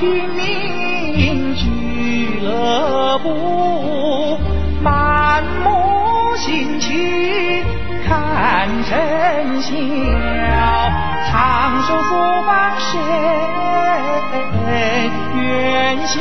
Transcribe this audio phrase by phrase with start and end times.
[0.00, 4.38] 军民俱乐部，
[4.82, 7.62] 满目新奇
[8.08, 9.70] 看生肖，
[11.30, 12.14] 长寿福
[12.46, 12.96] 报谁
[15.36, 16.18] 愿享？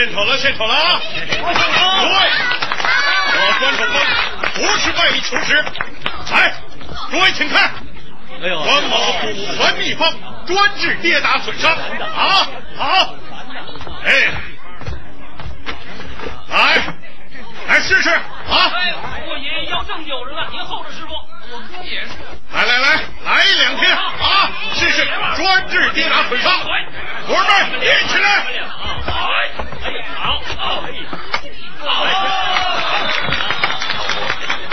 [0.00, 0.98] 献丑了，献丑了，啊！
[1.04, 2.14] 各位，
[3.36, 3.94] 我关守风
[4.54, 5.62] 不是卖艺求实。
[6.32, 6.54] 来，
[7.10, 7.70] 诸位请看，
[8.40, 10.10] 关某祖传秘方，
[10.46, 11.70] 专治跌打损伤。
[11.70, 12.48] 啊，
[12.78, 13.14] 好，
[14.02, 14.32] 哎，
[16.48, 16.82] 来，
[17.68, 18.72] 来试试啊！
[19.28, 21.29] 我爷爷要正有人了，您候着师傅。
[21.52, 22.10] 我哥也是。
[22.52, 24.50] 来来来，来两天啊！
[24.74, 25.04] 试试
[25.36, 26.52] 专治跌打损伤。
[26.60, 28.46] 伙儿们，一起来！
[29.06, 29.50] 哎，
[30.16, 30.82] 好，好，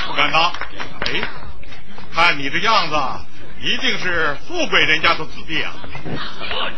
[0.07, 0.51] 不敢当。
[1.05, 1.21] 哎，
[2.13, 2.95] 看你这样子，
[3.61, 5.73] 一定是富贵人家的子弟啊！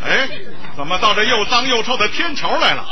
[0.05, 0.29] 哎，
[0.77, 2.85] 怎么到这又脏又臭的天桥来了？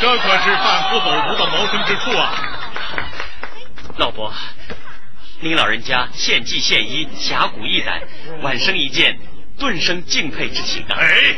[0.00, 2.32] 这可是贩夫走卒的谋生之处啊！
[3.96, 4.32] 老伯，
[5.40, 8.02] 您老人家献计献医，侠骨义胆，
[8.42, 9.20] 晚生一见，
[9.56, 10.98] 顿生敬佩之情啊！
[10.98, 11.36] 哎，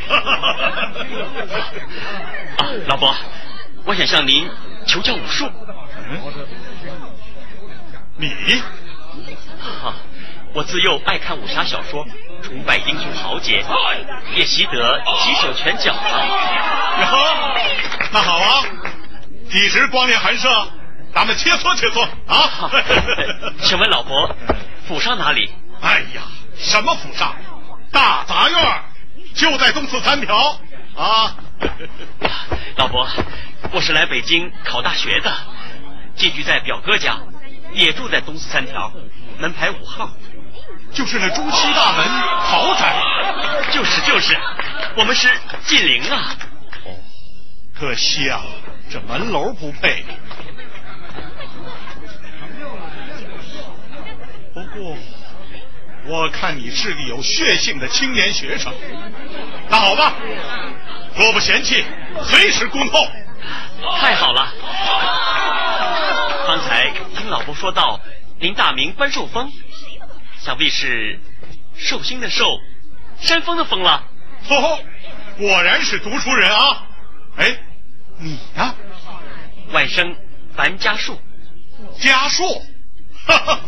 [2.56, 3.14] 啊，老伯，
[3.84, 4.48] 我想向您
[4.86, 5.50] 求教武术。
[6.08, 6.18] 嗯，
[8.16, 8.32] 你
[9.60, 9.94] 哈、
[10.54, 12.06] 我自幼爱看武侠小说，
[12.42, 13.62] 崇拜英雄豪杰，
[14.34, 16.24] 也习得几手拳脚啊。
[17.02, 17.06] 哟，
[18.12, 18.64] 那好啊，
[19.50, 20.48] 几时光临寒舍，
[21.14, 22.70] 咱们切磋切磋啊！
[23.62, 24.34] 请问老伯，
[24.86, 25.50] 府上哪里？
[25.80, 26.22] 哎呀，
[26.56, 27.34] 什么府上？
[27.92, 28.82] 大杂院
[29.34, 30.60] 就在东四三条
[30.96, 31.36] 啊！
[32.76, 33.08] 老伯，
[33.72, 35.32] 我是来北京考大学的，
[36.14, 37.18] 寄居在表哥家，
[37.72, 38.92] 也住在东四三条，
[39.38, 40.10] 门牌五号。
[40.92, 42.96] 就是那朱漆大门豪宅。
[43.72, 44.36] 就是就是，
[44.96, 45.28] 我们是
[45.64, 46.36] 近邻啊。
[46.84, 46.94] 哦，
[47.78, 48.42] 可惜啊，
[48.90, 50.04] 这门楼不配。
[54.60, 54.96] 不过，
[56.06, 58.72] 我看你是个有血性的青年学生。
[59.70, 60.14] 那好吧，
[61.16, 61.82] 若不嫌弃，
[62.24, 63.06] 随时恭候。
[63.98, 64.52] 太好了！
[66.46, 67.98] 刚才听老伯说到，
[68.38, 69.50] 您大名关寿峰，
[70.38, 71.18] 想必是
[71.74, 72.44] 寿星的寿，
[73.18, 74.04] 山峰的峰了。
[74.50, 74.78] 哦，
[75.38, 76.86] 果然是读书人啊！
[77.36, 77.56] 哎，
[78.18, 78.74] 你呢？
[79.72, 80.14] 外甥
[80.54, 81.18] 樊家树，
[81.98, 82.44] 家树，
[83.26, 83.60] 哈哈，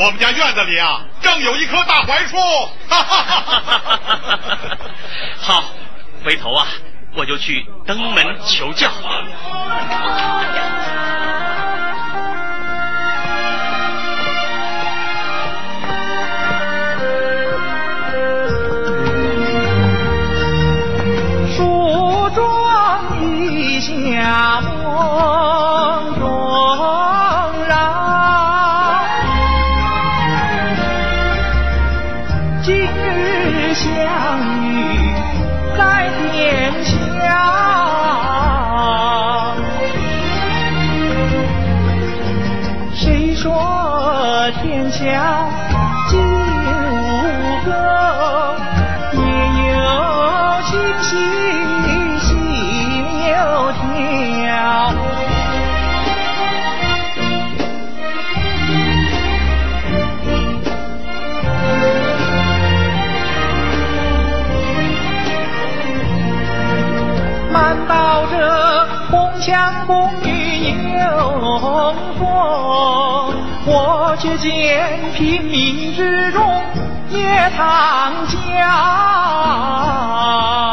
[0.00, 2.36] 我们家院子里啊，正有一棵大槐树。
[2.88, 4.00] 哈哈哈哈
[4.38, 4.78] 哈！
[5.40, 5.64] 好，
[6.24, 6.68] 回头啊，
[7.16, 8.88] 我就去登门求教。
[21.56, 24.62] 梳妆一下
[44.90, 45.77] 桥
[74.18, 76.42] 却见平民之中
[77.10, 80.67] 也躺家。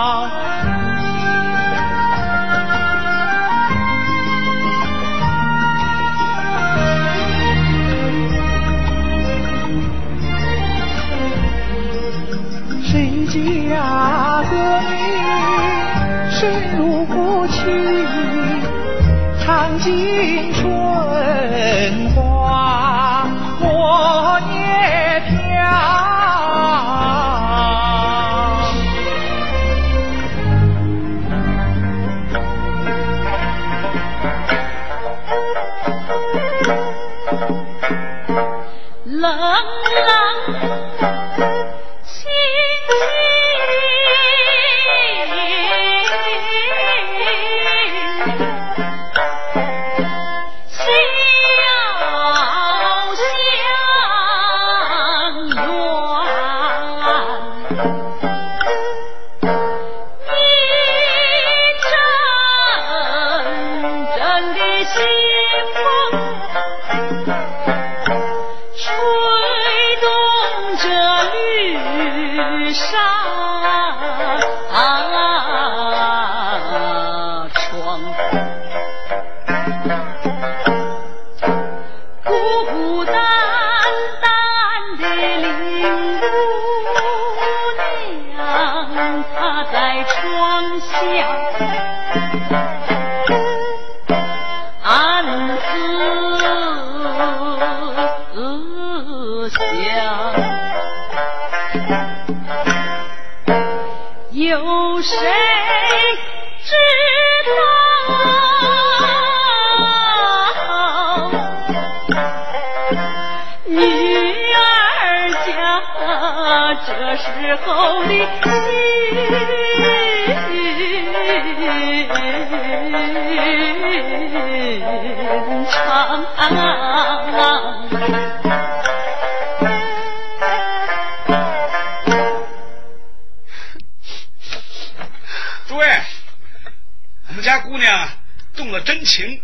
[139.06, 139.42] 情，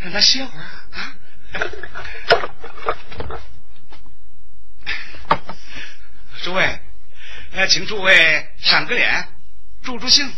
[0.00, 1.16] 让他歇会儿啊。
[6.42, 6.80] 诸位，
[7.52, 9.28] 呃，请诸位赏个脸，
[9.82, 10.32] 助助兴，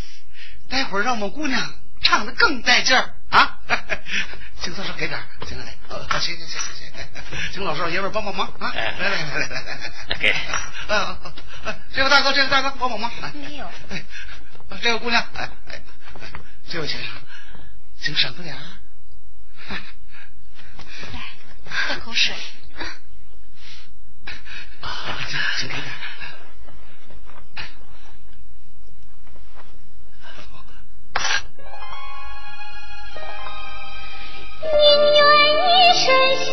[0.68, 3.58] 待会儿让我们姑娘唱的更带劲儿啊！
[4.60, 8.72] 请左手给点儿，行了，来，呃行行行行行，请老少爷们儿帮帮忙啊！
[8.74, 10.94] 来来来来来来来，给啊啊
[11.64, 11.74] 啊！
[11.94, 14.02] 这位大哥，这位大哥帮帮忙，来没有，哎，
[14.82, 15.82] 这位姑娘，哎哎，
[16.20, 16.28] 哎
[16.68, 17.10] 这位先生，
[18.04, 18.60] 请赏个脸儿。
[19.70, 21.20] 来
[21.70, 22.34] 喝口水。
[24.80, 25.86] 啊，请请给点
[34.64, 36.04] 一身
[36.44, 36.52] 香，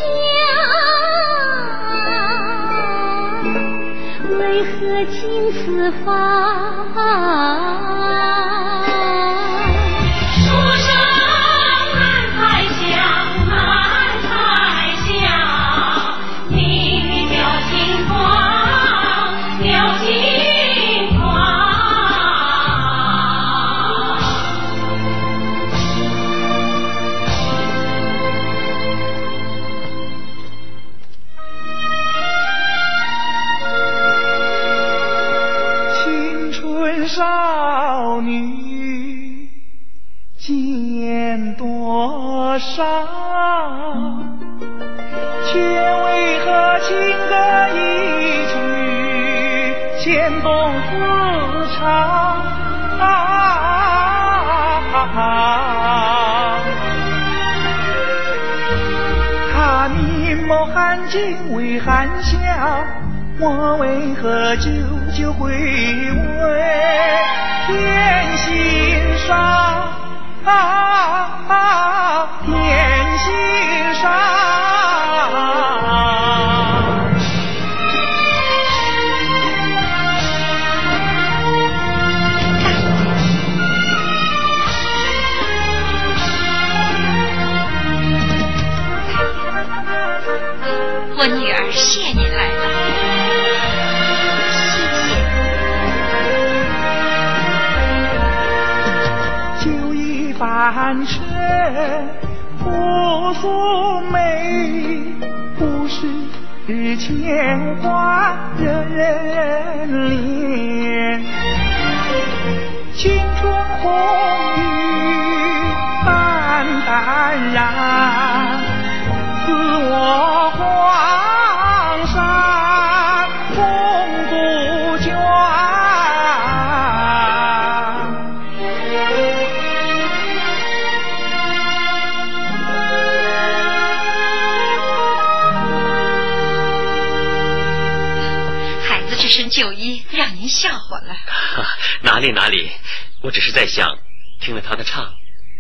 [4.38, 4.40] 为
[4.72, 5.20] 何竟
[5.54, 6.10] 此番？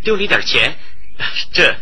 [0.09, 0.75] 丢你点钱，
[1.53, 1.79] 这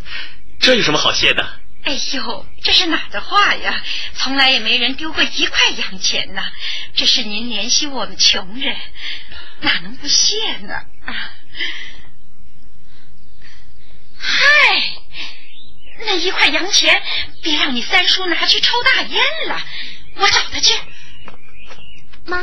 [0.60, 1.50] 这有什么好谢的？
[1.84, 3.82] 哎呦，这是哪的话呀？
[4.16, 6.52] 从来也没人丢过一块洋钱呐。
[6.94, 8.76] 这是您怜惜我们穷人，
[9.62, 10.74] 哪能不谢呢？
[11.06, 11.32] 啊！
[14.18, 14.38] 嗨，
[16.00, 17.02] 那一块洋钱，
[17.42, 19.66] 别让你三叔拿去抽大烟了，
[20.16, 20.74] 我找他去。
[22.26, 22.40] 妈，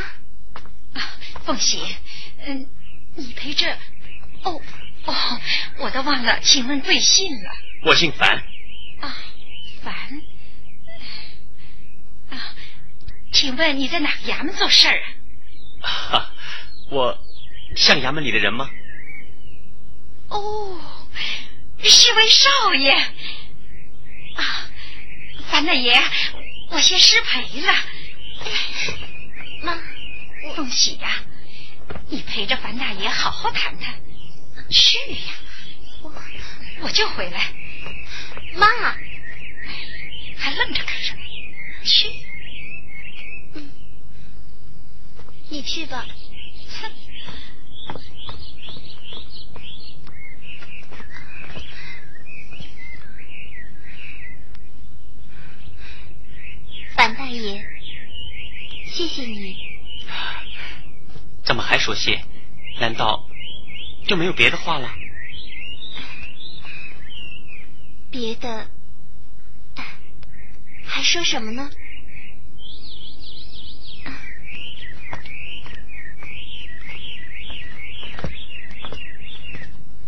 [0.95, 1.13] 啊，
[1.45, 1.83] 凤喜，
[2.47, 2.67] 嗯，
[3.17, 3.77] 你陪着。
[4.45, 4.59] 哦
[5.07, 5.41] 哦，
[5.79, 7.51] 我都忘了，请问贵姓了？
[7.85, 8.43] 我姓樊，
[9.01, 9.17] 啊，
[9.83, 9.95] 樊。
[12.31, 12.55] 啊，
[13.33, 15.03] 请问你在哪个衙门做事儿
[15.83, 15.89] 啊？
[15.89, 16.33] 哈，
[16.91, 17.19] 我
[17.77, 18.71] 像衙门里的人吗？
[20.29, 20.81] 哦，
[21.83, 22.93] 是位少爷。
[24.37, 24.71] 啊，
[25.51, 26.01] 樊大爷，
[26.71, 27.75] 我先失陪了。
[29.63, 29.79] 妈，
[30.57, 31.23] 凤喜呀、
[32.09, 33.95] 你陪着樊大爷好好谈谈。
[34.71, 35.35] 去呀，
[36.03, 36.13] 我
[36.83, 37.53] 我就回来。
[38.57, 38.67] 妈，
[40.37, 41.23] 还愣着干什么？
[41.85, 42.09] 去。
[43.55, 43.71] 嗯，
[45.51, 46.07] 你去吧。
[46.81, 46.91] 哼。
[56.97, 57.65] 樊大爷，
[58.87, 59.57] 谢谢你。
[61.45, 62.25] 怎么还说谢？
[62.81, 63.29] 难道
[64.07, 64.91] 就没有别的话了？
[68.11, 68.69] 别的，
[70.85, 71.71] 还说什么呢？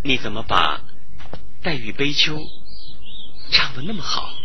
[0.05, 0.79] 你怎么把
[1.63, 2.37] 《黛玉悲秋》
[3.51, 4.39] 唱的那么好？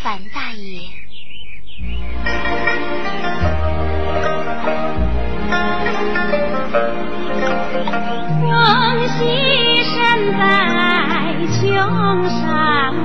[0.00, 0.88] 樊大爷。
[8.40, 8.50] 风
[9.08, 9.18] 息
[9.84, 9.94] 身
[10.38, 10.40] 在
[11.52, 11.62] 琼
[12.28, 12.44] 山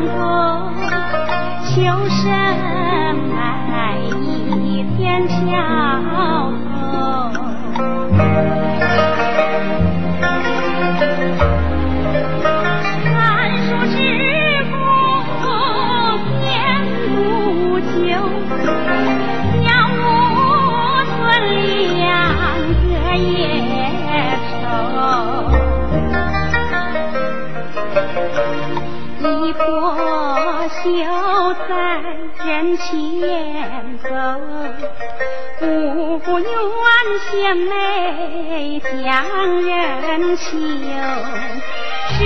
[0.07, 0.19] 头，
[1.65, 1.69] 秋
[2.10, 2.21] 生
[3.29, 3.39] 来
[4.62, 5.31] 一片桥
[6.74, 6.79] 头。
[30.83, 30.89] 就
[31.70, 32.01] 在
[32.44, 32.81] 人前
[34.00, 34.09] 走，
[35.59, 36.46] 不愿
[37.29, 37.70] 献媚
[38.79, 38.91] 将
[39.61, 40.41] 人求。
[42.09, 42.20] 十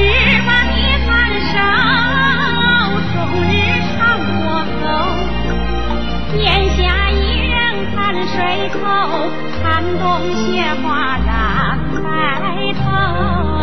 [0.48, 0.74] 八年
[1.06, 1.10] 寒
[1.52, 1.54] 手，
[3.12, 3.54] 终日
[3.92, 3.94] 唱
[4.40, 4.82] 过后。
[6.32, 6.40] 天
[6.78, 6.80] 下
[7.12, 7.14] 一
[7.50, 7.54] 人
[7.94, 8.36] 看水
[8.70, 8.76] 头，
[9.62, 9.64] 寒
[10.00, 10.44] 冬雪
[10.82, 10.88] 花
[11.26, 11.30] 染
[12.02, 12.06] 白
[12.74, 13.55] 头。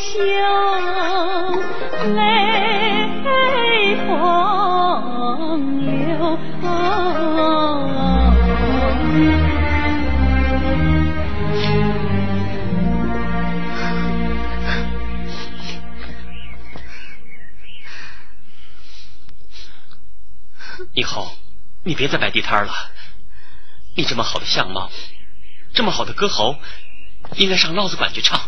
[0.00, 0.24] 秋，
[2.14, 2.16] 泪
[4.06, 4.16] 风
[5.84, 6.38] 流。
[20.94, 21.30] 以后
[21.84, 22.72] 你别再摆地摊了。
[23.96, 24.90] 你这么好的相貌，
[25.74, 26.56] 这么好的歌喉，
[27.36, 28.40] 应该上老子馆去唱。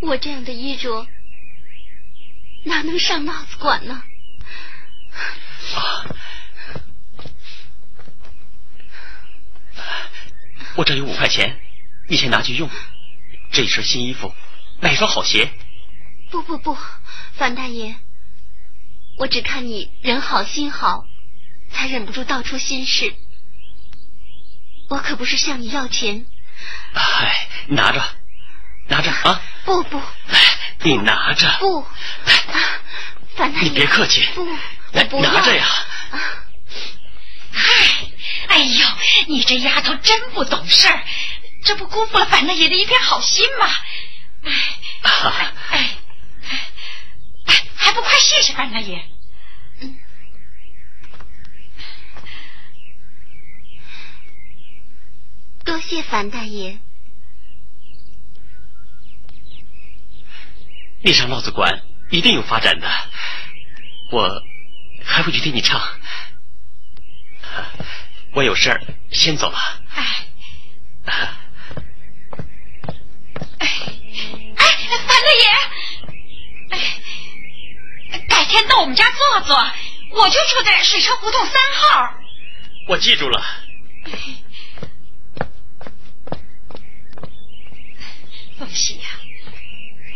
[0.00, 1.06] 我这样的衣着，
[2.64, 4.02] 哪能上帽子馆呢？
[5.74, 6.06] 啊！
[10.76, 11.58] 我这有五块钱，
[12.08, 12.68] 你先拿去用。
[13.50, 14.34] 这一身新衣服，
[14.80, 15.50] 买一双好鞋。
[16.30, 16.76] 不不不，
[17.32, 17.96] 樊大爷，
[19.16, 21.06] 我只看你人好心好，
[21.70, 23.14] 才忍不住道出心事。
[24.90, 26.26] 我可不是向你要钱。
[26.92, 28.04] 哎，拿着，
[28.88, 29.42] 拿着啊！
[29.64, 30.00] 不不，
[30.82, 31.48] 你拿着。
[31.58, 31.86] 不，
[33.36, 34.26] 樊大爷，你别客气。
[34.34, 34.46] 不，
[34.92, 35.66] 来不拿着呀。
[37.52, 38.08] 哎，
[38.48, 38.86] 哎呦，
[39.28, 41.04] 你这丫头真不懂事儿，
[41.64, 43.66] 这不辜负了樊大爷的一片好心吗？
[44.44, 44.52] 哎，
[45.02, 45.96] 哎，哎，
[47.46, 49.04] 哎，还不快谢谢樊大爷？
[49.80, 49.98] 嗯。
[55.64, 56.78] 多谢樊大爷。
[61.06, 62.90] 你上帽子馆一定有发展的，
[64.10, 64.42] 我
[65.04, 65.80] 还会去听你唱。
[68.32, 68.80] 我有事儿
[69.12, 69.56] 先走了。
[69.94, 70.26] 哎，
[71.04, 71.38] 哎，
[73.60, 74.66] 哎，
[75.06, 75.46] 樊大爷，
[76.70, 77.00] 哎，
[78.28, 79.56] 改天到我们家坐坐，
[80.10, 82.14] 我就住在水车胡同三号。
[82.88, 83.44] 我记住了。
[88.58, 89.06] 凤喜呀，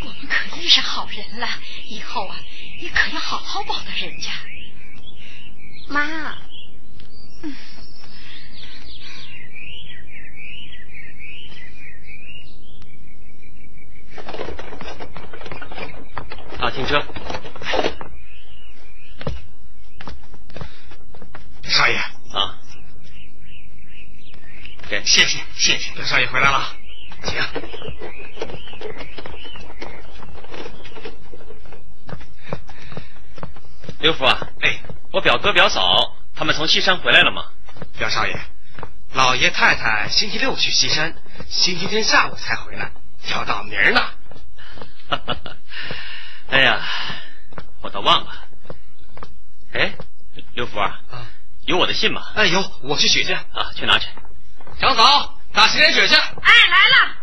[0.03, 1.47] 我们可遇上好人了，
[1.87, 2.35] 以后啊，
[2.79, 4.31] 你可要好好报答人家。
[5.87, 6.37] 妈，
[7.43, 7.55] 嗯。
[16.59, 17.03] 好，停车。
[21.63, 22.59] 少爷啊，
[24.89, 26.75] 给谢谢谢谢，表少爷回来了，
[27.23, 27.35] 请。
[34.01, 34.79] 刘福啊，哎，
[35.11, 37.45] 我表哥表嫂他们从西山回来了吗？
[37.99, 38.35] 表少爷，
[39.13, 41.13] 老爷太太星期六去西山，
[41.47, 42.91] 星期天下午才回来，
[43.29, 44.01] 要到明儿呢。
[46.49, 46.81] 哎呀，
[47.81, 48.31] 我都忘了。
[49.73, 49.93] 哎，
[50.55, 51.27] 刘福啊，啊，
[51.67, 52.23] 有我的信吗？
[52.35, 53.33] 哎有，我去取去。
[53.33, 54.07] 啊，去拿去。
[54.79, 56.15] 长嫂，打洗脸水去。
[56.15, 57.20] 哎，来了。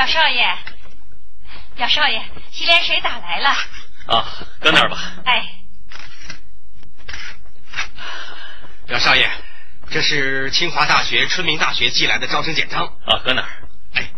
[0.00, 0.56] 表少爷，
[1.76, 3.50] 表少爷，洗脸水打来了。
[4.06, 4.24] 啊，
[4.58, 4.96] 搁那儿吧。
[5.26, 5.46] 哎，
[8.86, 9.30] 表少爷，
[9.90, 12.86] 这是清华大学、春明大学寄来的招生简章。
[13.04, 13.68] 啊，搁那儿。
[13.92, 14.10] 哎，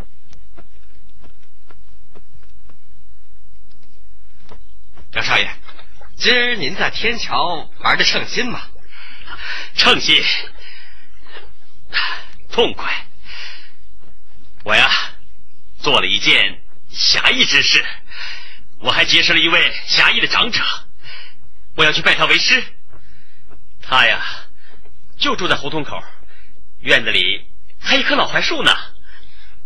[5.10, 5.52] 表少爷，
[6.14, 8.68] 今儿您在天桥玩的称心吗？
[9.74, 10.22] 称心，
[12.52, 13.04] 痛快。
[14.62, 14.88] 我呀，
[15.82, 17.84] 做了一件侠义之事，
[18.78, 20.60] 我还结识了一位侠义的长者，
[21.74, 22.62] 我要去拜他为师。
[23.82, 24.22] 他呀，
[25.18, 26.00] 就住在胡同口，
[26.80, 27.46] 院子里
[27.80, 28.72] 还一棵老槐树呢。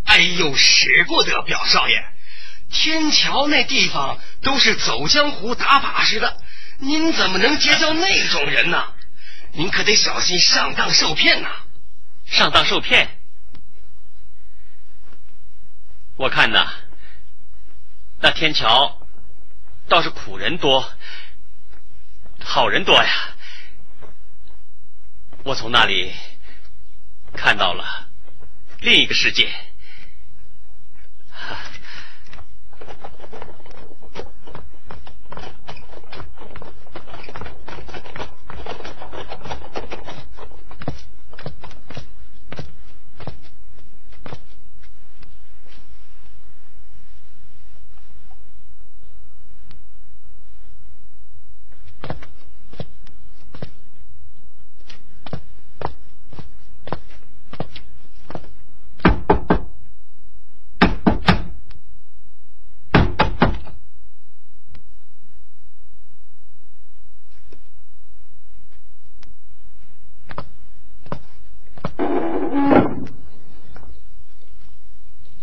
[0.04, 2.02] 哎呦，使不得，表少爷，
[2.70, 6.40] 天桥那地方都是走江湖、打把式的，
[6.78, 8.94] 您怎么能结交那种人呢？
[9.52, 11.50] 您可得小心上当受骗呐！
[12.24, 13.18] 上当受骗。
[16.18, 16.66] 我看呐，
[18.20, 19.06] 那天桥
[19.86, 20.90] 倒是苦人多，
[22.40, 23.34] 好人多呀。
[25.44, 26.12] 我从那里
[27.34, 28.08] 看到了
[28.80, 29.54] 另一个世界。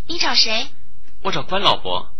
[0.06, 0.68] 你找谁？
[1.22, 2.14] 我找关老伯。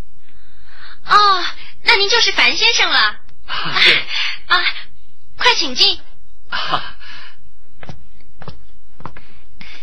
[1.05, 1.45] 哦，
[1.83, 3.21] 那您就是樊先生了。
[3.47, 4.03] 啊对
[4.47, 4.65] 啊，
[5.37, 6.01] 快请进，
[6.49, 6.97] 啊，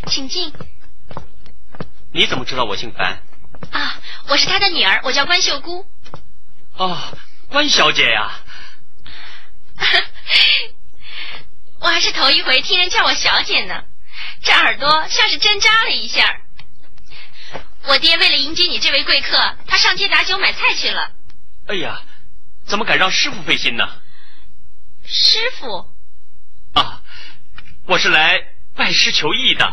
[0.07, 0.51] 请进。
[2.11, 3.21] 你怎么知道我姓樊？
[3.71, 5.85] 啊，我是他的女儿，我叫关秀姑。
[6.73, 7.15] 哦，
[7.47, 8.39] 关小姐呀。
[11.79, 13.83] 我还是头一回听人叫我小姐呢，
[14.41, 16.40] 这耳朵像是针扎了一下。
[17.87, 21.11] 我爹为了迎接你这位贵客，他上街打酒买菜去了。
[21.67, 22.01] 哎呀，
[22.65, 24.01] 怎么敢让师傅费心呢？
[25.05, 25.89] 师傅，
[26.73, 27.01] 啊，
[27.85, 29.65] 我是来拜师求艺的。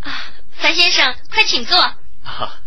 [0.00, 1.78] 啊，樊先生，快请坐。
[1.80, 2.60] 啊，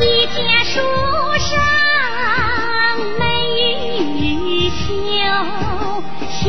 [0.00, 0.80] 一见书
[1.38, 1.50] 生
[3.18, 3.22] 眉
[4.18, 4.84] 宇秀，
[6.30, 6.40] 潇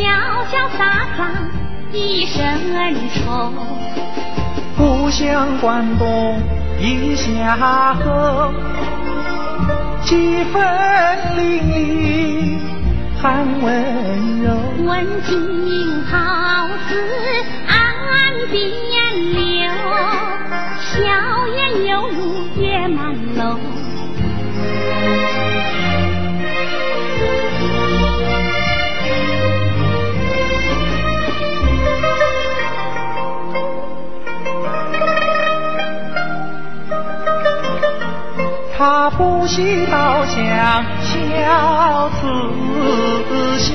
[0.48, 0.82] 潇洒
[1.18, 1.20] 洒
[1.92, 2.74] 一身
[3.14, 3.18] 愁。
[4.78, 6.42] 故乡关东
[6.80, 8.52] 一下河，
[10.04, 10.58] 几分
[11.38, 12.73] 离。
[13.24, 13.72] 含温
[14.44, 14.52] 柔。
[14.86, 16.92] 问尽好似
[17.70, 17.72] 岸
[18.52, 18.70] 边
[19.32, 19.72] 柳，
[20.82, 20.92] 笑
[21.48, 23.58] 颜犹如月满楼。
[38.78, 40.84] 他不惜刀枪
[41.30, 42.22] 小刺
[43.60, 43.68] 绣，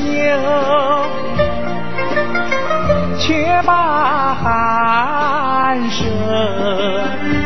[3.18, 6.04] 却把寒舍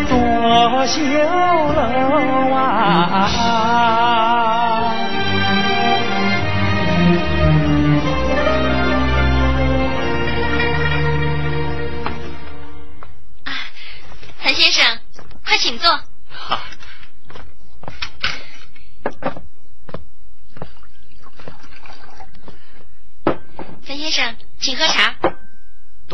[0.09, 0.15] 作
[0.87, 1.01] 绣
[1.75, 1.81] 楼
[2.55, 2.57] 啊。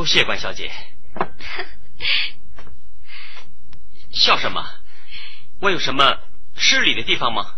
[0.09, 0.73] 谢关小姐。
[4.11, 4.65] 笑什么？
[5.61, 6.19] 我有什么
[6.57, 7.55] 失礼的地方吗？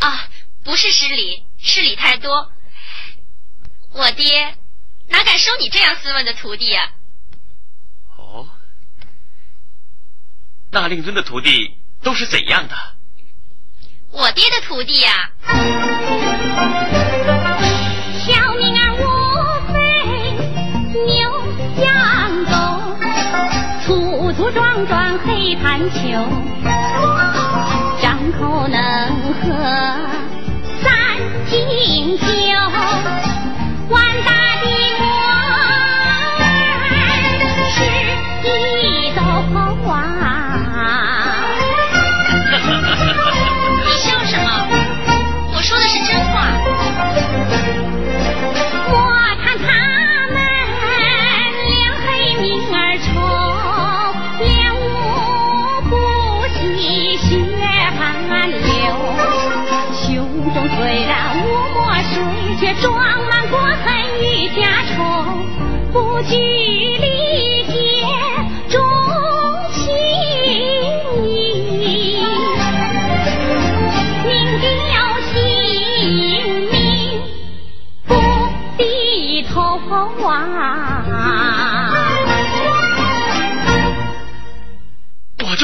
[0.00, 0.28] 啊，
[0.64, 2.50] 不是失礼，失礼太多。
[3.92, 4.56] 我爹
[5.08, 6.92] 哪敢收你这样斯文的徒弟呀？
[8.16, 8.48] 哦，
[10.70, 12.76] 那令尊的徒弟都是怎样的？
[14.10, 15.54] 我爹的徒弟呀，小
[25.48, 25.98] 一盘球，
[28.02, 28.78] 张口能
[29.40, 29.48] 喝
[30.82, 30.92] 三
[31.46, 32.26] 斤酒，
[33.88, 33.98] 万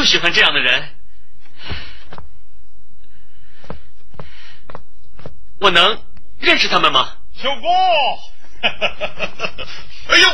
[0.05, 0.91] 就喜欢这样的人。
[5.59, 6.05] 我能
[6.41, 7.17] 认识他们吗？
[7.35, 7.67] 小姑，
[10.13, 10.29] 哎呦，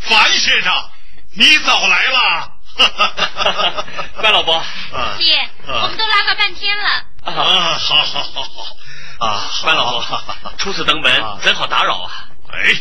[0.00, 0.90] 樊先生，
[1.34, 2.52] 你早来了。
[4.18, 6.88] 关老伯，啊爹，我们都拉个半天了。
[7.22, 8.76] 啊，好好好好
[9.24, 12.28] 啊，关老伯，初次登门啊，怎好打扰啊？
[12.50, 12.74] 哎，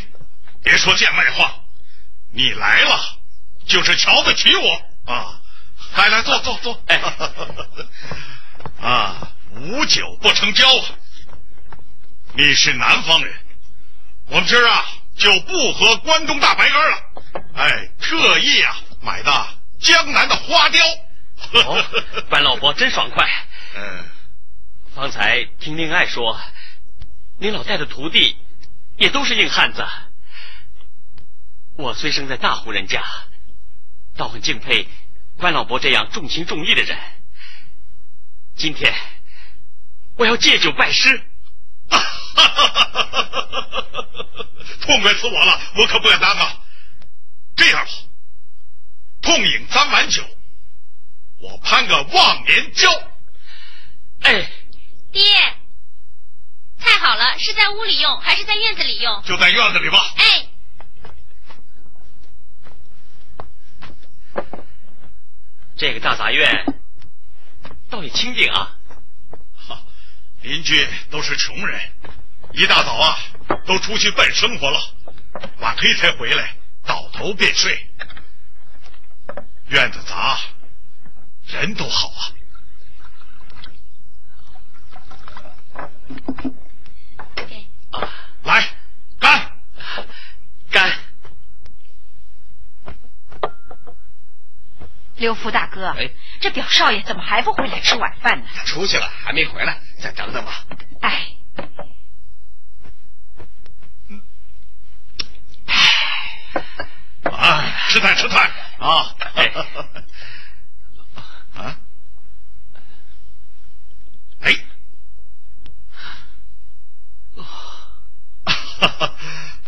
[0.63, 1.54] 别说见外话，
[2.34, 2.99] 你来了
[3.67, 4.82] 就是瞧得起我
[5.13, 5.38] 啊！
[5.95, 6.82] 来来，坐坐坐。
[6.88, 7.01] 哎
[8.82, 10.86] 啊，无酒不成交啊！
[12.34, 13.34] 你是南方人，
[14.27, 16.97] 我们今儿啊就不喝关东大白干了，
[17.56, 19.47] 哎，特意啊买的
[19.80, 20.86] 江南的花雕。
[21.54, 21.86] 哦，
[22.30, 23.27] 关老伯真爽快。
[23.75, 24.06] 嗯，
[24.95, 26.39] 方才听令爱说，
[27.39, 28.38] 您老带的徒弟
[28.97, 29.86] 也都是硬汉子。
[31.77, 33.04] 我虽生在大户人家，
[34.15, 34.88] 倒很敬佩
[35.41, 36.95] 关老伯这样重情重义的人。
[38.56, 38.93] 今天
[40.15, 41.19] 我要借酒拜师。
[44.82, 46.60] 痛快死我了，我可不敢当啊！
[47.56, 47.91] 这样吧，
[49.21, 50.23] 痛饮三碗酒，
[51.39, 52.91] 我攀个忘年交。
[54.21, 54.47] 哎，
[55.12, 55.23] 爹，
[56.77, 59.23] 菜好了，是在屋里用还是在院子里用？
[59.23, 60.13] 就在院子里吧。
[60.17, 60.47] 哎，
[65.82, 66.63] 这个大杂院
[67.89, 68.78] 倒也清静啊。
[69.56, 69.84] 哈，
[70.44, 71.82] 邻居都是穷人，
[72.54, 73.17] 一大早啊
[73.65, 74.80] 都出去奔生活了，
[75.58, 77.89] 晚黑才回来，倒头便睡。
[79.70, 80.38] 院子杂，
[81.48, 82.22] 人都好啊。
[87.36, 88.08] 给啊，
[88.44, 88.70] 来，
[89.20, 89.52] 干！
[90.70, 90.91] 干！
[95.21, 98.45] 刘福大哥，哎这表少爷怎么还不回来吃晚饭呢？
[98.55, 100.65] 他出去了，还没回来，再等等吧。
[101.01, 101.27] 哎，
[105.67, 105.75] 哎
[107.31, 109.15] 啊，吃菜吃菜啊！
[109.36, 109.45] 哎
[111.53, 111.77] 啊！
[114.41, 114.55] 哎，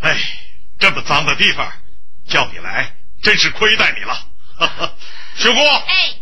[0.00, 0.16] 哎，
[0.80, 1.72] 这么脏的地方，
[2.26, 4.26] 叫你来真是亏待你了。
[5.36, 6.16] 学姑，哎，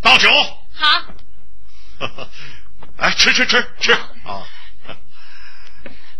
[0.00, 0.28] 倒酒。
[0.74, 1.02] 好，
[2.96, 4.46] 来， 吃吃吃吃啊！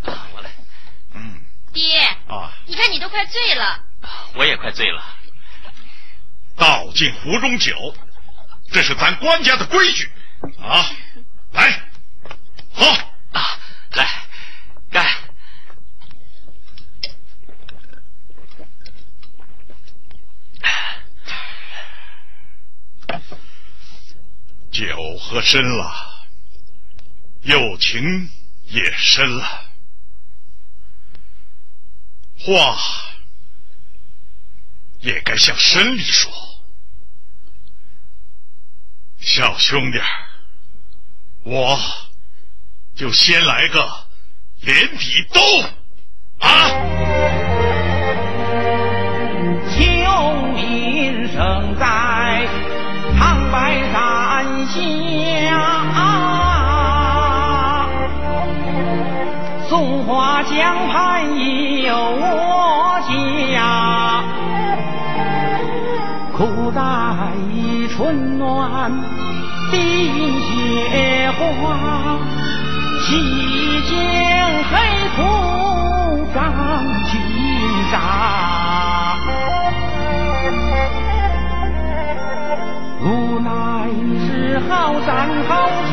[0.04, 0.50] 啊， 我来，
[1.14, 1.40] 嗯
[1.72, 3.80] 爹，啊，你看你都快醉了。
[4.34, 5.02] 我也快醉了。
[6.56, 7.74] 倒进壶中酒，
[8.70, 10.10] 这是咱官家的规矩
[10.60, 10.90] 啊！
[11.52, 11.80] 来，
[12.72, 12.86] 喝。
[13.32, 13.58] 啊，
[13.92, 14.08] 来，
[14.90, 15.06] 干！
[25.24, 26.26] 酒喝深了，
[27.42, 28.30] 友情
[28.66, 29.70] 也深了，
[32.38, 32.76] 话
[35.00, 36.30] 也该向深里说。
[39.18, 39.98] 小兄弟，
[41.44, 41.78] 我
[42.94, 44.06] 就先来个
[44.60, 45.40] 连底兜
[46.38, 47.03] 啊！
[60.50, 61.24] 江畔
[61.82, 63.00] 有我
[63.54, 64.22] 家，
[66.36, 66.80] 苦待
[67.88, 68.92] 春暖
[69.70, 69.78] 冰
[70.40, 71.38] 雪化，
[73.00, 73.06] 西
[73.88, 73.92] 京
[74.70, 74.72] 黑
[75.16, 75.18] 土
[76.32, 76.36] 长
[77.10, 77.12] 军
[77.90, 77.94] 扎。
[83.00, 83.48] 无奈
[84.26, 85.08] 是好山
[85.48, 85.52] 好
[85.90, 85.92] 水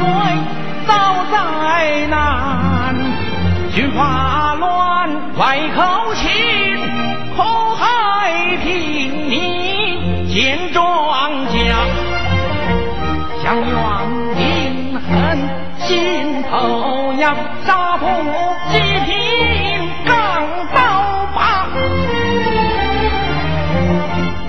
[0.88, 0.92] 遭
[1.32, 2.96] 灾难，
[3.74, 4.41] 军阀
[4.82, 6.30] 乱，外寇侵，
[7.38, 10.82] 祸害平民见庄
[11.52, 11.72] 稼，
[13.44, 13.70] 想怨
[14.36, 14.40] 民
[14.98, 15.08] 恨
[15.78, 18.06] 心头痒，杀富
[18.72, 19.12] 济贫
[20.04, 20.12] 刚
[20.74, 20.80] 刀
[21.36, 21.68] 疤。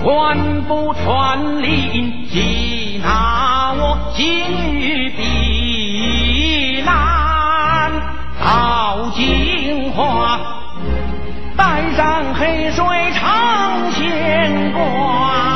[0.03, 4.25] 官不传令，缉拿我金
[4.79, 5.21] 玉避
[12.33, 15.52] 黑水长牵挂。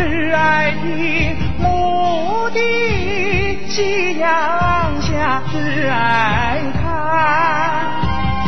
[0.00, 2.58] 挚爱的牧地
[3.68, 4.30] 夕阳
[5.02, 5.54] 下，挚
[5.90, 6.82] 爱看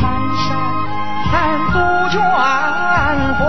[0.00, 0.02] 满
[0.40, 0.48] 山
[1.74, 1.76] 杜
[2.08, 2.16] 鹃
[3.34, 3.40] 花。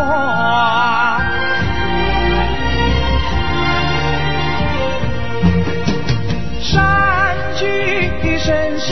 [6.60, 6.68] 山
[7.56, 7.64] 居
[8.38, 8.92] 深深，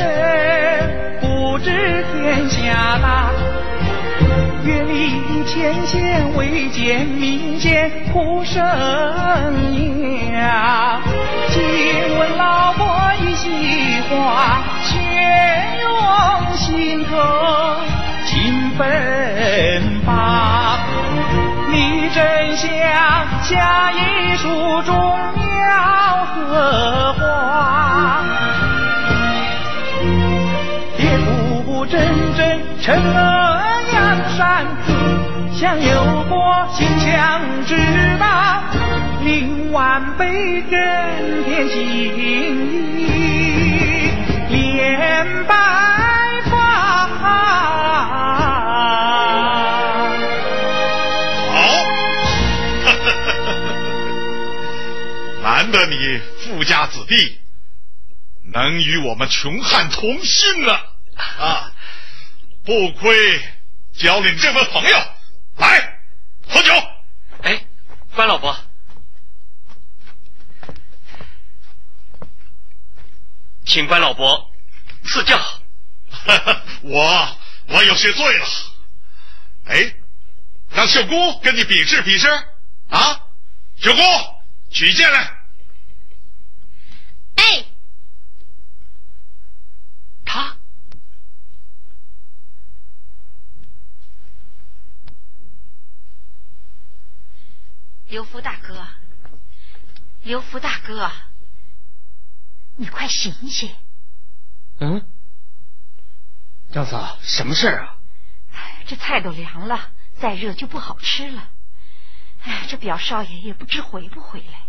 [1.19, 1.69] 不知
[2.13, 3.30] 天下大。
[5.45, 8.62] 前线，未见民间哭声
[10.34, 11.01] 呀。
[11.49, 11.62] 请
[12.17, 14.97] 问老伯一席话，且
[15.82, 15.88] 用
[16.56, 17.12] 心头
[18.25, 20.80] 尽分吧。
[21.71, 22.69] 你真像
[23.43, 24.93] 下一树中
[25.36, 27.19] 苗和花。
[30.97, 30.99] 铁
[31.65, 31.91] 骨铮
[32.38, 32.41] 铮
[32.82, 33.51] 沉了，
[35.72, 37.78] 像有过心墙之
[38.20, 38.62] 大，
[39.24, 40.74] 令晚辈更
[41.46, 41.88] 添心
[43.00, 44.12] 意，
[44.50, 45.56] 连白
[46.50, 47.08] 发。
[47.08, 47.24] 好，
[55.42, 57.40] 难得你富家子弟
[58.54, 60.74] 能与我们穷汉同心了、
[61.40, 61.72] 啊！
[62.65, 63.40] 不亏
[63.98, 64.98] 交你这位朋友，
[65.62, 66.00] 来
[66.48, 66.74] 喝酒。
[67.44, 67.66] 哎，
[68.16, 68.58] 关老伯，
[73.66, 74.52] 请关老伯
[75.04, 75.40] 赐教。
[76.82, 77.38] 我
[77.68, 78.46] 我有些醉了。
[79.66, 79.94] 哎，
[80.72, 82.28] 让秀姑跟你比试比试
[82.90, 83.28] 啊！
[83.78, 84.02] 秀姑，
[84.72, 85.38] 举剑来。
[87.36, 87.66] 哎，
[90.26, 90.58] 他
[98.12, 98.86] 刘福大哥，
[100.24, 101.10] 刘福大哥，
[102.76, 103.74] 你快醒醒！
[104.80, 105.08] 嗯，
[106.74, 107.98] 张嫂，什么事儿啊？
[108.52, 111.50] 哎这菜都凉了，再热就不好吃了。
[112.42, 114.68] 哎，这表少爷也不知回不回来。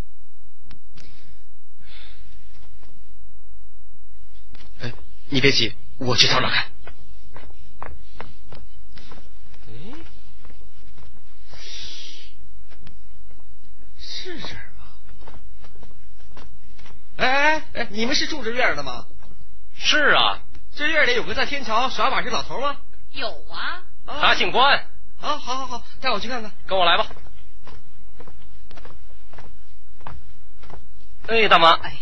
[4.83, 4.95] 哎，
[5.31, 6.71] 你别急，我去找找看。
[9.67, 9.75] 哎，
[14.23, 14.85] 是这儿吗？
[17.17, 19.07] 哎哎哎，你们是住这院的吗？
[19.75, 20.39] 是啊，
[20.77, 22.77] 这院里有个在天桥耍把式老头吗？
[23.11, 24.79] 有啊，他姓关。
[25.21, 26.53] 啊，好好好，带我去看看。
[26.67, 27.07] 跟我来吧。
[31.27, 31.73] 哎，大妈。
[31.73, 31.93] 哎。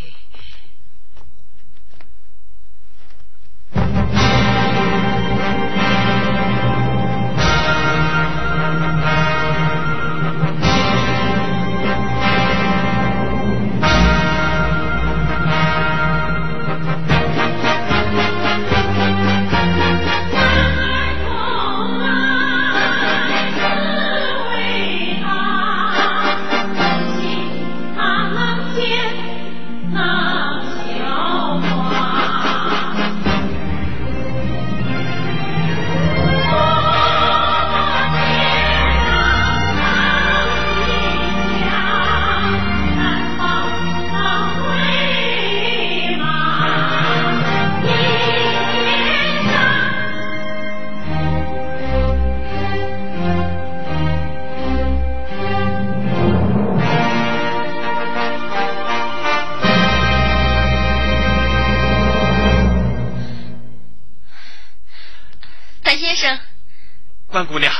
[67.31, 67.73] 关姑娘，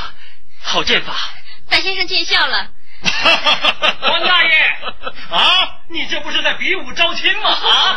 [0.61, 1.13] 好剑法。
[1.69, 2.71] 范先生见笑了。
[3.03, 4.51] 关大爷
[5.31, 7.49] 啊，你这不是在比武招亲吗？
[7.51, 7.97] 啊，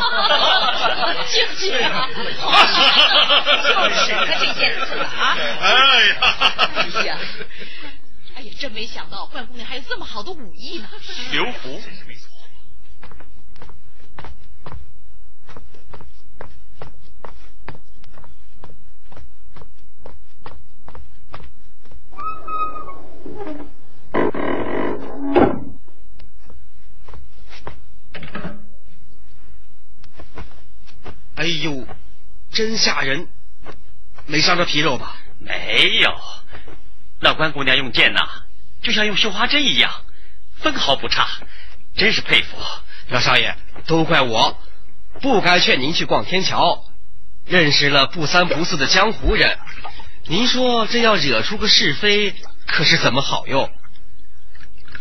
[1.31, 5.37] 就是啊，就是可这件事啊。
[5.59, 5.69] 哎
[6.07, 6.15] 呀，
[6.73, 7.17] 哎呀，
[8.35, 10.87] 哎呀，真没想到关姑娘还有这么好的武艺呢。
[11.31, 11.81] 刘福，
[31.35, 31.85] 哎呦，
[32.53, 33.27] 真吓人！
[34.27, 35.17] 没伤着皮肉吧？
[35.39, 36.13] 没有。
[37.19, 38.19] 那关姑娘用剑呐，
[38.81, 39.91] 就像用绣花针一样，
[40.57, 41.27] 分毫不差，
[41.95, 42.57] 真是佩服。
[43.09, 43.55] 老少爷，
[43.87, 44.57] 都怪我，
[45.19, 46.85] 不该劝您去逛天桥，
[47.45, 49.57] 认识了不三不四的江湖人。
[50.25, 52.35] 您说这要惹出个是非，
[52.67, 53.69] 可是怎么好用？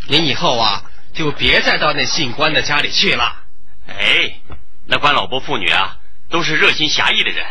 [0.09, 3.45] 您以后啊，就别再到那姓关的家里去了。
[3.87, 4.41] 哎，
[4.87, 5.99] 那关老伯父女啊，
[6.33, 7.47] 都是热心侠义的人，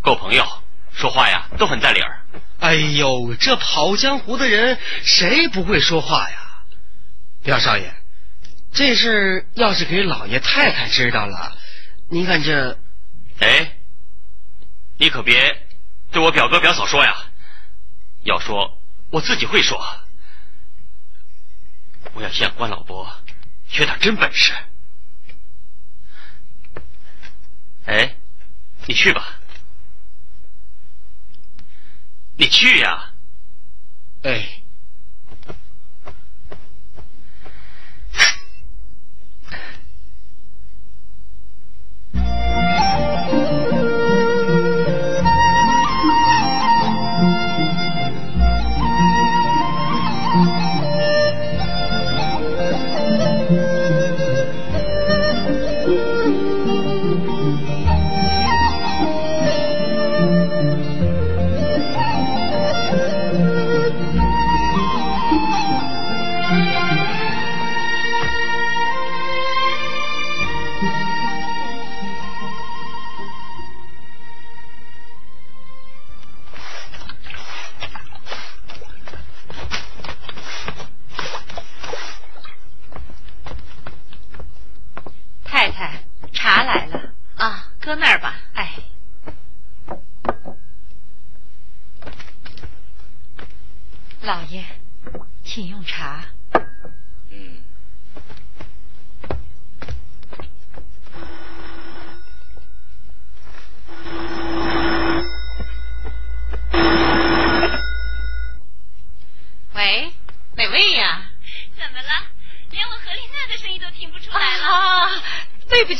[0.00, 0.44] 够朋友，
[0.92, 2.24] 说话呀都很在理儿。
[2.58, 6.36] 哎呦，这跑江湖的人谁不会说话呀？
[7.44, 7.94] 表少爷，
[8.72, 11.56] 这事要是给老爷太太知道了，
[12.08, 12.78] 您看这……
[13.40, 13.76] 哎，
[14.96, 15.62] 你可别
[16.10, 17.14] 对我表哥表嫂说呀，
[18.24, 18.80] 要说
[19.10, 19.78] 我自己会说。
[22.14, 23.06] 我要向关老伯
[23.68, 24.54] 学点真本事。
[27.88, 28.16] 哎，
[28.86, 29.40] 你去吧，
[32.36, 33.12] 你去呀！
[34.24, 34.57] 哎，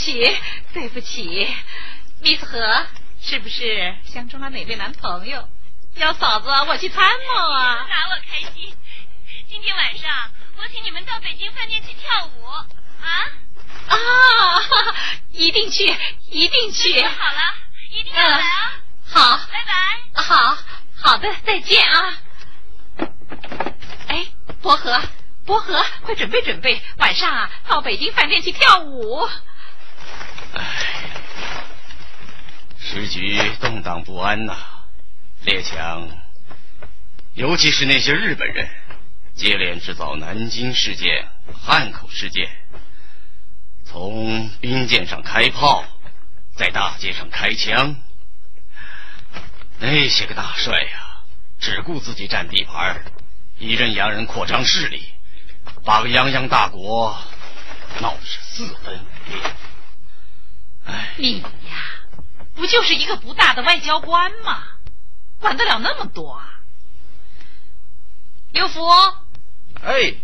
[0.08, 0.36] 起，
[0.72, 1.46] 对不起
[2.22, 2.86] ，Miss 何，
[3.20, 5.46] 是不是相中了哪位男朋友？
[5.96, 7.86] 要嫂子我去参谋啊！
[7.86, 8.74] 拿我开心。
[9.50, 12.64] 今天晚上我请你们到北京饭店去跳舞啊！
[13.88, 13.96] 啊，
[15.30, 15.94] 一定去，
[16.30, 17.02] 一定去。
[17.02, 17.54] 好了，
[17.90, 18.72] 一定要来啊！
[19.10, 20.22] 好，拜拜。
[20.22, 20.56] 好，
[21.02, 22.18] 好的，再见啊！
[24.08, 24.26] 哎，
[24.62, 25.02] 薄荷，
[25.44, 29.28] 薄荷，快准备准备，晚上啊到北京饭店去跳舞。
[30.54, 30.64] 哎，
[32.78, 34.56] 时局动荡不安呐，
[35.44, 36.08] 列强，
[37.34, 38.68] 尤其是那些日本人，
[39.34, 42.48] 接连制造南京事件、汉口事件，
[43.84, 45.84] 从兵舰上开炮，
[46.56, 47.96] 在大街上开枪，
[49.78, 51.20] 那些个大帅呀，
[51.60, 53.02] 只顾自己占地盘，
[53.58, 55.04] 一任洋人扩张势力，
[55.84, 57.16] 把个泱泱大国
[58.00, 59.42] 闹得是四分五裂。
[60.88, 61.48] 哎，你呀，
[62.54, 64.64] 不就是一个不大的外交官吗？
[65.38, 66.60] 管得了那么多啊？
[68.52, 68.80] 刘福，
[69.82, 70.14] 哎，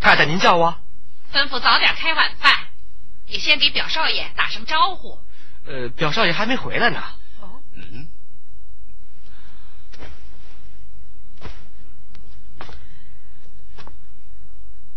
[0.00, 0.76] 太太您叫我？
[1.32, 2.68] 吩咐早点开晚饭，
[3.26, 5.18] 也先给表少爷打声招呼。
[5.66, 7.02] 呃，表少爷还没回来呢。
[7.40, 8.08] 哦，嗯，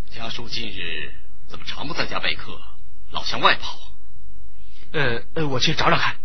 [0.10, 1.14] 家叔近日
[1.48, 2.62] 怎么常不在家备课，
[3.12, 3.80] 老向外跑？
[4.91, 6.16] 呃呃，我去找找看。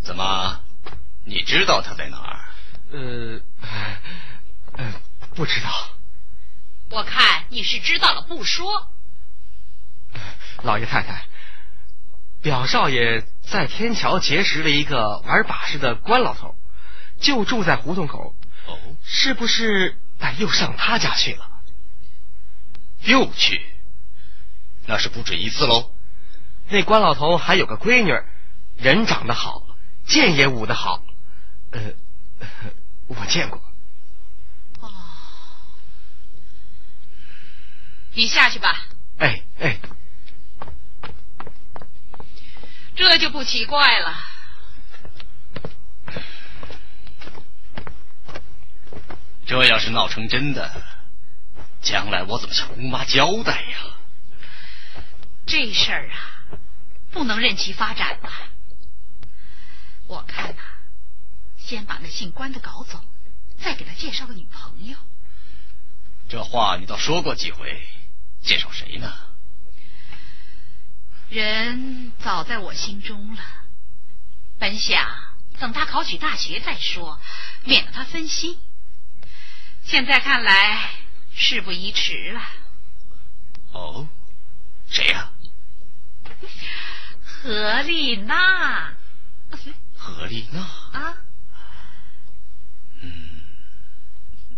[0.00, 0.60] 怎么，
[1.24, 2.44] 你知道他在哪儿？
[2.92, 3.40] 呃，
[4.76, 4.92] 呃，
[5.34, 5.90] 不知道。
[6.90, 8.90] 我看你是知道了不说。
[10.62, 11.26] 老爷太太，
[12.42, 16.54] 表少爷在天桥结识了一个玩把式的官老头，
[17.18, 18.34] 就住在胡同口。
[18.66, 21.48] 哦，是不是哎又上他家去了？
[23.04, 23.64] 又去？
[24.86, 25.90] 那是不止一次喽。
[26.72, 28.18] 那关老头还有个闺女，
[28.78, 29.62] 人长得好，
[30.06, 31.02] 剑也舞得好。
[31.72, 31.92] 呃，
[33.08, 33.62] 我见过。
[34.80, 34.90] 哦，
[38.14, 38.86] 你下去吧。
[39.18, 39.78] 哎哎，
[42.96, 44.14] 这就不奇怪了。
[49.44, 50.82] 这要是闹成真的，
[51.82, 53.76] 将来我怎么向姑妈交代呀？
[55.44, 56.40] 这事儿啊，
[57.12, 58.30] 不能任其发展了。
[60.08, 60.62] 我看呐、
[61.56, 63.04] 先把那姓关的搞走，
[63.62, 64.96] 再给他介绍个女朋友。
[66.28, 67.86] 这话你倒说过几回，
[68.42, 69.12] 介绍谁呢？
[71.28, 73.42] 人早在我心中了，
[74.58, 75.06] 本想
[75.58, 77.20] 等他考取大学再说，
[77.64, 78.58] 免得他分心。
[79.84, 80.90] 现在看来，
[81.34, 82.42] 事不宜迟了。
[83.72, 84.08] 哦，
[84.88, 85.32] 谁呀、
[87.42, 88.92] 何丽娜。
[89.96, 90.60] 何丽娜。
[90.60, 91.18] 啊，
[93.00, 93.40] 嗯，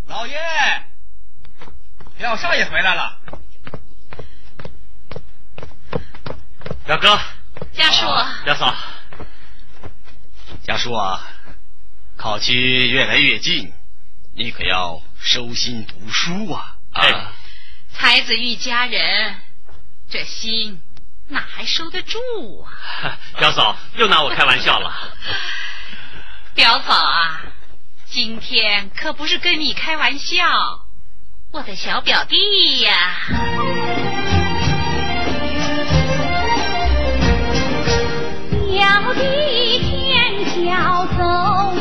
[0.06, 0.38] 老爷，
[2.18, 3.18] 表少爷回来了。
[6.84, 7.18] 表哥，
[7.72, 8.06] 家叔，
[8.44, 8.76] 表嫂，
[10.62, 11.26] 家叔啊，
[12.18, 12.52] 考期
[12.90, 13.72] 越来越近，
[14.34, 16.76] 你可要收心读书啊！
[16.92, 17.32] 哎啊，
[17.94, 19.40] 才子遇佳人，
[20.10, 20.82] 这心
[21.28, 22.18] 哪还收得住
[22.62, 23.16] 啊？
[23.38, 24.92] 表嫂又拿我开玩笑了。
[26.54, 27.40] 表嫂啊，
[28.06, 30.44] 今天可不是跟你开玩笑，
[31.52, 33.16] 我的小表弟呀。
[38.70, 41.74] 表弟天桥走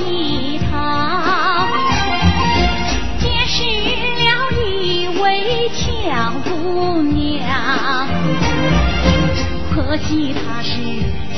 [9.94, 10.72] 可惜她是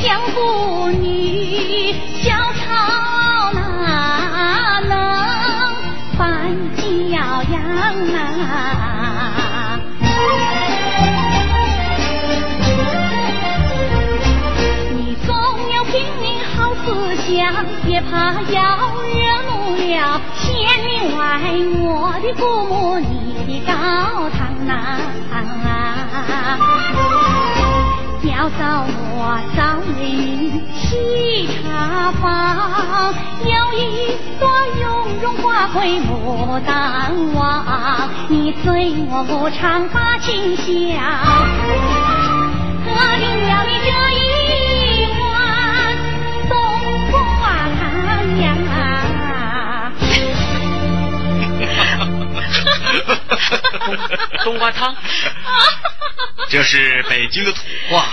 [0.01, 1.91] 江湖女，
[2.21, 4.95] 小草哪能
[6.17, 7.11] 伴骄
[7.51, 7.53] 阳
[8.15, 9.77] 啊？
[14.95, 15.35] 你总
[15.75, 17.53] 有拼命好思想，
[17.83, 18.77] 别怕要
[19.11, 19.19] 惹
[19.51, 20.47] 怒了千
[20.87, 21.19] 里外
[21.81, 21.83] 我
[22.23, 23.73] 的父母，你的高
[24.29, 24.71] 堂呐、
[28.35, 32.23] 要找我找美云沏茶坊，
[33.45, 33.79] 有一
[34.37, 34.43] 朵
[34.81, 34.83] 雍
[35.21, 40.65] 容华贵牡丹王，你醉我唱把琴响。
[42.83, 44.19] 喝定了你这一
[45.17, 45.23] 碗
[46.49, 46.51] 冬
[47.11, 47.15] 瓜
[47.79, 47.81] 汤
[48.41, 48.43] 呀！
[54.43, 54.93] 冬冬瓜汤，
[56.49, 57.59] 这是北京的土
[57.89, 58.05] 话，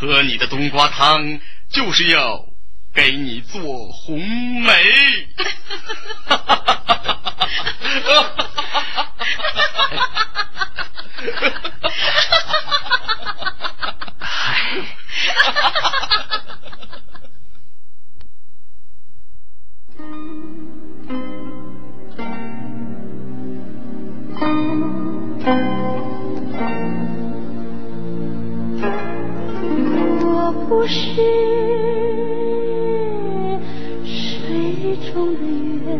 [0.00, 2.46] 喝你的冬瓜汤就是要
[2.94, 4.70] 给你做红梅。
[30.52, 30.98] 我不是
[34.04, 35.94] 水中的月，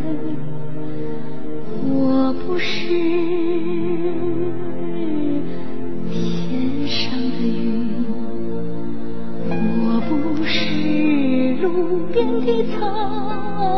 [1.87, 2.89] 我不是
[6.11, 6.19] 天
[6.89, 8.05] 上的云，
[9.87, 10.11] 我不
[10.45, 10.59] 是
[11.63, 12.81] 路边的草，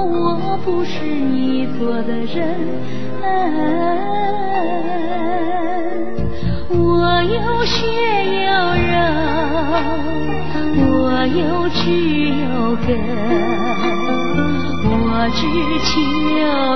[0.07, 2.57] 我不是你做的人。
[6.71, 7.77] 我有血
[8.47, 8.51] 有
[8.89, 8.97] 肉，
[11.27, 11.85] 有枝
[12.29, 12.89] 有根，
[14.85, 15.41] 我只
[15.87, 15.91] 求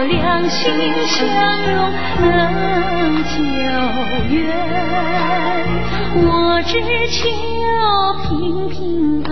[0.06, 0.56] 两心
[1.06, 1.14] 相
[1.72, 1.74] 拥
[2.22, 2.24] 能
[3.24, 3.34] 久
[4.30, 4.34] 远，
[6.22, 6.24] 我
[6.64, 6.70] 只
[7.10, 7.18] 求
[8.22, 8.74] 平平
[9.24, 9.28] 安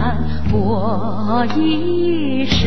[0.00, 0.04] 安
[0.52, 2.58] 过一生。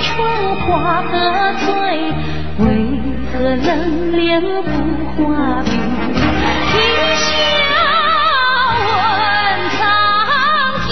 [0.00, 1.14] 春花得
[1.54, 1.66] 醉，
[2.58, 2.66] 为
[3.32, 3.68] 何冷
[4.12, 4.70] 脸不
[5.16, 5.26] 画
[5.64, 5.70] 饼？
[6.74, 6.76] 一
[7.16, 7.26] 笑
[9.18, 9.20] 问
[9.76, 9.80] 苍
[10.86, 10.88] 天，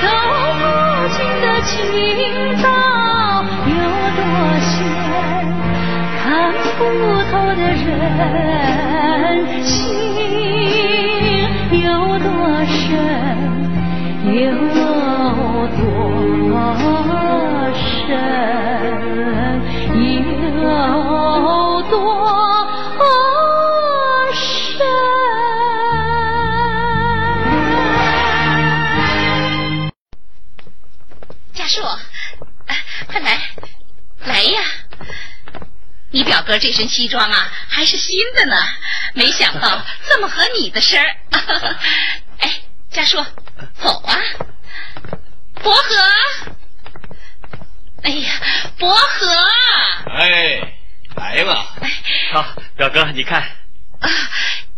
[0.00, 0.04] 走
[0.58, 0.60] 不
[1.12, 1.70] 尽的情
[2.62, 2.64] 道
[3.66, 3.70] 有
[4.16, 4.20] 多
[4.60, 4.72] 险，
[6.22, 6.24] 看
[6.78, 6.80] 不
[7.30, 7.84] 透的人
[14.42, 15.70] 有多
[17.76, 18.10] 深，
[19.94, 20.02] 有
[21.88, 21.94] 多
[24.32, 24.42] 深。
[31.54, 31.80] 家树，
[32.66, 33.38] 哎快来，
[34.24, 34.60] 来呀！
[36.10, 38.56] 你表哥这身西装啊，还是新的呢，
[39.14, 41.16] 没想到这么合你的身儿。
[42.40, 43.24] 哎，家树，
[43.82, 44.14] 走啊！
[45.62, 45.94] 伯和，
[48.02, 48.32] 哎呀，
[48.78, 49.26] 伯和，
[50.16, 50.74] 哎，
[51.16, 51.74] 来吧。
[52.32, 52.44] 好，
[52.76, 53.40] 表哥，你看，
[54.00, 54.08] 啊，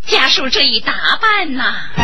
[0.06, 2.02] 家树这一打扮呐，他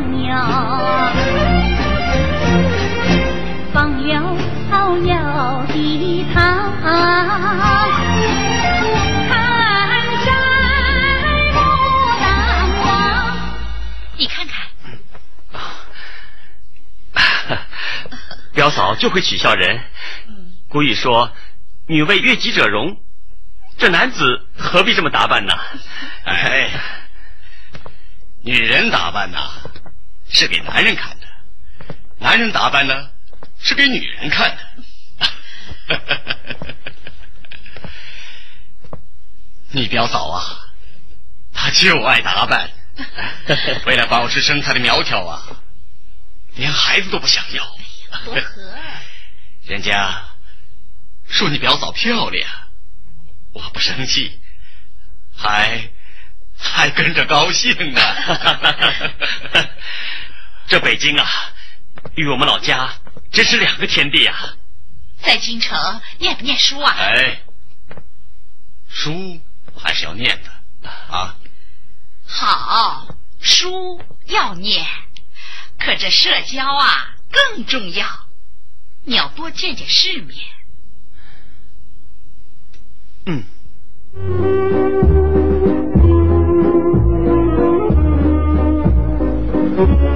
[0.00, 1.12] 鸟，
[3.72, 4.14] 放悠
[5.06, 6.40] 悠地躺，
[9.28, 9.30] 看
[10.24, 10.28] 山
[11.52, 11.56] 不
[12.20, 12.24] 当
[12.80, 12.88] 望。
[14.16, 14.54] 你看看，
[18.52, 19.80] 表嫂就会取笑人。
[20.68, 21.32] 古语说
[21.86, 22.96] ：“女为悦己者容。”
[23.78, 25.52] 这男子何必这么打扮呢？
[26.24, 26.70] 哎，
[28.42, 29.38] 女人打扮呐，
[30.32, 31.26] 是给男人看的；
[32.18, 33.10] 男人打扮呢，
[33.60, 34.58] 是给女人看的。
[39.72, 40.42] 你表嫂啊，
[41.52, 42.70] 她就爱打扮，
[43.86, 45.62] 为了保持身材的苗条啊，
[46.56, 47.78] 连孩子都不想要。
[49.66, 50.24] 人家
[51.28, 52.50] 说你表嫂漂亮，
[53.52, 54.40] 我不生气，
[55.36, 55.90] 还
[56.58, 58.00] 还跟着高兴呢。
[60.70, 61.28] 这北京啊，
[62.14, 62.92] 与我们老家
[63.32, 64.54] 真是两个天地啊！
[65.20, 66.94] 在京城念不念书啊？
[66.96, 67.40] 哎，
[68.88, 69.40] 书
[69.76, 70.50] 还是要念的
[71.12, 71.36] 啊。
[72.24, 73.08] 好，
[73.40, 74.86] 书要念，
[75.76, 78.06] 可这社交啊更重要，
[79.02, 80.38] 你要多见见世面。
[83.26, 83.44] 嗯。
[89.76, 90.09] 先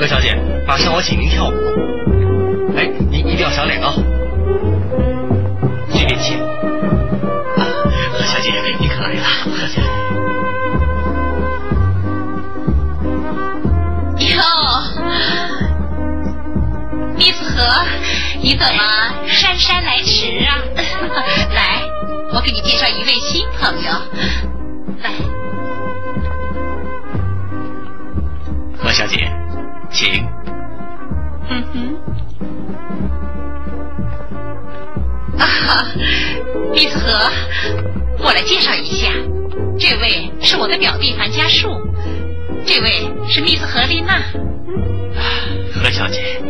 [0.00, 0.34] 何小姐，
[0.66, 1.52] 马上我请您跳舞。
[2.74, 3.92] 哎，您一定要赏脸哦。
[5.92, 6.40] 这边请。
[6.40, 7.68] 啊，
[8.10, 9.82] 何小姐，你可来了，何小姐。
[14.34, 14.42] 哟，
[17.18, 17.84] 李子何，
[18.40, 18.82] 你怎么
[19.28, 20.64] 姗姗来迟啊？
[21.52, 21.82] 来，
[22.32, 23.92] 我给你介绍一位新朋友。
[25.02, 25.10] 来，
[28.82, 29.29] 何小姐，
[30.00, 30.26] 行
[31.50, 31.74] 嗯哼。
[35.38, 35.86] 啊哈
[36.72, 37.30] 密斯河
[38.18, 39.08] 我来介绍一下
[39.78, 41.68] 这位是我的表弟樊家树
[42.64, 44.22] 这位是密斯河丽娜。
[45.72, 46.40] 何小姐。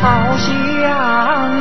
[0.00, 1.51] 好像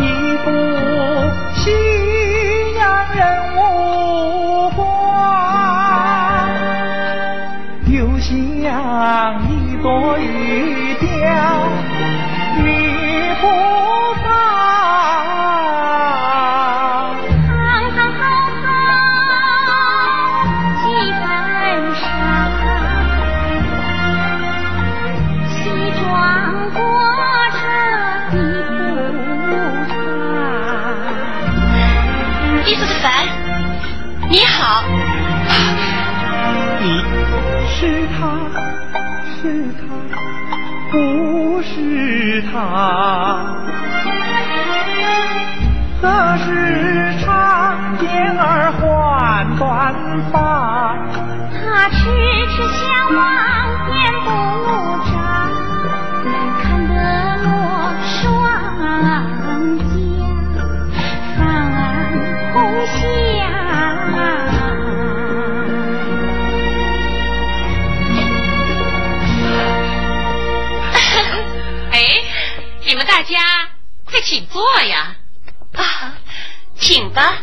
[76.91, 77.40] 请吧。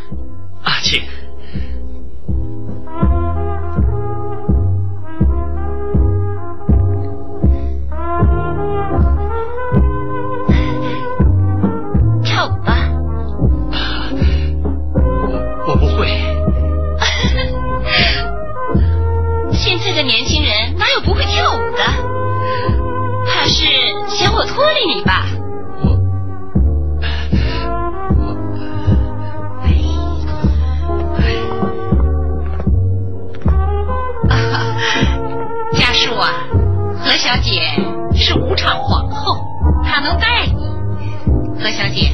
[38.29, 39.39] 是武场皇后，
[39.83, 40.69] 她能带你。
[41.59, 42.13] 何小姐，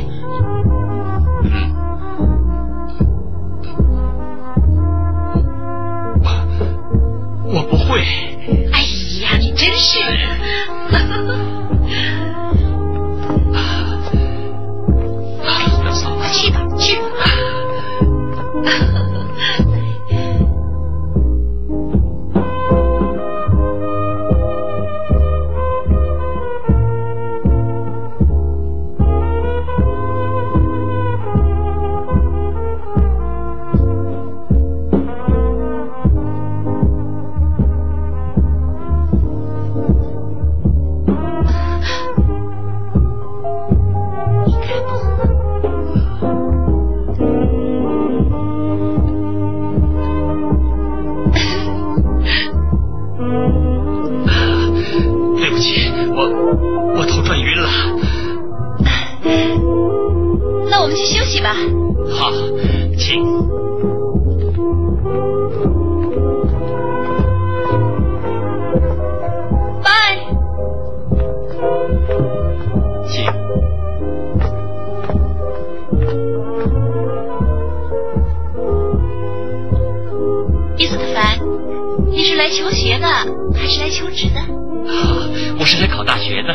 [82.25, 83.07] 你是来求学的
[83.55, 84.41] 还是来求职的？
[84.41, 85.29] 啊，
[85.61, 86.55] 我是来考大学的。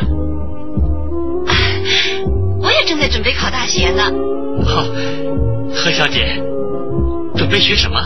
[1.46, 1.54] 啊
[2.60, 4.02] 我也正在准备考大学呢。
[4.66, 4.84] 好，
[5.72, 6.42] 何小姐，
[7.36, 8.02] 准备学什么？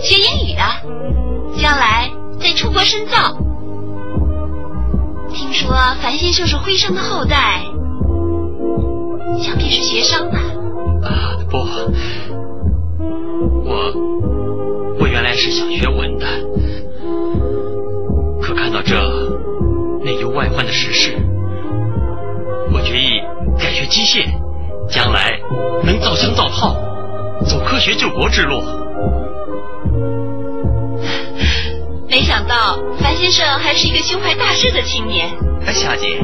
[0.00, 2.10] 学英语的，将来
[2.40, 3.38] 再出国深造。
[5.32, 7.62] 听说樊先生是徽商的后代，
[9.40, 10.40] 想必是学商吧？
[11.04, 11.56] 啊，不，
[13.64, 13.92] 我
[14.98, 16.26] 我原来是想学文的，
[18.84, 18.94] 这
[20.04, 21.16] 内忧外患的时事，
[22.72, 23.20] 我决意
[23.58, 24.26] 改学机械，
[24.88, 25.40] 将来
[25.84, 26.76] 能造枪造炮，
[27.46, 28.62] 走科学救国之路。
[32.08, 35.28] 没想到樊先生还是一个胸怀大志的青年。
[35.66, 36.20] 哎，小姐，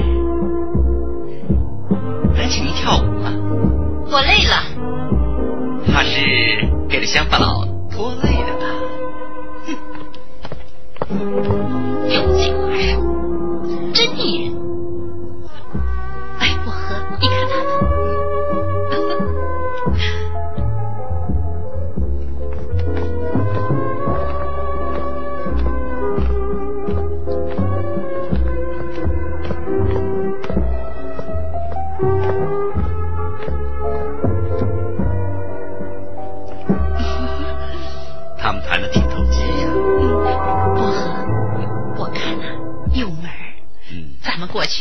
[2.37, 3.33] 能请您跳舞吗？
[4.13, 4.63] 我累了。
[5.93, 6.21] 怕是
[6.89, 8.67] 给了乡巴佬拖累了吧？
[11.11, 11.17] 有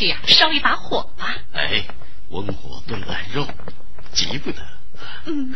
[0.00, 1.36] 去呀、烧一把火吧。
[1.52, 1.84] 哎，
[2.30, 3.46] 文火炖烂肉，
[4.12, 4.62] 急不得。
[5.26, 5.54] 嗯。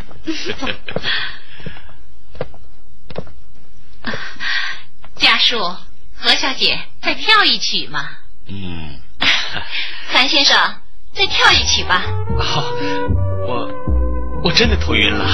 [5.17, 5.59] 家树，
[6.15, 8.11] 何小姐，再跳一曲嘛。
[8.47, 9.01] 嗯，
[10.13, 10.55] 樊先生，
[11.15, 12.03] 再跳一曲吧。
[12.39, 12.61] 好，
[13.47, 15.27] 我我真的头晕了。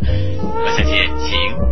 [0.00, 1.71] 何小姐，请。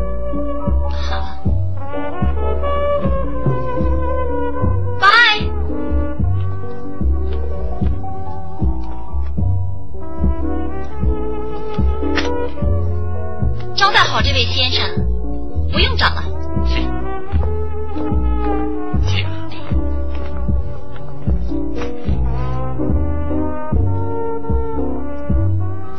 [14.11, 14.85] 好这位先生，
[15.71, 16.25] 不用找了。
[16.67, 16.85] 请。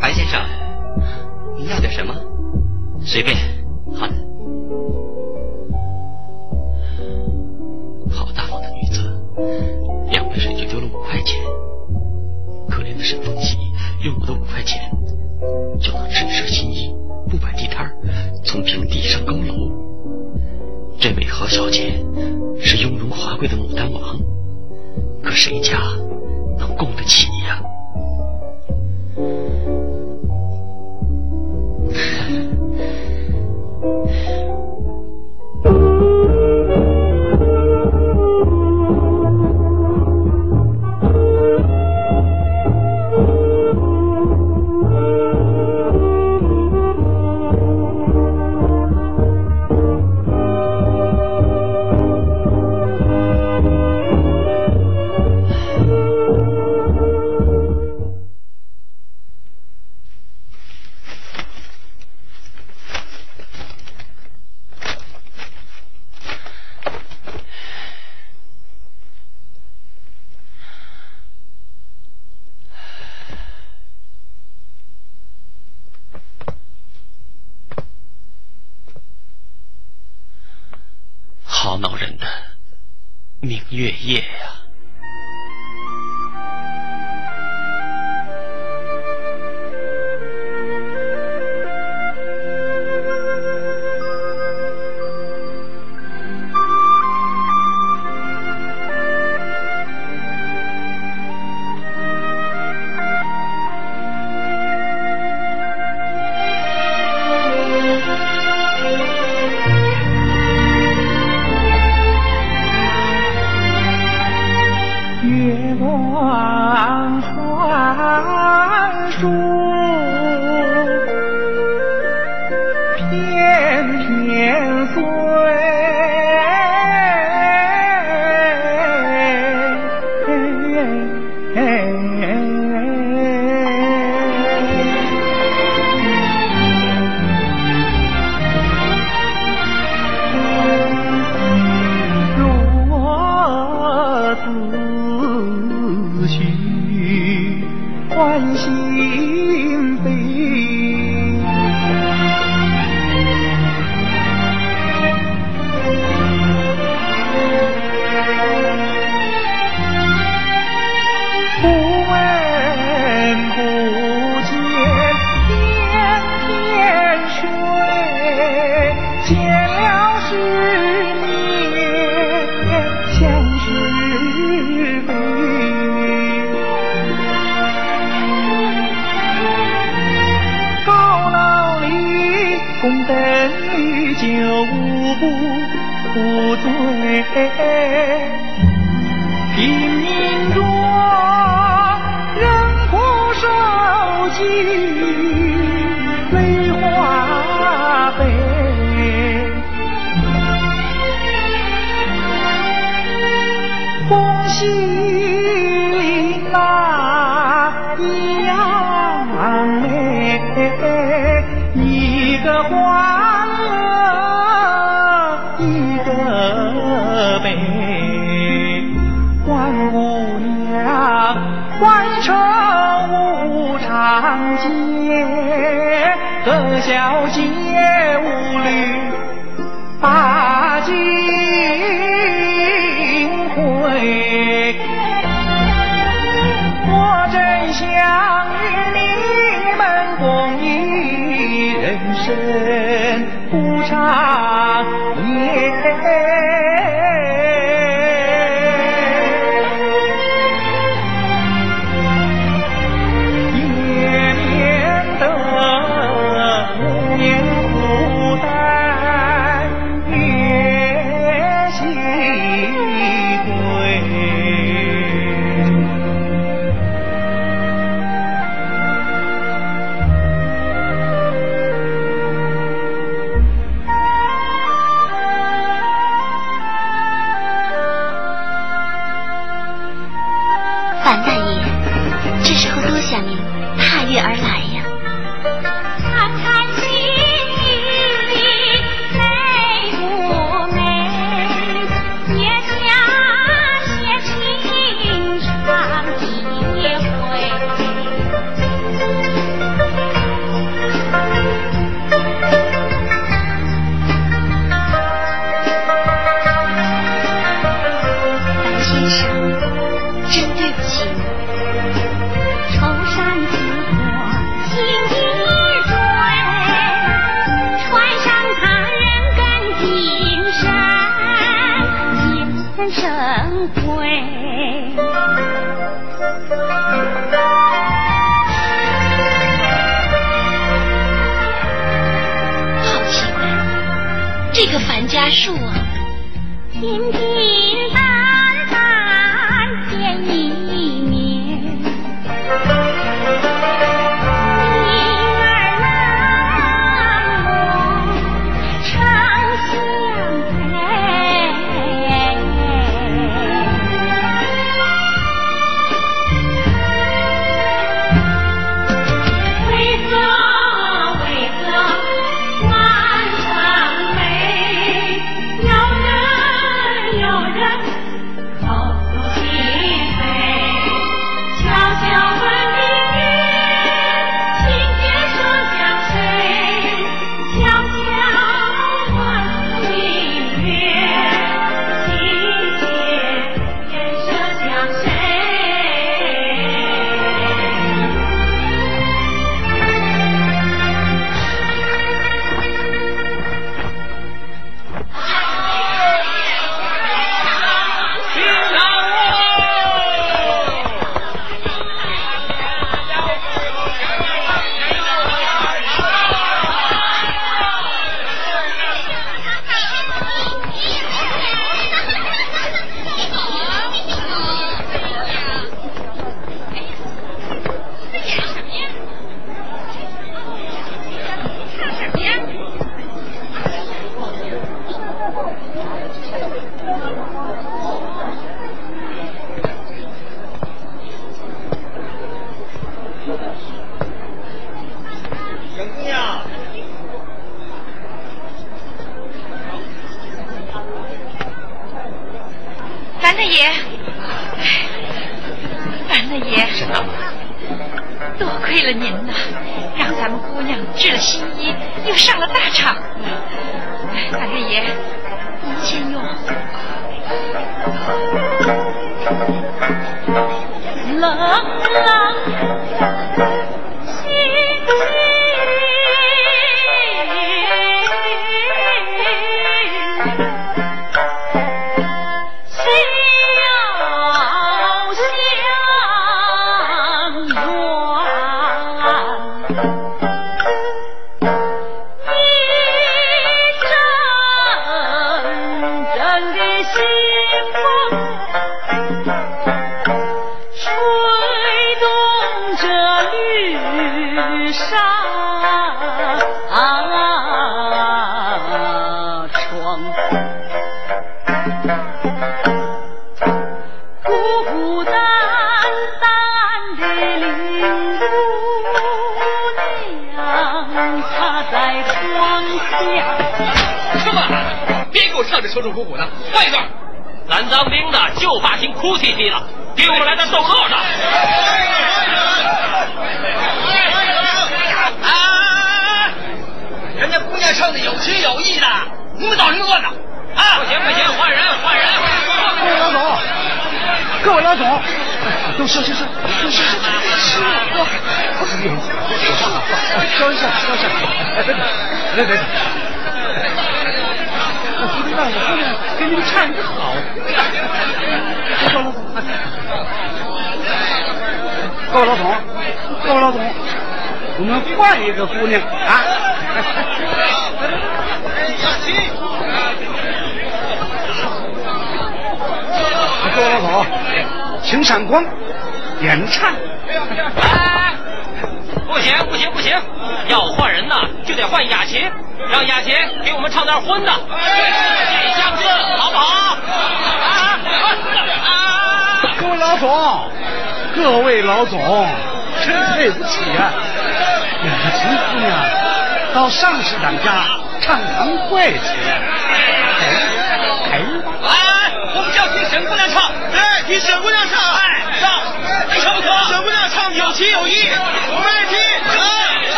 [0.00, 0.40] 樊先生，
[1.56, 2.12] 你要点什么？
[3.00, 3.36] 随便。
[3.94, 4.14] 好的。
[8.10, 9.02] 好大方的女子，
[10.10, 11.40] 两杯水就丢了五块钱。
[12.68, 13.56] 可怜的沈凤喜，
[14.04, 14.90] 用我的五块钱，
[15.80, 16.69] 就能只舍心，
[18.50, 19.70] 从平地上高楼。
[20.98, 22.04] 这位何小姐
[22.60, 24.18] 是雍容华贵的牡丹王，
[25.22, 25.78] 可谁家
[26.58, 27.28] 能供得起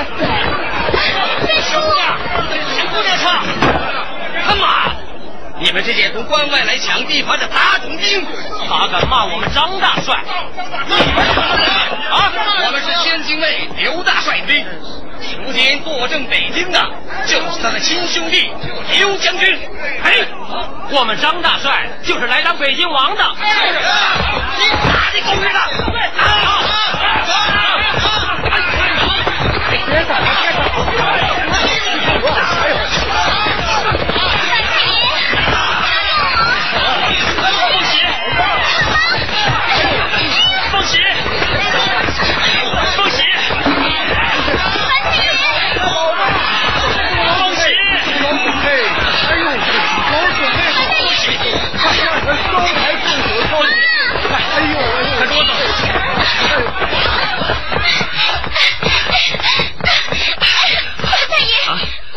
[0.00, 0.08] 样。
[1.62, 2.02] 沈姑娘，
[2.74, 3.44] 沈姑娘唱，
[4.46, 4.92] 他妈！
[5.58, 8.26] 你们这些从关外来抢地盘的杂种兵，
[8.66, 10.16] 他敢骂我们张大帅？
[12.10, 12.32] 啊！
[12.64, 14.64] 我们是天津卫刘大帅兵，
[15.44, 16.80] 如今坐镇北京的
[17.26, 18.50] 就是他的亲兄弟
[18.98, 19.58] 刘将军。
[20.02, 20.26] 哎，
[20.90, 23.22] 我们张大帅就是来当北京王的。
[24.56, 25.60] 你打你狗日的！
[25.92, 26.24] 别打，
[26.96, 27.12] 别
[27.52, 27.60] 打！
[28.48, 30.16] 凤喜，凤喜，凤喜，哎，
[49.30, 49.44] 哎呦，
[50.10, 50.76] 老准备好，
[51.80, 51.86] 快
[52.20, 53.68] 快招牌动手操你！
[54.50, 54.74] 哎呦，
[55.18, 55.50] 快给我走！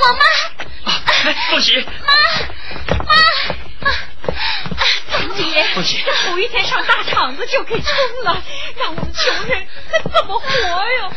[0.04, 0.20] 我妈，
[1.24, 1.86] 哎，凤喜，妈，
[3.06, 3.06] 妈，
[3.80, 3.92] 妈，
[5.08, 6.04] 范大爷，凤喜。
[6.06, 7.94] 这头一天上大场子就给冲
[8.26, 8.44] 了，
[8.78, 11.10] 让我们穷人可怎么活呀？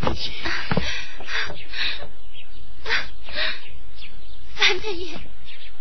[0.00, 0.32] 凤喜，
[4.56, 5.16] 范大爷，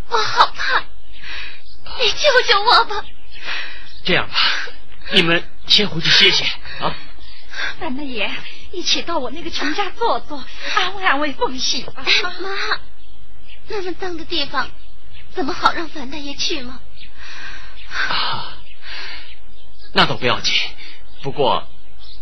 [0.09, 0.83] 我好怕，
[1.99, 3.03] 你救救我吧！
[4.03, 4.35] 这样吧，
[5.11, 6.45] 你们先回去歇歇
[6.81, 6.93] 啊。
[7.79, 8.29] 范大爷，
[8.71, 10.43] 一起到我那个穷家坐坐，
[10.75, 11.93] 安慰安慰凤喜吧。
[12.41, 12.79] 妈，
[13.67, 14.69] 那么脏的地方，
[15.33, 16.79] 怎么好让范大爷去吗？
[17.89, 18.57] 啊，
[19.93, 20.53] 那倒不要紧，
[21.21, 21.67] 不过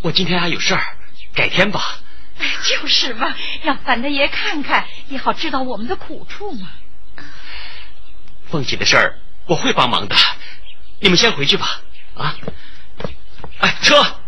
[0.02, 0.98] 我今天还有事儿，
[1.34, 2.00] 改天吧。
[2.40, 6.70] 哎，就是嘛，让范大爷看看，也好知道我们的苦处嘛。
[8.50, 10.16] 凤喜的事儿我会帮忙的，
[11.00, 11.82] 你们先回去吧。
[12.16, 12.36] 啊，
[13.60, 14.19] 哎，车。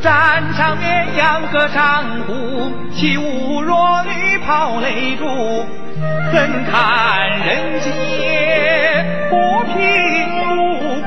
[0.00, 5.24] 战场绵羊歌唱湖起舞若绿袍泪珠
[6.32, 9.36] 怎堪人间不
[9.72, 11.02] 平路。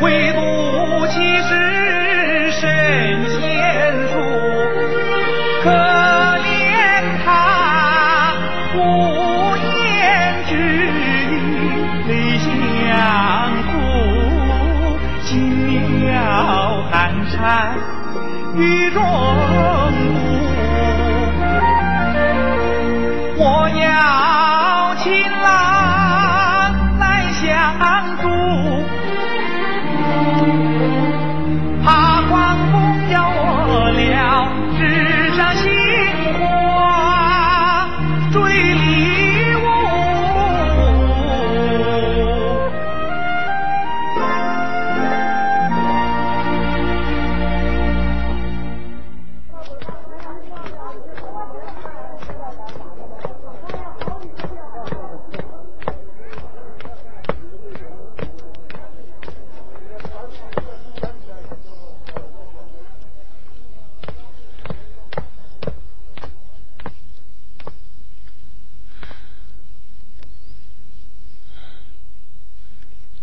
[0.00, 0.29] 回
[18.54, 19.00] 雨中。
[23.42, 25.69] 我要情郎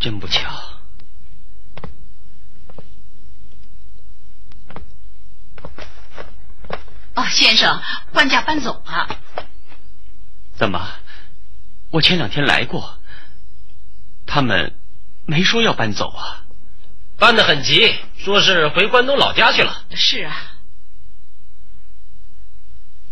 [0.07, 0.39] 真不巧。
[7.13, 7.81] 哦，先生，
[8.13, 9.19] 官家搬走了。
[10.55, 10.79] 怎么？
[11.89, 12.99] 我前两天来过，
[14.25, 14.79] 他们
[15.25, 16.45] 没说要搬走啊。
[17.17, 19.84] 搬得很急，说是回关东老家去了。
[19.93, 20.53] 是啊。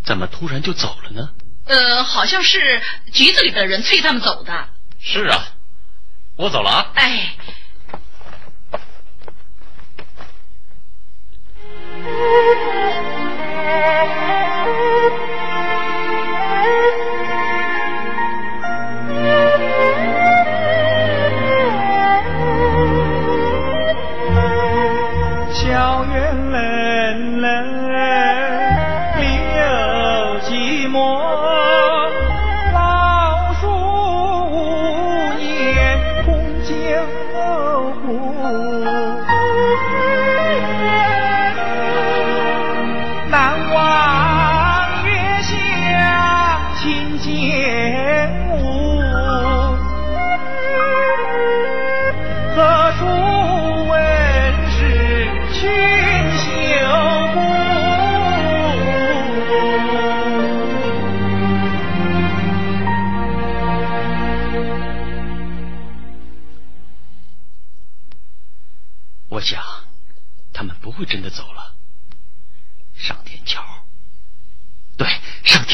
[0.05, 1.33] 怎么突然就走了呢？
[1.65, 2.81] 呃，好像是
[3.11, 4.69] 局子里的人催他们走的。
[5.01, 5.54] 是啊，
[6.37, 6.91] 我走了啊。
[6.95, 7.35] 哎。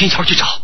[0.02, 0.61] 天桥去找。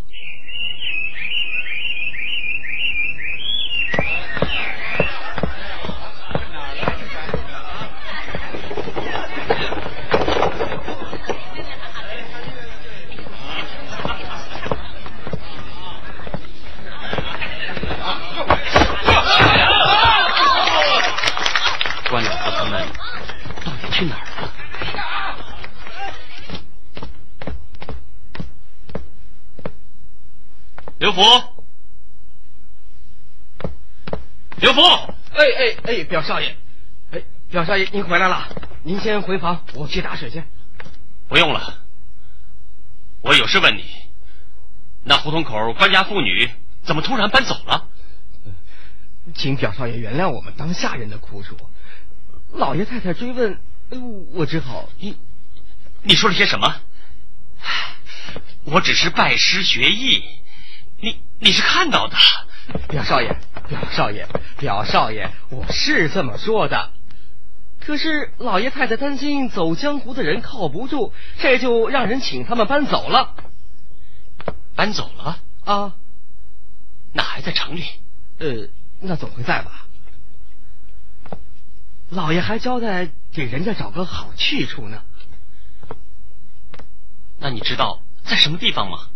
[31.19, 31.65] 福，
[34.61, 34.81] 刘福，
[35.33, 36.55] 哎哎哎，表少爷，
[37.11, 38.49] 哎，表少爷，您回来了，
[38.85, 40.45] 您先回房，我去打水去。
[41.27, 41.83] 不用了，
[43.21, 43.85] 我有事问你，
[45.03, 46.49] 那胡同口官家妇女
[46.85, 47.89] 怎么突然搬走了？
[49.35, 51.57] 请表少爷原谅我们当下人的苦楚，
[52.53, 53.59] 老爷太太追问，
[54.35, 55.17] 我只好你
[56.03, 56.81] 你说了些什么？
[58.67, 60.23] 我只是拜师学艺。
[61.41, 62.17] 你你是看到的，
[62.89, 63.35] 表少爷，
[63.69, 64.29] 表少爷，
[64.59, 66.91] 表少爷，我是这么说的。
[67.81, 73.35] 可是老爷太太担心走江湖的人靠不住，这就让人请他们搬走了。
[74.75, 75.95] 搬走了啊？
[77.15, 77.85] 那还在城里？
[78.41, 78.69] 呃，
[79.01, 79.87] 那总会在吧。
[82.11, 85.03] 老爷还交代给人家找个好去处呢。
[87.39, 89.09] 那你知道在什么地方吗？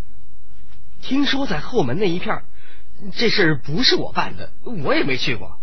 [1.03, 2.43] 听说在后门那一片
[3.15, 5.59] 这事不是我办的，我也没去过。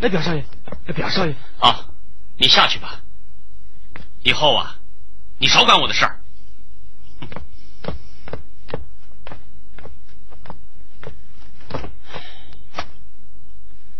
[0.00, 0.44] 哎，表少爷，
[0.94, 1.90] 表少爷，啊，
[2.36, 3.02] 你下去吧。
[4.22, 4.78] 以后啊，
[5.38, 6.18] 你少管我的事儿。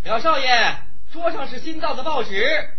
[0.02, 0.76] 表少爷，
[1.12, 2.70] 桌上是新到的报纸。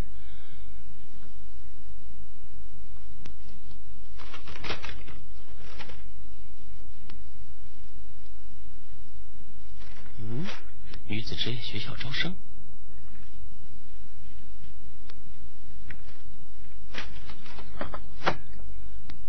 [11.07, 12.35] 女子职业学校招生。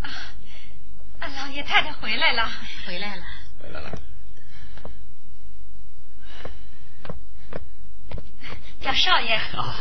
[0.01, 2.49] 啊，老爷太太回来了，
[2.87, 3.23] 回来了，
[3.61, 3.99] 回来了。
[8.81, 9.77] 表少爷啊，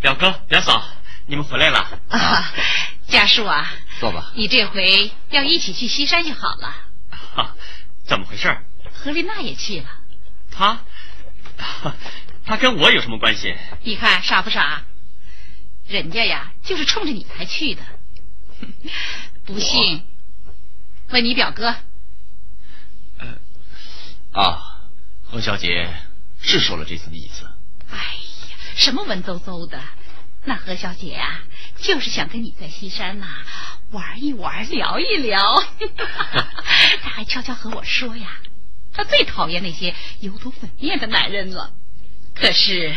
[0.00, 0.82] 表哥、表嫂，
[1.26, 1.78] 你们回来了
[2.08, 2.52] 啊，
[3.08, 3.70] 家树啊。
[4.02, 6.74] 坐吧，你这回要一起去西山就好了。
[7.08, 7.54] 哈，
[8.04, 8.58] 怎么回事？
[8.92, 9.86] 何丽娜也去了。
[10.50, 10.80] 她，
[12.44, 13.54] 她跟我有什么关系？
[13.84, 14.82] 你看傻不傻？
[15.86, 17.82] 人家呀，就是冲着你才去的。
[19.46, 20.02] 不信，
[21.10, 21.76] 问你表哥。
[23.18, 23.38] 呃，
[24.32, 24.80] 啊，
[25.22, 25.94] 何小姐
[26.40, 27.48] 是说了这次的意思。
[27.88, 27.98] 哎
[28.50, 29.80] 呀，什么文绉绉的？
[30.44, 31.40] 那何小姐呀，
[31.82, 33.26] 就是想跟你在西山呐。
[33.90, 35.42] 玩一玩，聊一聊，
[37.02, 38.38] 他还悄悄和我说呀，
[38.94, 41.72] 他最讨厌那些油头粉面的男人了。
[42.34, 42.94] 可是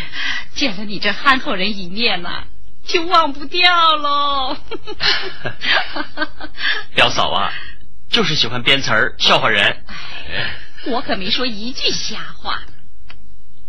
[0.53, 2.45] 见了你这憨厚人一面呐，
[2.85, 4.57] 就忘不掉喽。
[6.95, 7.51] 表嫂啊，
[8.09, 9.83] 就是喜欢编词儿笑话人。
[10.85, 12.61] 我可没说一句瞎话。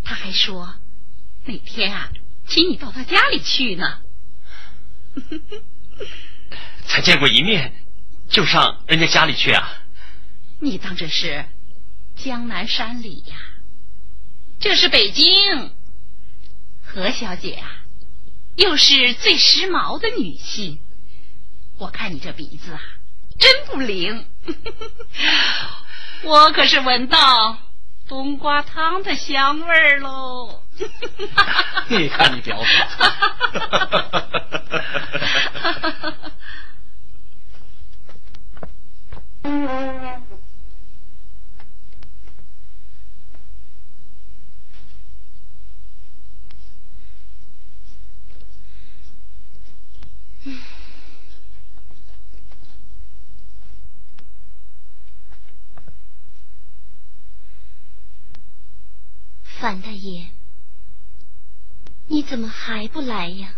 [0.05, 0.75] 他还说
[1.47, 2.11] 哪天啊，
[2.47, 3.99] 请你到他家里去呢。
[6.87, 7.73] 才见过一面，
[8.29, 9.69] 就上人家家里去啊？
[10.61, 11.45] 你当这是
[12.17, 13.37] 江南山里呀？
[14.59, 15.73] 这是北京。
[16.83, 17.85] 何小姐啊，
[18.57, 20.79] 又是最时髦的女性。
[21.79, 22.81] 我看你这鼻子啊，
[23.39, 24.25] 真不灵。
[26.25, 27.59] 我可是闻到
[28.09, 30.63] 冬瓜汤的香味儿喽。
[31.89, 32.67] 你看你表嫂。
[59.59, 60.27] 范大爷，
[62.09, 63.49] 你怎么还不来呀？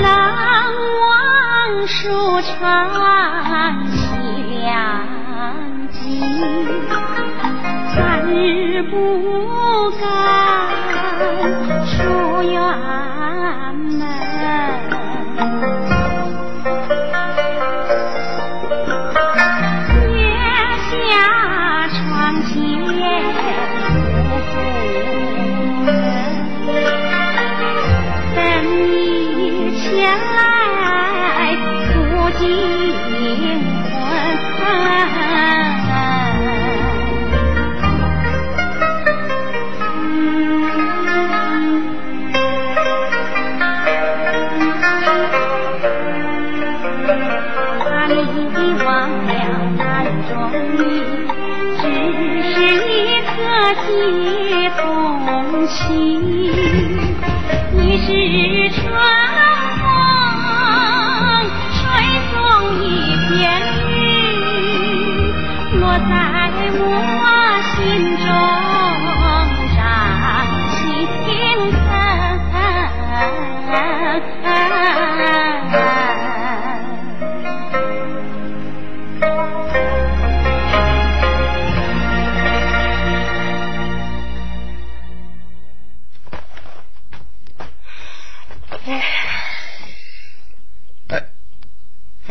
[0.00, 2.90] 难忘书传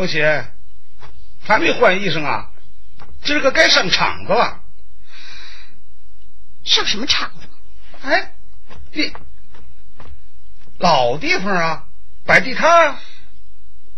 [0.08, 0.24] 凤喜，
[1.46, 2.50] 还没换衣裳啊？
[3.24, 4.62] 今儿个该上场子了。
[6.64, 7.48] 上什么场子？
[8.04, 8.34] 哎，
[8.94, 9.12] 你
[10.78, 11.88] 老地方啊，
[12.26, 13.02] 摆地摊啊？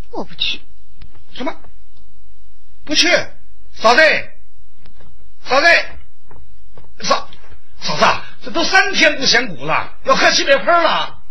[0.09, 0.59] 我不去。
[1.33, 1.55] 什么？
[2.85, 3.07] 不去？
[3.73, 4.01] 嫂子，
[5.43, 5.67] 嫂子，
[7.03, 7.29] 嫂
[7.79, 8.05] 嫂子，
[8.41, 11.21] 这都三天不显骨了，要喝西北风了。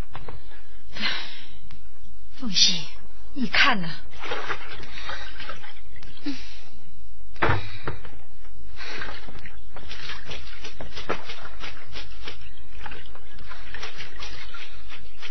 [2.39, 2.87] 凤喜，
[3.35, 3.89] 你看呐，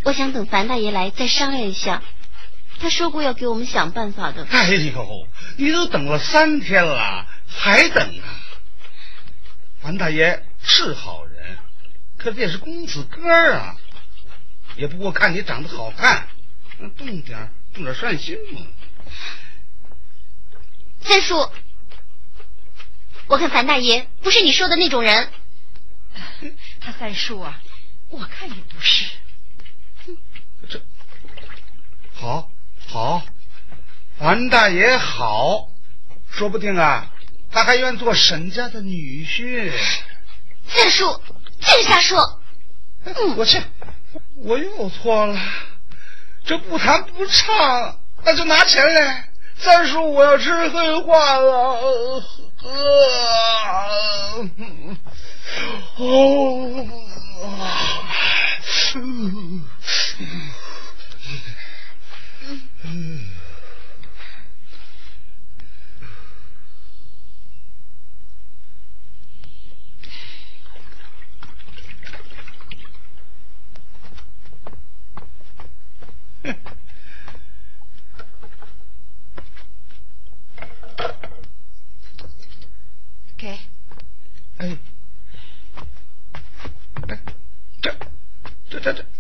[0.08, 2.02] 我想等樊大爷来再商量一下。
[2.80, 4.48] 他说过要给我们想办法的。
[4.50, 5.28] 哎呦，
[5.58, 8.40] 你都等了三天了，还等啊？
[9.82, 11.58] 樊大爷是好人，
[12.18, 13.76] 可这也是公子哥啊，
[14.78, 16.30] 也不过看你长得好看，
[16.96, 18.62] 动点动点善心嘛。
[21.02, 21.52] 三叔，
[23.28, 25.30] 我看樊大爷不是你说的那种人。
[26.80, 27.60] 他三叔啊，
[28.10, 29.04] 我看也不是。
[32.20, 32.50] 这好，
[32.88, 33.22] 好，
[34.18, 35.68] 王大爷好，
[36.32, 37.12] 说不定啊，
[37.52, 39.72] 他还愿做沈家的女婿。
[40.68, 41.22] 三叔，
[41.62, 42.42] 净瞎说！
[43.36, 43.62] 我去，
[44.38, 45.40] 我又错了，
[46.44, 49.30] 这不弹不唱，那就拿钱来。
[49.60, 52.24] 三叔，我要吃黑话了。
[52.64, 54.48] 呃，
[55.98, 56.88] 哦。
[58.94, 58.98] 给。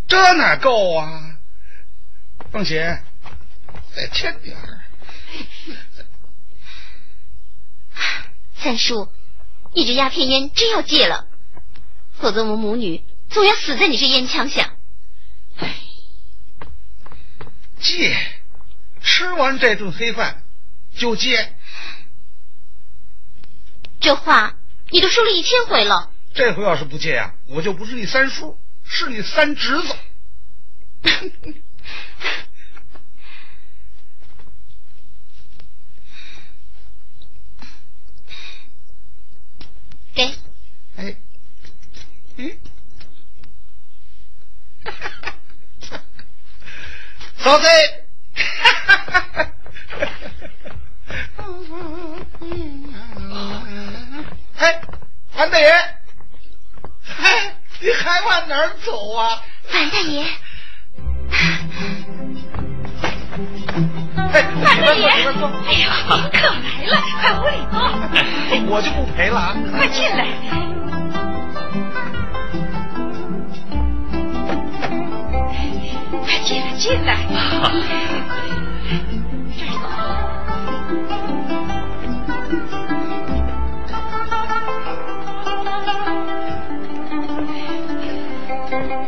[0.07, 1.37] 这哪够啊？
[2.51, 3.01] 凤姐，
[3.93, 4.81] 再添点儿。
[8.55, 9.11] 三叔，
[9.73, 11.27] 你这鸦片烟真要戒了，
[12.19, 14.73] 否则我们母女总要死在你这烟枪下。
[17.79, 18.17] 戒，
[19.01, 20.43] 吃完这顿黑饭
[20.95, 21.53] 就戒。
[23.99, 24.55] 这话
[24.89, 26.11] 你都说了一千回了。
[26.33, 29.95] 这回要是不戒呀、我就不是你三叔，是你三侄子。
[40.13, 40.23] 给，
[40.97, 41.15] 哎，
[42.37, 42.57] 嗯，
[47.37, 47.67] 嫂子，
[54.57, 54.81] 哎，
[55.35, 55.96] 安大爷，哎，
[57.79, 59.41] 你还往哪儿走啊？
[59.69, 60.23] 樊大爷，
[64.33, 65.85] 哎，樊大爷，哎呀，
[66.33, 66.91] 客来了，
[67.21, 67.77] 快屋里坐，
[68.69, 69.55] 我就不陪了啊！
[69.77, 70.25] 快进来。
[76.25, 77.15] 快进来，进来。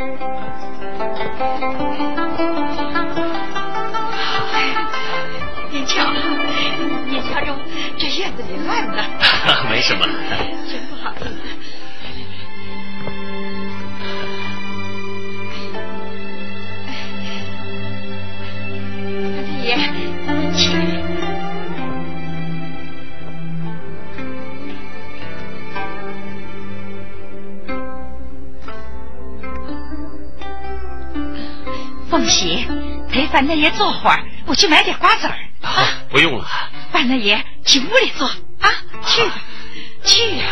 [5.72, 6.02] 您瞧，
[7.06, 7.56] 你瞧着
[7.98, 9.04] 这院子里乱的，
[9.70, 10.04] 没什么。
[10.68, 11.30] 真不好意思。
[32.10, 32.66] 凤喜，
[33.12, 35.38] 陪樊大爷坐会儿，我去买点瓜子儿。
[35.62, 36.48] 啊，不用了。
[36.92, 38.28] 范大爷，去屋里坐。
[38.28, 38.72] 啊，
[39.06, 39.34] 去吧，
[40.04, 40.46] 去呀、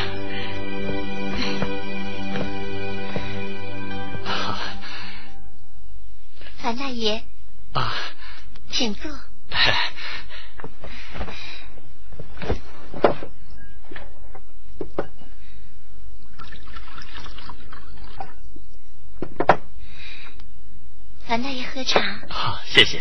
[6.61, 7.23] 樊大爷，
[7.73, 7.93] 啊，
[8.69, 9.11] 请坐。
[21.27, 22.01] 樊大爷喝茶。
[22.27, 22.99] 好，谢谢。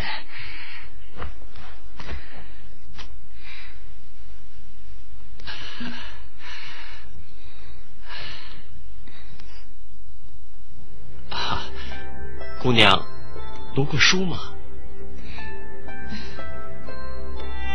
[11.31, 11.63] 啊，
[12.59, 13.03] 姑娘，
[13.73, 14.37] 读过书吗？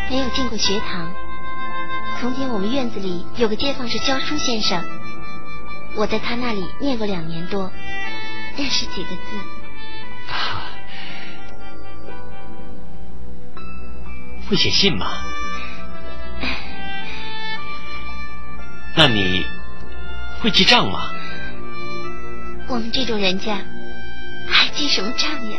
[0.08, 1.12] 没有进过学堂。
[2.20, 4.84] 从前我们院子里有个街坊是教书先生，
[5.96, 7.72] 我在他那里念过两年多，
[8.56, 9.61] 认识几个字。
[14.52, 15.06] 会写信吗？
[18.94, 19.46] 那你
[20.42, 21.10] 会记账吗？
[22.68, 23.56] 我们这种人家
[24.46, 25.58] 还记什么账呀？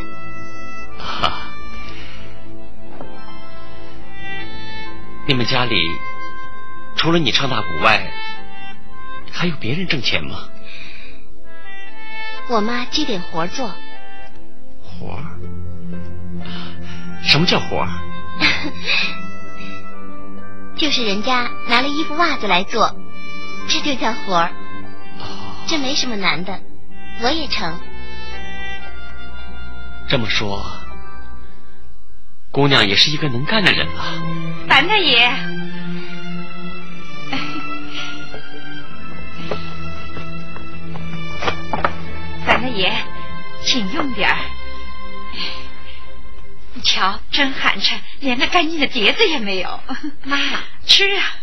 [1.00, 1.42] 哈，
[5.28, 5.76] 你们家里
[6.96, 8.14] 除了你唱大鼓外，
[9.32, 10.50] 还有别人挣钱吗？
[12.48, 13.74] 我妈接点活做，
[14.84, 15.18] 活？
[17.24, 17.90] 什么叫活儿？
[20.76, 22.96] 就是人家拿了衣服袜子来做，
[23.68, 24.52] 这就叫活儿。
[25.68, 26.60] 这没什么难的，
[27.22, 27.80] 我也成。
[30.10, 30.62] 这么说，
[32.52, 34.04] 姑娘也是一个能干的人了。
[34.68, 35.30] 樊大爷，
[42.46, 42.94] 樊大爷，
[43.64, 44.38] 请用点儿。
[46.84, 49.82] 你瞧，真寒碜，连个干净的碟子也没有。
[50.24, 50.38] 妈，
[50.86, 51.34] 吃啊！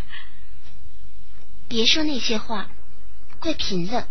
[1.66, 2.68] 别说那些话，
[3.38, 4.06] 怪贫的。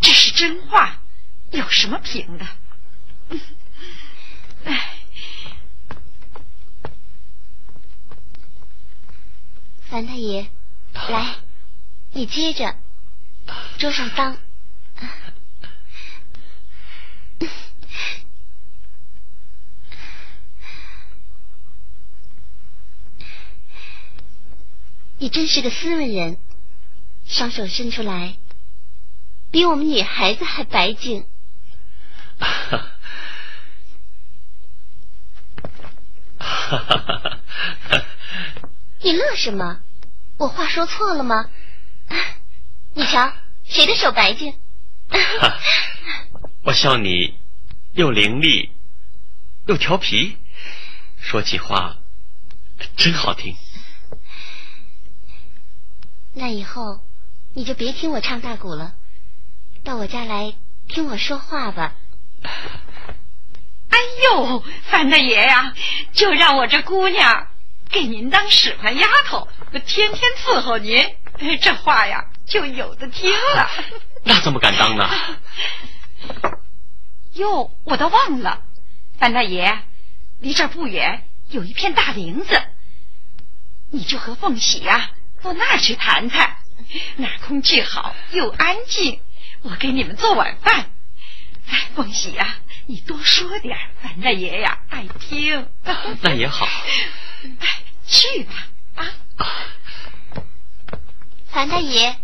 [0.00, 1.02] 这是真话，
[1.50, 2.46] 有什么贫的？
[4.64, 4.94] 哎，
[9.90, 10.48] 樊大爷，
[10.94, 11.36] 来，
[12.12, 12.76] 你接着，
[13.78, 14.38] 桌上脏。
[25.20, 26.38] 你真是个斯文人，
[27.26, 28.36] 双手伸出来，
[29.50, 31.26] 比我们女孩子还白净。
[39.02, 39.80] 你乐什么？
[40.38, 41.50] 我话说错了吗？
[42.94, 43.34] 你瞧，
[43.64, 44.58] 谁的手白净？
[46.64, 47.34] 我笑你
[47.92, 48.70] 又伶俐
[49.66, 50.38] 又调皮，
[51.20, 51.98] 说起话
[52.96, 53.54] 真好听。
[56.40, 57.00] 那以后
[57.52, 58.94] 你就别听我唱大鼓了，
[59.84, 60.54] 到我家来
[60.88, 61.92] 听我说话吧。
[63.90, 65.74] 哎呦，范大爷呀，
[66.12, 67.48] 就让我这姑娘
[67.90, 69.48] 给您当使唤丫头，
[69.84, 71.14] 天天伺候您，
[71.60, 73.68] 这话呀就有的听了。
[74.24, 75.10] 那怎么敢当呢？
[77.34, 78.62] 哟，我都忘了，
[79.18, 79.82] 范大爷，
[80.38, 82.62] 离这儿不远有一片大林子，
[83.90, 85.10] 你就和凤喜呀
[85.42, 86.56] 到那儿去谈谈，
[87.16, 89.20] 那儿空气好又安静，
[89.62, 90.90] 我给你们做晚饭。
[91.68, 95.68] 哎，凤喜呀，你多说点，范大爷呀爱听。
[96.22, 96.66] 那也好。
[96.66, 99.06] 哎，去吧，啊。
[101.50, 102.16] 樊大爷，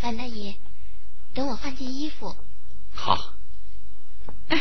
[0.00, 0.54] 樊大爷，
[1.34, 2.36] 等我换件衣服。
[2.94, 3.34] 好。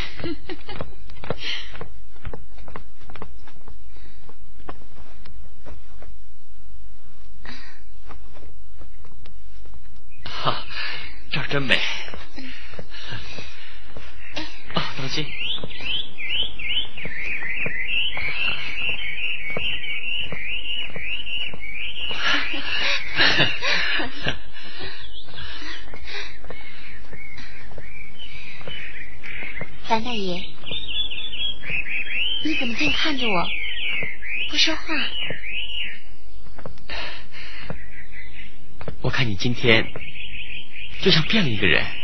[10.41, 10.63] 哈，
[11.31, 11.75] 这儿真美。
[14.75, 15.25] 啊，当心。
[29.87, 30.43] 樊大爷，
[32.43, 33.49] 你怎么净看着我，
[34.51, 34.83] 不说话？
[39.01, 39.83] 我看你今天
[41.01, 41.98] 就像变了一个人。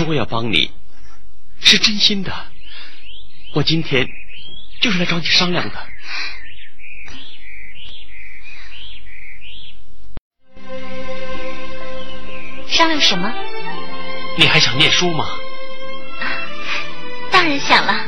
[0.00, 0.70] 说我要帮你，
[1.60, 2.32] 是真心的。
[3.52, 4.08] 我今天
[4.80, 5.86] 就是来找你商量的。
[12.66, 13.30] 商量什么？
[14.38, 15.28] 你还想念书吗？
[17.30, 18.06] 当然想了。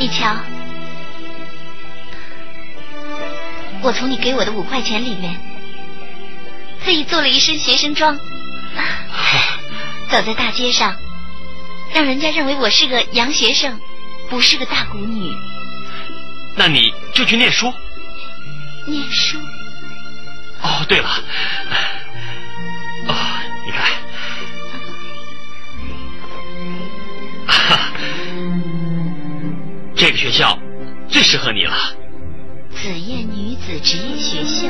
[0.00, 0.36] 你瞧，
[3.80, 5.38] 我从你给我的五块钱里面，
[6.84, 8.18] 特意做了一身学生装，
[10.10, 10.96] 走在大街上，
[11.94, 13.78] 让人家认为我是个洋学生，
[14.30, 15.30] 不是个大姑女。
[16.56, 17.72] 那你就去念书。
[18.86, 19.38] 念书。
[20.62, 21.08] 哦，对了，
[23.06, 23.14] 哦，
[23.64, 23.80] 你看，
[27.46, 27.92] 哈，
[29.94, 30.58] 这个学校
[31.08, 31.76] 最适合你了，
[32.74, 34.66] 紫燕女子职业学校。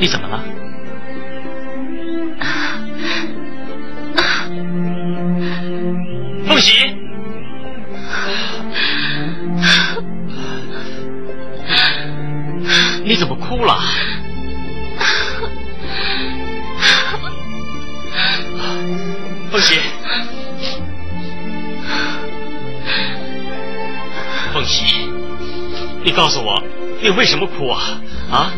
[0.00, 0.44] 你怎么了？
[6.46, 6.94] 凤喜，
[13.04, 13.76] 你怎么哭了？
[19.50, 19.80] 凤喜，
[24.52, 25.10] 凤喜，
[26.04, 26.62] 你告诉我，
[27.02, 28.00] 你为什么哭啊？
[28.30, 28.52] 啊？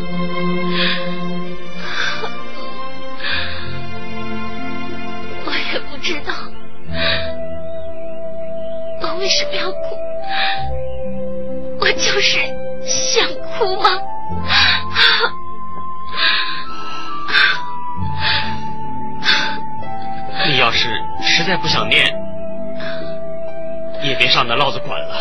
[24.21, 25.15] 别上那烙子馆了，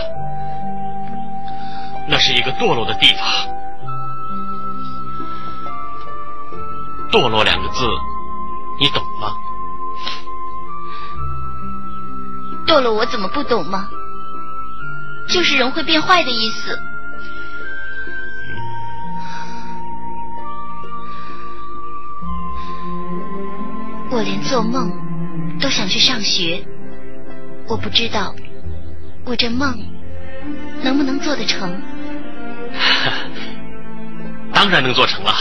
[2.07, 3.25] 那是一个堕落的地方。
[7.11, 7.87] 堕落两个字，
[8.79, 9.33] 你懂吗？
[12.67, 13.89] 堕落我怎么不懂吗？
[15.31, 16.79] 就是人会变坏的意思。
[24.11, 24.93] 我连做梦
[25.59, 26.63] 都想去上学，
[27.67, 28.35] 我不知道
[29.25, 29.79] 我这梦
[30.83, 31.81] 能不能做得成。
[34.53, 35.33] 当然能做成了。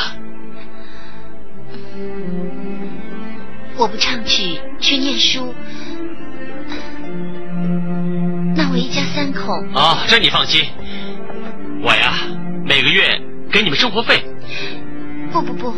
[3.78, 5.54] 我不唱曲去念书，
[8.56, 10.66] 那我一家三口啊，这你放心，
[11.82, 12.14] 我呀
[12.66, 14.22] 每个月给你们生活费。
[15.32, 15.72] 不不不，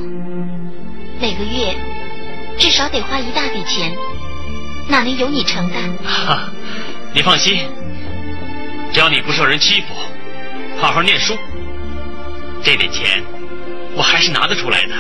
[1.20, 1.76] 每个月
[2.58, 3.96] 至少得花一大笔钱，
[4.90, 5.96] 哪能由你承担？
[6.04, 6.50] 哈，
[7.14, 7.68] 你放心，
[8.94, 9.88] 只要你不受人欺负，
[10.80, 11.38] 好好念书，
[12.64, 13.24] 这点钱
[13.96, 14.96] 我还是拿得出来的。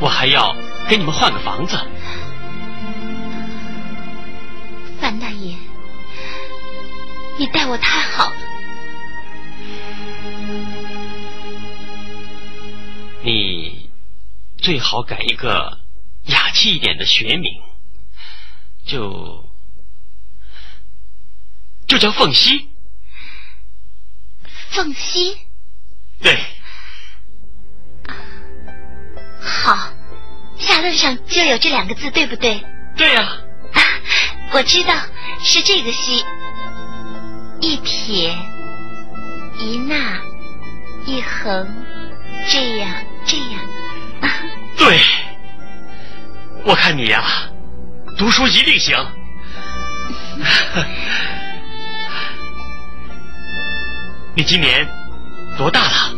[0.00, 0.54] 我还要
[0.88, 1.76] 给你们换个房子。
[5.00, 5.56] 范大爷，
[7.38, 8.36] 你待我太好了。
[13.22, 13.90] 你
[14.58, 15.78] 最好改一个
[16.26, 17.50] 雅气一点的学名，
[18.86, 19.47] 就
[21.88, 22.68] 就叫凤溪。
[24.70, 25.36] 凤溪。
[26.22, 26.38] 对。
[29.40, 29.90] 好，
[30.58, 32.62] 下论上就有这两个字，对不对？
[32.96, 33.82] 对呀、啊。
[34.52, 34.94] 我知道
[35.42, 36.24] 是这个溪，
[37.60, 38.34] 一撇
[39.58, 39.94] 一捺
[41.04, 41.66] 一横，
[42.48, 42.90] 这样
[43.26, 43.60] 这样。
[44.22, 44.30] 啊、
[44.76, 45.00] 对，
[46.64, 47.50] 我看你呀、
[48.16, 48.96] 读书一定行。
[54.38, 54.86] 你今年
[55.58, 56.14] 多大了？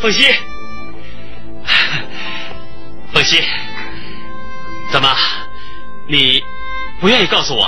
[0.00, 0.32] 凤溪，
[3.12, 3.42] 凤溪，
[4.92, 5.08] 怎么，
[6.08, 6.40] 你
[7.00, 7.64] 不愿意告诉我？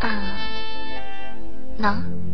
[0.00, 0.10] 啊，
[1.78, 2.29] 能。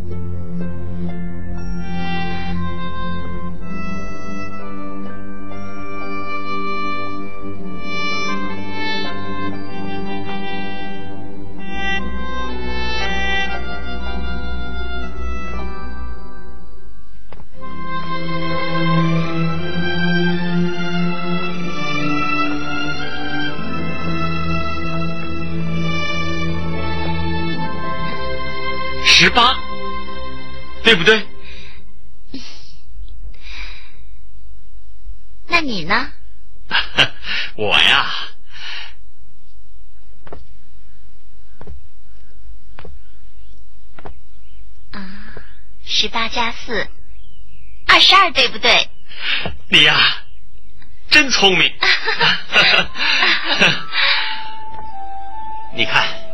[30.87, 31.27] 对不对？
[35.49, 36.13] 那你呢？
[37.59, 38.07] 我呀，
[44.93, 45.01] 啊，
[45.85, 46.89] 十八加四，
[47.89, 48.89] 二十二，对不对？
[49.69, 49.99] 你呀，
[51.11, 51.69] 真聪明。
[55.75, 56.26] 你看。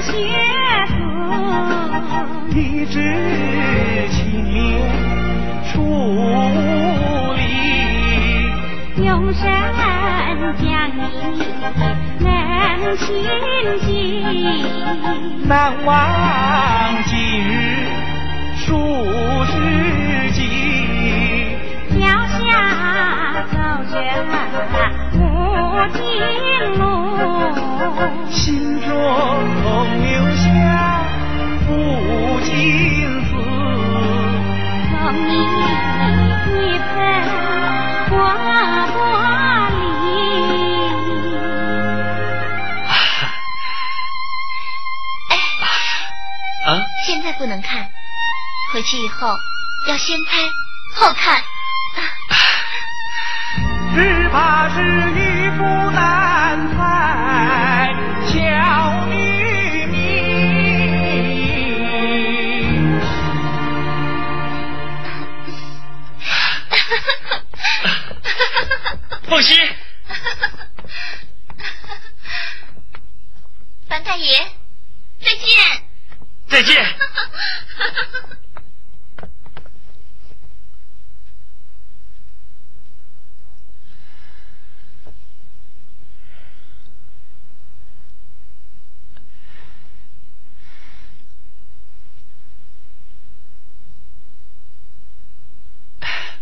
[0.00, 0.12] 学
[0.86, 0.92] 子，
[2.54, 2.94] 立志
[4.10, 4.56] 勤勉
[5.72, 5.74] 出
[7.34, 7.40] 力，
[9.04, 9.42] 用身
[10.56, 10.66] 将
[10.96, 11.00] 你
[11.64, 13.06] 能亲
[13.80, 13.86] 近，
[15.48, 15.52] 难
[15.84, 15.88] 忘
[17.06, 17.50] 今日
[18.56, 18.66] 数
[19.46, 19.52] 十
[20.30, 20.38] 计，
[21.98, 22.00] 脚
[22.38, 22.40] 下
[23.50, 23.56] 走
[23.90, 23.94] 着
[25.78, 26.00] 无尽
[26.76, 26.82] 路，
[28.32, 28.90] 心中
[30.02, 30.42] 留下
[31.66, 31.70] 不
[32.40, 32.50] 尽
[33.22, 33.30] 字。
[34.90, 35.30] 送你
[36.50, 36.90] 一份
[38.10, 38.12] 花
[38.88, 38.96] 花
[39.68, 39.72] 礼。
[45.28, 45.32] 哎，
[47.06, 47.88] 现在不能看，
[48.74, 49.28] 回去以后
[49.86, 50.50] 要先猜
[50.96, 51.40] 后看。
[53.94, 55.10] 只怕是
[69.28, 69.54] 凤喜，
[73.86, 74.50] 樊大爷，
[75.20, 75.44] 再见。
[76.48, 76.82] 再见。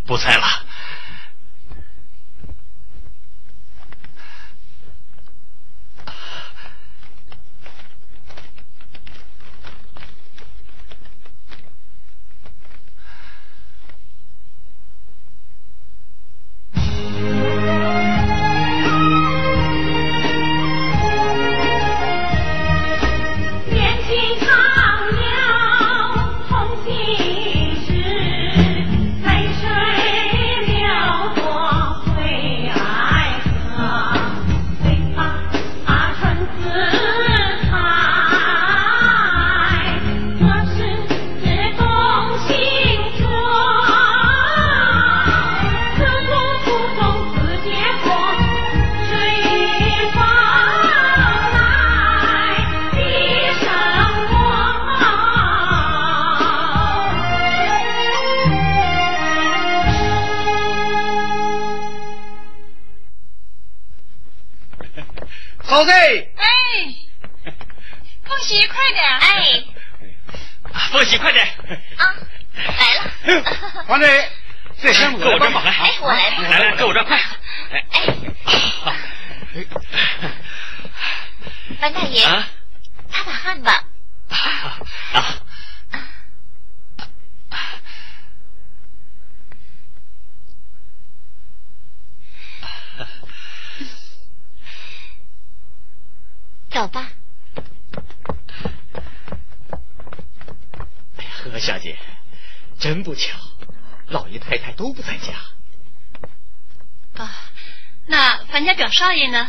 [0.06, 0.65] 不猜了。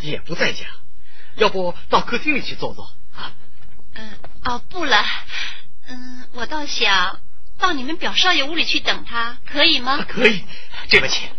[0.01, 0.65] 也不在家，
[1.35, 3.31] 要不到客厅里去坐坐啊？
[3.95, 4.13] 嗯，
[4.43, 5.03] 哦，不了。
[5.87, 7.19] 嗯，我倒想
[7.57, 10.05] 到你们表少爷屋里去等他，可以吗？
[10.07, 10.43] 可以，
[10.89, 11.29] 这边请，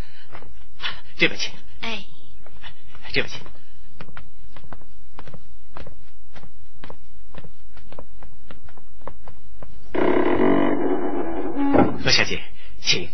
[1.17, 2.05] 这边请，哎，
[3.13, 3.41] 这边请。
[12.03, 12.43] 何小姐，
[12.81, 13.11] 请。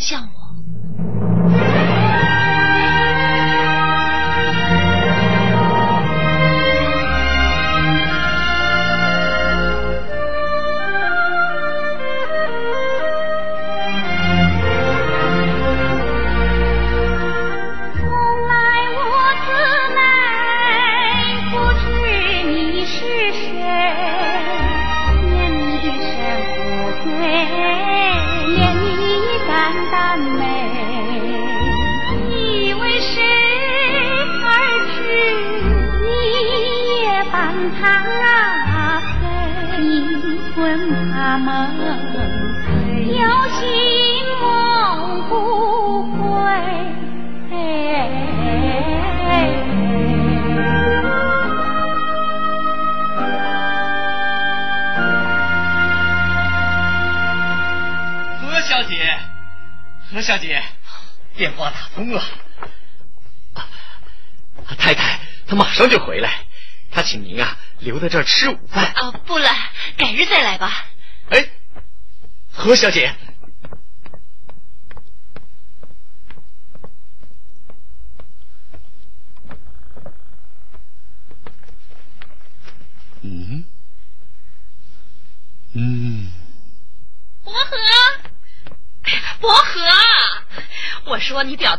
[0.00, 0.39] 像我？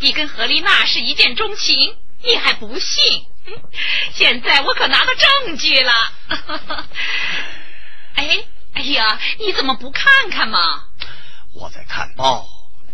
[0.02, 3.26] 弟跟何丽娜是一见钟情，你还不信？
[4.14, 6.14] 现在我可拿到证据了。
[8.16, 10.88] 哎，哎呀，你怎么不看看嘛？
[11.54, 12.48] 我在看报，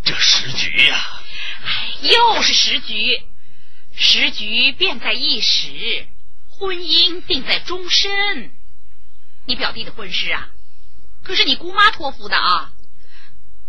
[0.04, 0.98] 这时局呀、
[1.64, 3.24] 哎又是时局，
[3.96, 6.08] 时局变在一时，
[6.50, 8.52] 婚姻定在终身。
[9.46, 10.50] 你表弟的婚事啊，
[11.24, 12.74] 可是你姑妈托付的啊。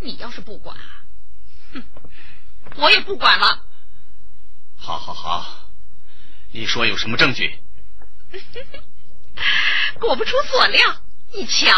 [0.00, 0.76] 你要是不管，
[1.72, 1.82] 哼，
[2.78, 3.64] 我也不管了。
[4.76, 5.68] 好好好，
[6.52, 7.58] 你说有什么证据？
[10.00, 11.00] 果不出所料，
[11.34, 11.76] 你瞧，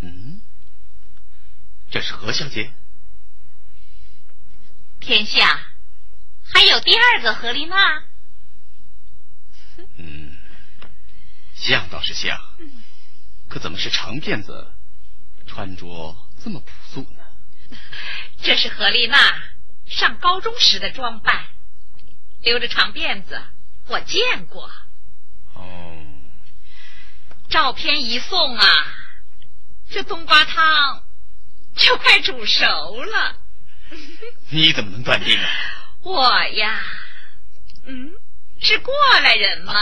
[0.00, 0.40] 嗯，
[1.90, 2.72] 这是何小姐？
[5.00, 5.60] 天下
[6.52, 8.02] 还有第二个何丽娜。
[9.96, 10.36] 嗯，
[11.54, 12.38] 像倒是像，
[13.48, 14.72] 可怎么是长辫子，
[15.46, 17.24] 穿着这么朴素呢？
[18.42, 19.18] 这是何丽娜
[19.86, 21.46] 上高中时的装扮，
[22.42, 23.40] 留着长辫子，
[23.88, 24.70] 我见过。
[25.54, 25.96] 哦，
[27.50, 28.66] 照片一送啊，
[29.90, 31.02] 这冬瓜汤
[31.76, 33.36] 就快煮熟了。
[34.50, 35.48] 你怎么能断定啊？
[36.02, 36.80] 我呀，
[37.86, 38.12] 嗯，
[38.60, 39.74] 是过来人嘛。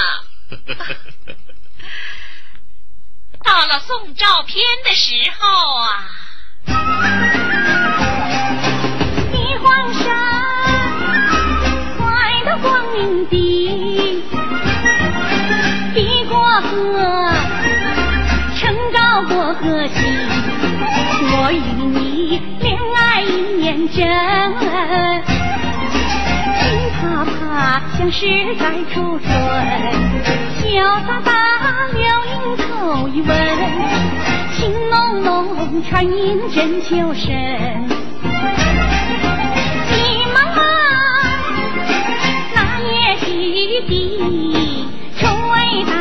[3.42, 6.08] 到了送照片的时候啊，
[19.56, 19.94] 昭过河西，
[21.32, 23.24] 我与你恋爱一
[23.58, 23.96] 年真，
[26.60, 28.26] 惊怕怕像是
[28.56, 28.62] 在
[28.92, 29.26] 初春，
[30.62, 30.64] 潇
[31.06, 31.30] 洒洒
[31.94, 33.30] 留影头一吻，
[34.56, 37.24] 情浓浓传音真秋深。
[39.88, 39.94] 急
[40.34, 40.60] 忙忙，
[42.54, 43.24] 那也是
[43.88, 43.90] 的，
[45.18, 45.54] 冲伟
[45.84, 45.92] 大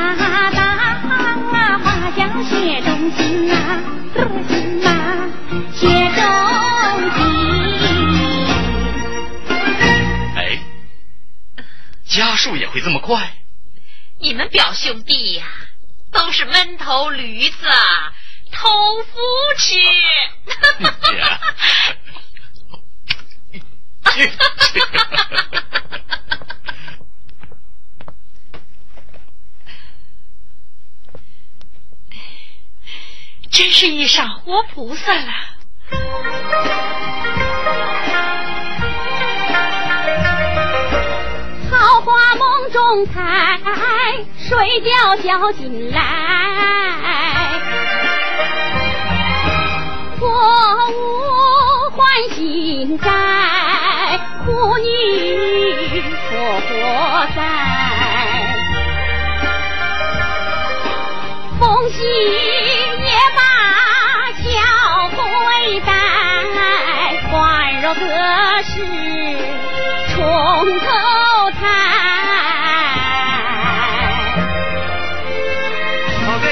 [3.11, 3.81] 心啊，
[4.47, 4.89] 心啊，
[5.73, 5.87] 写
[7.15, 7.17] 中
[7.79, 7.87] 心。
[10.35, 10.59] 哎，
[12.05, 13.33] 家树也会这么快？
[14.19, 15.45] 你们表兄弟呀、
[16.11, 18.13] 都是闷头驴子，啊，
[18.51, 18.69] 偷
[19.03, 19.19] 夫
[19.57, 19.75] 吃。
[33.55, 35.31] 真是遇上活菩萨了。
[41.71, 43.61] 桃花梦中开，
[44.37, 46.01] 睡觉觉醒来。
[50.19, 50.27] 我
[50.91, 52.05] 无欢
[52.35, 57.39] 心在，苦女活活在。
[61.57, 62.03] 风息
[70.71, 71.65] 头谈。
[76.25, 76.47] 嫂子，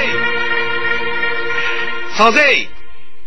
[2.15, 2.39] 嫂子，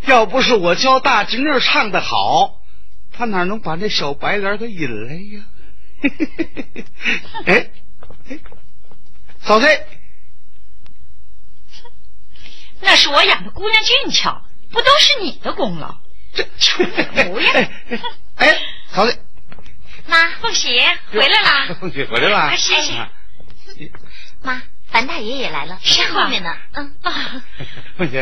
[0.06, 2.60] 要不是我教大侄女唱的好，
[3.12, 5.44] 她哪能把那小白脸给引来呀？
[7.46, 7.70] 哎
[8.28, 8.38] 哎，
[9.40, 9.66] 嫂子，
[12.80, 15.96] 那是我养的姑娘俊俏，不都是你的功劳？
[16.32, 16.44] 这
[17.24, 17.70] 不呀！
[18.36, 18.58] 哎，
[18.90, 19.18] 嫂子，
[20.08, 20.68] 妈，凤喜
[21.12, 21.74] 回来啦！
[21.80, 22.92] 凤喜回来了，啊谢谢。
[24.42, 26.56] 妈，樊大爷也来了，在后面呢。
[26.72, 27.42] 嗯啊，
[27.98, 28.16] 凤喜，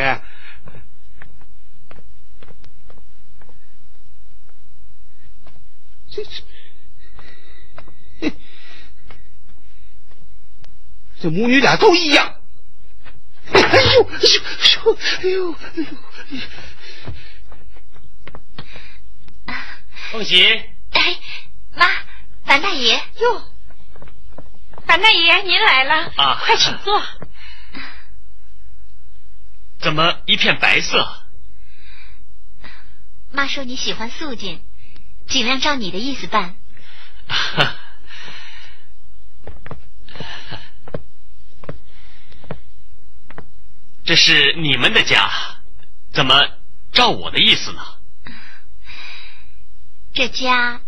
[6.10, 6.22] 这
[8.20, 8.32] 这，
[11.20, 12.36] 这母女俩都一样。
[13.52, 14.12] 哎呦哎呦哎
[14.84, 15.94] 呦哎呦哎呦！
[20.12, 20.73] 凤喜，哎，
[21.76, 21.86] 妈，
[22.44, 23.42] 樊大爷，哟，
[24.86, 27.02] 樊大爷您来了啊快请坐。
[29.80, 31.22] 怎么一片白色？
[33.30, 34.62] 妈说你喜欢素净，
[35.26, 36.56] 尽量照你的意思办。
[44.04, 45.30] 这是你们的家，
[46.12, 46.40] 怎么
[46.92, 47.82] 照我的意思呢？
[50.12, 50.80] 这家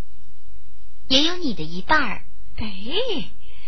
[1.09, 2.23] 也有你的一半儿。
[2.57, 2.65] 哎，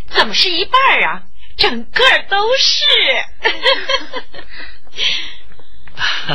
[0.09, 1.24] 怎么是一半儿啊？
[1.56, 2.85] 整个都是。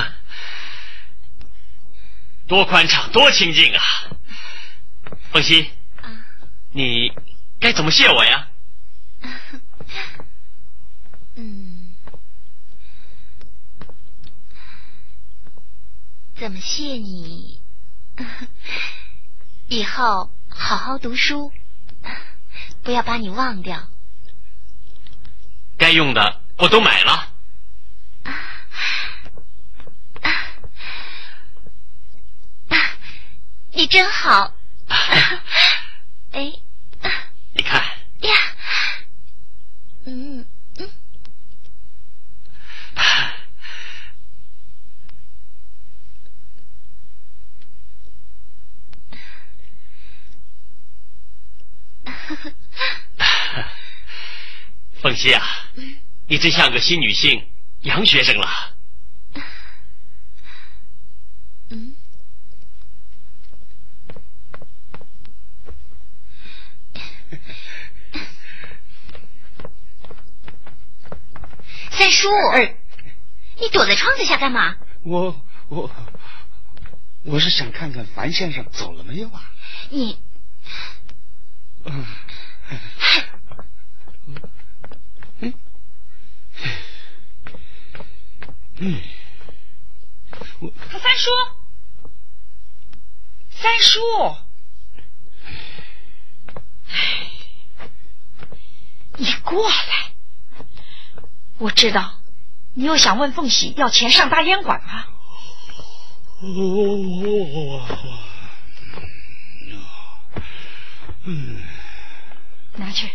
[2.48, 3.82] 多宽敞，多清静啊！
[5.32, 5.72] 凤心，
[6.02, 6.26] 啊，
[6.72, 7.12] 你
[7.60, 8.50] 该怎么谢我呀？
[11.36, 11.96] 嗯，
[16.36, 17.60] 怎么谢你？
[19.70, 21.52] 以后好好读书，
[22.84, 23.88] 不要把你忘掉。
[25.78, 27.30] 该用的我都买了。
[28.24, 28.32] 啊。
[32.70, 32.92] 啊
[33.72, 34.54] 你真好。
[36.32, 36.52] 哎
[37.54, 37.84] 你看，
[38.22, 38.36] 呀，
[40.06, 40.46] 嗯
[40.80, 40.90] 嗯，
[55.04, 55.44] 凤熙啊，
[56.28, 57.46] 你真像个新女性
[57.82, 58.74] 洋学生了。
[61.72, 61.94] 嗯，
[71.92, 72.78] 三叔，哎，
[73.60, 74.78] 你躲在窗子下干嘛？
[75.04, 75.92] 我我
[77.26, 79.52] 我是想看看樊先生走了没有啊？
[79.90, 80.18] 你
[81.84, 82.06] 嗯，
[85.40, 85.54] 嗯，
[88.78, 89.02] 嗯，
[90.60, 91.32] 我三叔，
[93.52, 94.00] 三叔，
[96.90, 97.32] 哎，
[99.18, 100.12] 你过来。
[101.60, 102.20] 我知道，
[102.74, 105.08] 你又想问凤喜要钱上大烟馆啊？
[111.26, 111.64] 嗯，
[112.76, 113.10] 拿去。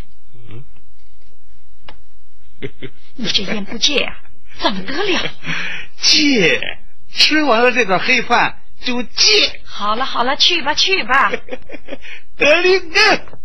[3.17, 4.17] 你这烟不戒啊，
[4.61, 5.31] 怎么得了？
[6.01, 6.61] 戒，
[7.13, 9.61] 吃完了这顿黑饭就戒。
[9.65, 11.31] 好了好了，去吧去吧。
[12.37, 13.39] 得令个，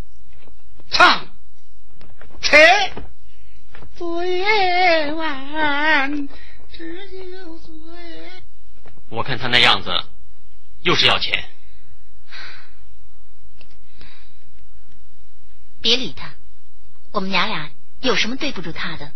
[0.89, 1.27] 唱，
[2.41, 2.57] 切。
[3.95, 6.27] 昨夜晚，
[6.71, 6.95] 只
[7.29, 8.31] 有昨夜。
[9.09, 9.91] 我看他那样子，
[10.81, 11.45] 又是要钱。
[15.81, 16.33] 别理他，
[17.11, 17.69] 我们娘俩
[18.03, 19.11] 有什么对不住他的？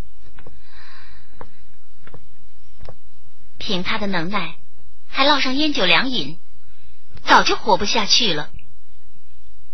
[3.57, 4.55] 凭他的能耐，
[5.09, 6.39] 还落上烟酒凉饮，
[7.25, 8.49] 早就活不下去了。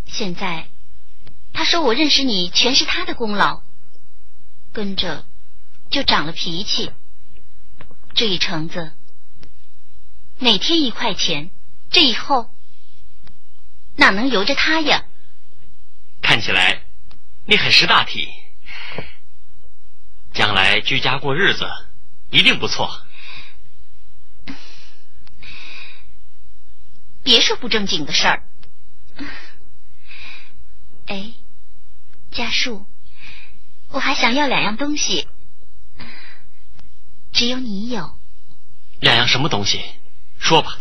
[0.08, 0.68] 现在
[1.54, 3.62] 他说我认识你全是他的功劳，
[4.72, 5.26] 跟着
[5.92, 6.92] 就长了脾气。
[8.16, 8.94] 这一橙子
[10.40, 11.52] 每天一块钱，
[11.92, 12.52] 这以后
[13.96, 15.06] 哪能由着他呀？
[16.24, 16.84] 看起来
[17.46, 18.28] 你很识大体，
[20.34, 21.70] 将来居家过日子
[22.30, 23.02] 一定不错。
[27.24, 28.44] 别说不正经的事儿。
[31.06, 31.34] 哎，
[32.32, 32.86] 家树，
[33.90, 35.28] 我还想要两样东西，
[37.32, 38.18] 只有你有。
[39.00, 39.82] 两样什么东西？
[40.40, 40.80] 说吧。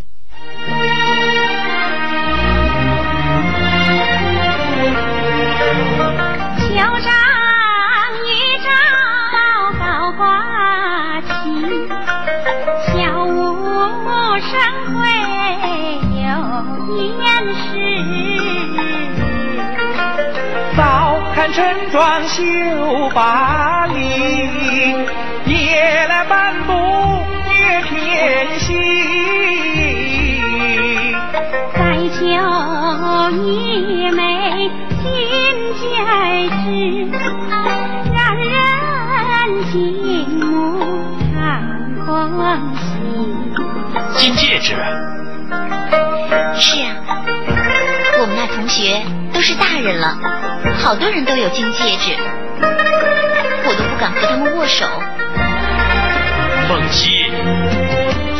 [21.53, 23.93] 看陈庄绣八里，
[25.45, 26.73] 夜来半步
[27.47, 28.75] 也偏心。
[31.75, 32.25] 再求
[33.37, 34.19] 一枚
[35.03, 35.05] 金
[35.75, 35.83] 戒
[36.63, 36.65] 指，
[38.11, 38.51] 让人
[39.71, 39.71] 敬
[40.39, 40.43] 目
[41.35, 41.37] 看
[42.07, 42.11] 欢
[42.75, 42.81] 喜。
[44.17, 44.75] 金戒指，
[46.55, 46.87] 是啊，
[48.19, 49.03] 我们那同学
[49.53, 50.17] 是大人了，
[50.83, 52.17] 好多人都有金戒指，
[52.59, 54.87] 我都不敢和他们握手。
[56.67, 57.29] 凤七，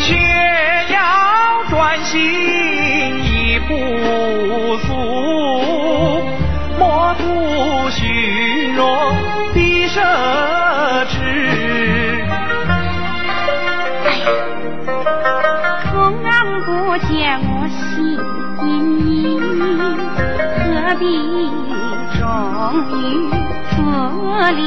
[0.02, 0.15] 却
[0.91, 4.91] 要专心一不俗，
[6.80, 8.84] 莫不虚荣
[9.53, 10.02] 的奢
[20.93, 21.05] 何必
[22.19, 22.21] 忠
[22.91, 23.01] 于
[23.71, 23.81] 可
[24.51, 24.61] 怜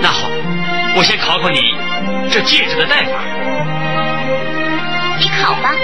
[0.00, 0.30] 那好，
[0.96, 1.58] 我先考考你
[2.30, 3.10] 这戒指的戴法。
[5.18, 5.74] 你考吧，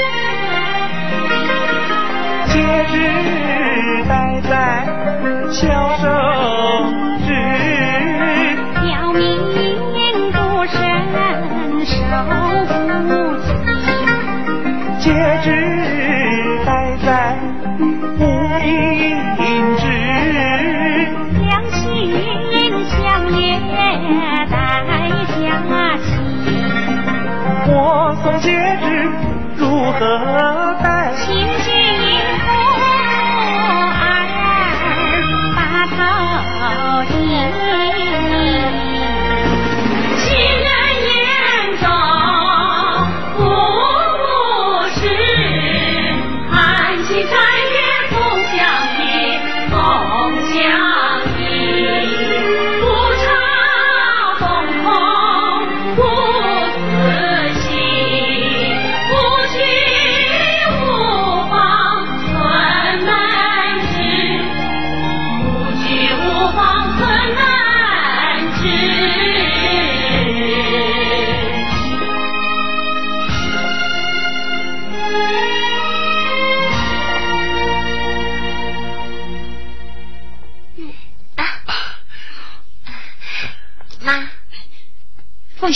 [2.47, 2.60] 戒
[2.93, 2.94] 指
[4.09, 4.86] 戴在
[5.51, 5.66] 小
[5.98, 6.06] 手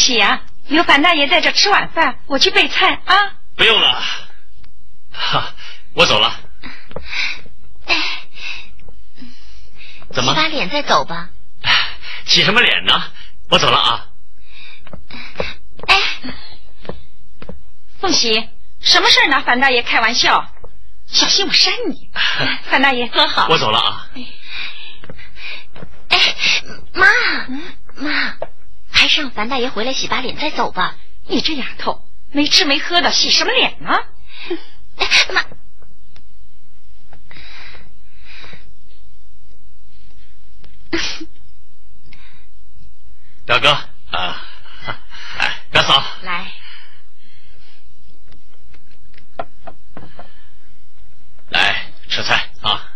[0.02, 3.34] 凤喜呀、有樊大爷在这吃晚饭，我去备菜啊。
[3.54, 4.02] 不用了，
[5.12, 5.54] 哈，
[5.94, 6.40] 我走了。
[10.10, 11.28] 怎么洗把脸再走吧。
[12.24, 13.00] 洗什么脸呢？
[13.48, 14.08] 我走了啊。
[15.86, 16.00] 哎
[18.00, 18.48] 凤喜，
[18.80, 20.52] 什么事儿拿樊大爷开玩笑？
[21.06, 22.10] 小心我扇你！
[22.68, 23.46] 樊大爷，喝好。
[23.48, 24.08] 我走了啊。
[26.08, 26.18] 哎
[26.92, 27.06] 妈，
[27.94, 28.36] 妈，
[29.02, 30.96] 还是让樊大爷回来洗把脸再走吧。
[31.26, 33.90] 你这丫头，没吃没喝的，洗什么脸呢？
[35.32, 35.42] 妈，
[43.44, 43.70] 表哥
[44.16, 44.46] 啊，
[45.38, 46.52] 哎，表嫂，来，
[51.48, 52.88] 来吃菜啊。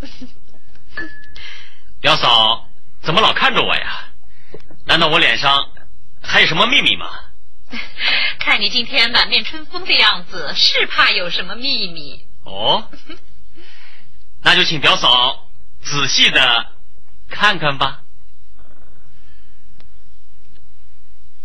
[2.00, 2.66] 表嫂
[3.02, 4.04] 怎么老看着我呀？
[4.86, 5.70] 难道我脸上
[6.22, 7.08] 还有什么秘密吗？
[8.40, 12.26] 看你今天满面春风的样子，是怕有什么秘密。
[12.44, 12.90] 哦，
[14.42, 15.48] 那就请表嫂
[15.82, 16.66] 仔细的
[17.28, 18.02] 看看吧。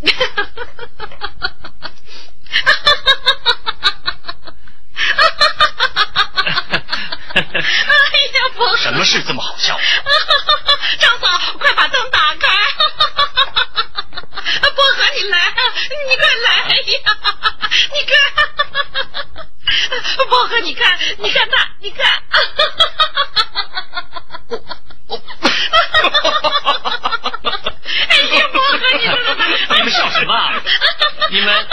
[8.78, 9.78] 什么事这么好笑？
[11.00, 11.28] 张嫂，
[11.60, 12.48] 快把灯打开！
[15.16, 15.38] 你来，
[16.10, 17.00] 你快来呀！
[17.94, 18.14] 你看，
[20.28, 22.06] 薄荷，你看，你看他，你看。
[28.10, 29.40] 哎呀，薄荷，你说他，
[29.76, 30.34] 你们笑什么？
[31.30, 31.68] 你们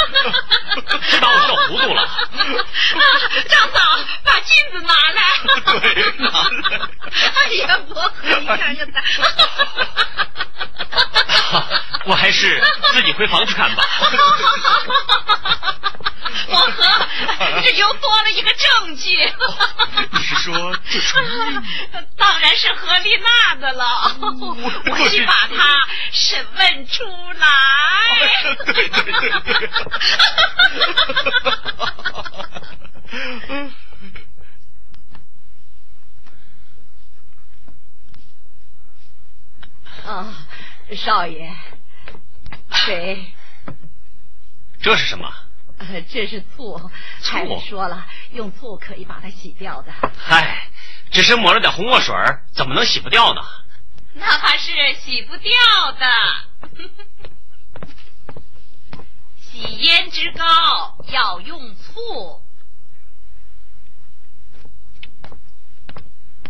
[1.10, 2.09] 是把我笑糊涂了？
[3.48, 5.20] 张嫂，把镜子拿来。
[5.81, 6.78] 对，拿来。
[7.35, 9.02] 哎呀，薄荷，你看看他。
[12.05, 12.60] 我还是
[12.93, 13.82] 自己回房去看吧。
[16.48, 19.16] 我和，这又多了一个证据。
[20.12, 21.24] 你是说这纯
[22.16, 23.84] 当然是何丽娜的了。
[24.20, 27.04] 我去把她审问出
[27.38, 27.46] 来。
[28.66, 29.70] 对对对对。
[40.06, 40.34] 啊，
[40.96, 41.54] 少爷，
[42.72, 43.32] 水。
[44.80, 45.32] 这是什么？
[45.78, 46.90] 呃，这是醋。
[47.22, 49.92] 太太说了，用醋可以把它洗掉的。
[50.16, 50.68] 嗨，
[51.10, 52.14] 只是抹了点红墨水，
[52.52, 53.42] 怎么能洗不掉呢？
[54.14, 55.52] 那怕是洗不掉
[55.92, 56.06] 的。
[59.40, 62.42] 洗胭脂膏要用醋。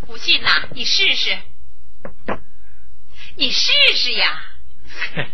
[0.07, 1.39] 不信呐，你试试。
[3.37, 4.43] 你试试呀！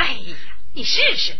[0.00, 0.36] 哎呀，
[0.72, 1.36] 你试试。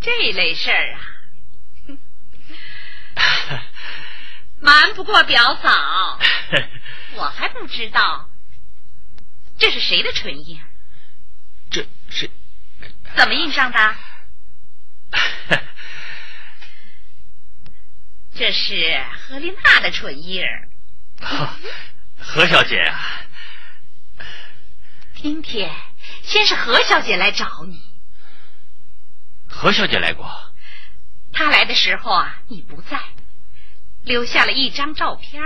[0.00, 0.98] 这类事儿
[3.16, 3.64] 啊，
[4.62, 6.18] 瞒不过表嫂，
[7.18, 8.30] 我还不知道
[9.58, 10.60] 这是谁的唇印。
[11.68, 12.30] 这是
[13.16, 13.96] 怎么印上的？
[18.36, 20.68] 这是何丽娜的唇印儿。
[22.18, 23.22] 何小姐啊，
[25.14, 25.74] 今天
[26.22, 27.82] 先是何小姐来找你。
[29.48, 30.30] 何小姐来过。
[31.32, 33.00] 她来的时候啊，你不在，
[34.02, 35.42] 留下了一张照片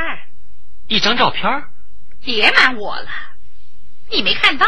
[0.89, 1.69] 一张照片
[2.21, 3.09] 别瞒我了，
[4.11, 4.67] 你没看到，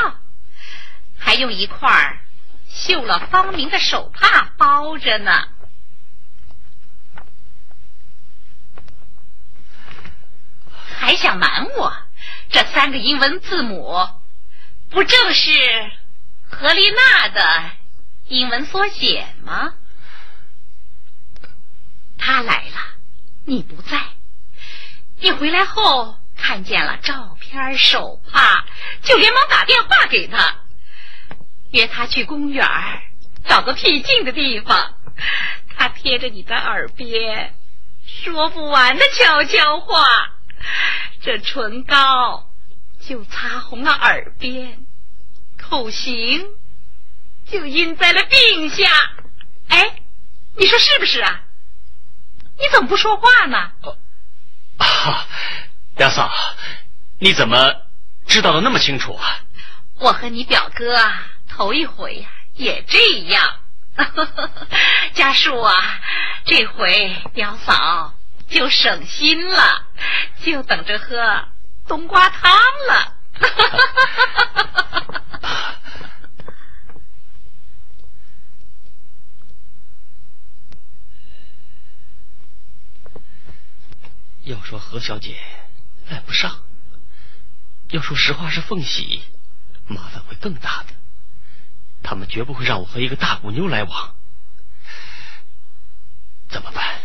[1.19, 2.22] 还用一块
[2.73, 5.49] 绣了芳名的手帕包着呢。
[10.99, 11.93] 还想瞒我？
[12.49, 14.09] 这三个英文字母，
[14.91, 15.51] 不正是
[16.49, 17.71] 何丽娜的？
[18.27, 19.75] 英文缩写吗？
[22.19, 22.77] 他来了，
[23.45, 24.01] 你不在。
[25.19, 28.65] 你回来后看见了照片、手帕，
[29.03, 30.62] 就连忙打电话给他，
[31.73, 32.67] 约他去公园
[33.45, 34.95] 找个僻静的地方。
[35.77, 37.55] 他贴着你的耳边
[38.07, 40.05] 说不完的悄悄话，
[41.21, 42.49] 这唇膏
[43.01, 44.87] 就擦红了耳边，
[45.59, 46.47] 口型。
[47.45, 48.89] 就印在了病下，
[49.69, 49.97] 哎，
[50.57, 51.43] 你说是不是啊？
[52.57, 53.73] 你怎么不说话呢？
[54.79, 55.27] 啊，
[55.97, 56.31] 表嫂，
[57.19, 57.75] 你怎么
[58.27, 59.41] 知道的那么清楚啊？
[59.99, 63.59] 我和你表哥啊，头一回呀也这样。
[65.13, 66.01] 家树啊，
[66.47, 68.15] 这回表嫂
[68.49, 69.87] 就省心了，
[70.43, 71.49] 就等着喝
[71.87, 72.51] 冬瓜汤
[72.89, 73.17] 了。
[84.45, 85.37] 要说何小姐
[86.09, 86.63] 赖不上，
[87.91, 89.23] 要说实话是凤喜，
[89.87, 91.02] 麻烦会更大的。
[92.03, 94.15] 他们绝不会让我和一个大骨妞来往，
[96.49, 97.01] 怎么办？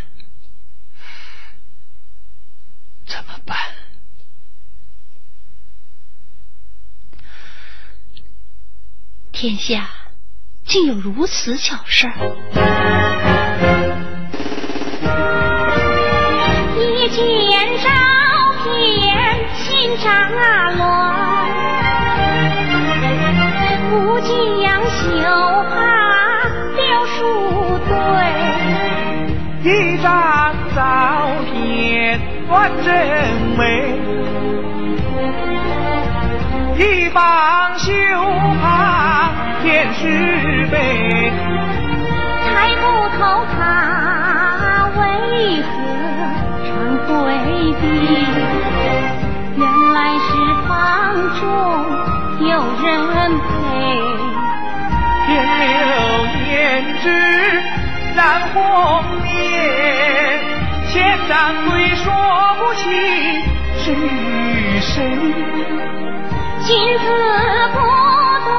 [3.05, 3.57] 怎么办？
[9.31, 9.89] 天下
[10.65, 13.06] 竟有如此巧事儿！
[32.67, 32.85] 片端正
[33.57, 33.63] 美，
[36.77, 37.93] 一方绣
[38.61, 39.31] 帕
[39.61, 41.31] 添是非。
[42.43, 42.83] 猜不
[43.17, 43.19] 透
[43.55, 43.57] 他
[44.97, 45.01] 为
[45.61, 45.65] 何
[46.67, 46.67] 常。
[47.07, 47.13] 回
[47.79, 47.83] 避，
[49.55, 49.61] 原
[49.93, 50.29] 来是
[50.67, 50.69] 房
[51.39, 51.41] 中
[52.47, 52.51] 有
[52.83, 52.85] 人
[53.39, 53.47] 陪。
[55.25, 55.27] 天
[55.59, 55.65] 留
[56.35, 56.47] 胭
[57.01, 57.05] 脂
[58.15, 58.19] 染
[58.53, 58.57] 红
[59.25, 59.27] 颜，
[60.91, 60.95] 千
[61.27, 62.05] 掌柜说
[62.59, 62.83] 不清
[63.83, 63.93] 谁？
[63.93, 64.93] 与谁。
[66.65, 66.67] 君
[66.99, 67.05] 子
[67.73, 67.77] 不
[68.45, 68.49] 多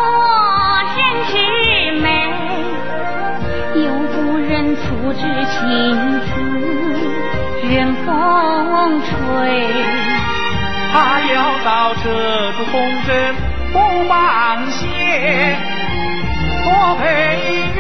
[0.97, 1.33] 人之
[2.01, 2.07] 美，
[3.75, 4.83] 又不忍处
[5.13, 5.57] 之情
[6.21, 6.29] 字。
[7.71, 7.73] 任
[8.07, 8.07] 风
[9.03, 9.11] 吹，
[10.91, 11.35] 他要
[11.65, 11.69] 到
[12.03, 12.05] 这
[12.53, 12.75] 次风
[13.07, 13.09] 筝
[13.75, 13.77] 不
[14.09, 14.11] 放
[14.71, 14.87] 歇，
[16.65, 17.05] 多配
[17.77, 17.79] 鸳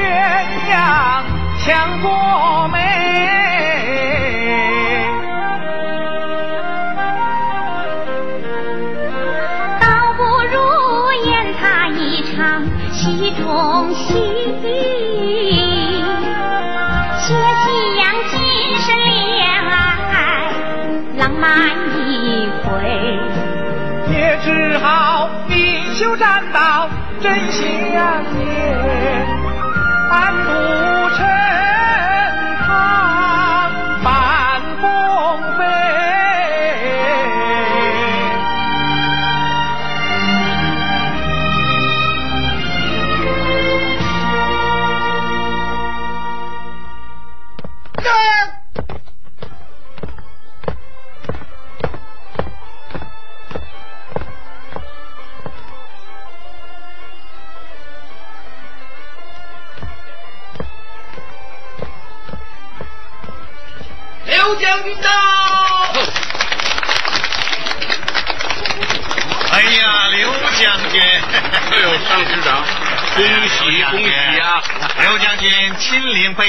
[0.70, 0.72] 鸯
[1.64, 1.66] 抢
[2.02, 2.06] 夺
[2.70, 2.76] 美，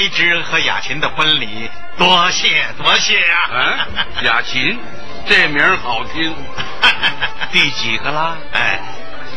[0.00, 1.68] 卑职和雅琴的婚礼，
[1.98, 3.86] 多谢多谢啊、啊！
[4.22, 4.78] 雅琴，
[5.28, 6.34] 这名儿好听。
[7.52, 8.34] 第几个啦？
[8.52, 8.80] 哎，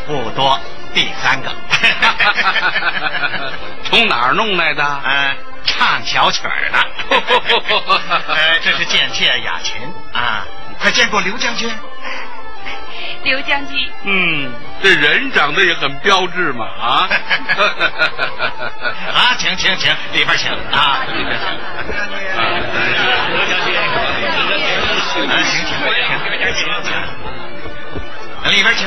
[0.08, 0.58] 不多，
[0.94, 1.52] 第三个。
[3.84, 4.86] 从哪儿弄来的？
[5.04, 5.36] 哎，
[5.66, 6.78] 唱小曲儿的。
[8.34, 9.76] 哎，这是贱妾雅琴
[10.14, 10.46] 啊，
[10.80, 11.70] 快见过刘将军。
[13.24, 14.52] 刘将军，嗯，
[14.82, 17.08] 这人长得也很标致嘛啊！
[19.14, 21.48] 啊，请请请，里边请啊，里边请。
[23.30, 23.82] 刘将军，啊，
[25.14, 26.92] 请请请请请，
[28.52, 28.86] 里边请。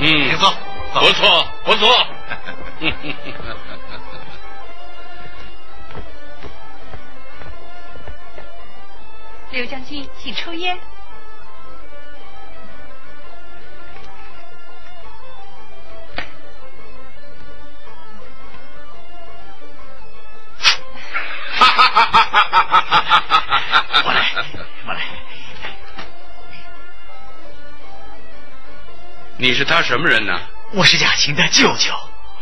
[0.00, 0.54] 嗯，请坐，
[0.94, 2.06] 不错不错。
[9.50, 10.78] 刘将军，请抽烟。
[24.04, 24.30] 我来，
[24.86, 25.00] 我来。
[29.36, 30.40] 你是他什么人呢？
[30.72, 31.92] 我是雅琴的舅舅。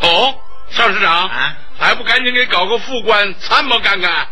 [0.01, 0.35] 哦，
[0.71, 4.11] 尚市长啊，还不赶紧给搞个副官参谋看看？
[4.11, 4.29] 啊，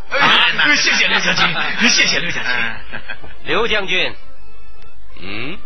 [0.77, 1.47] 谢谢刘将军，
[1.89, 2.53] 谢谢刘将军。
[3.45, 4.15] 刘将军，
[5.21, 5.59] 嗯，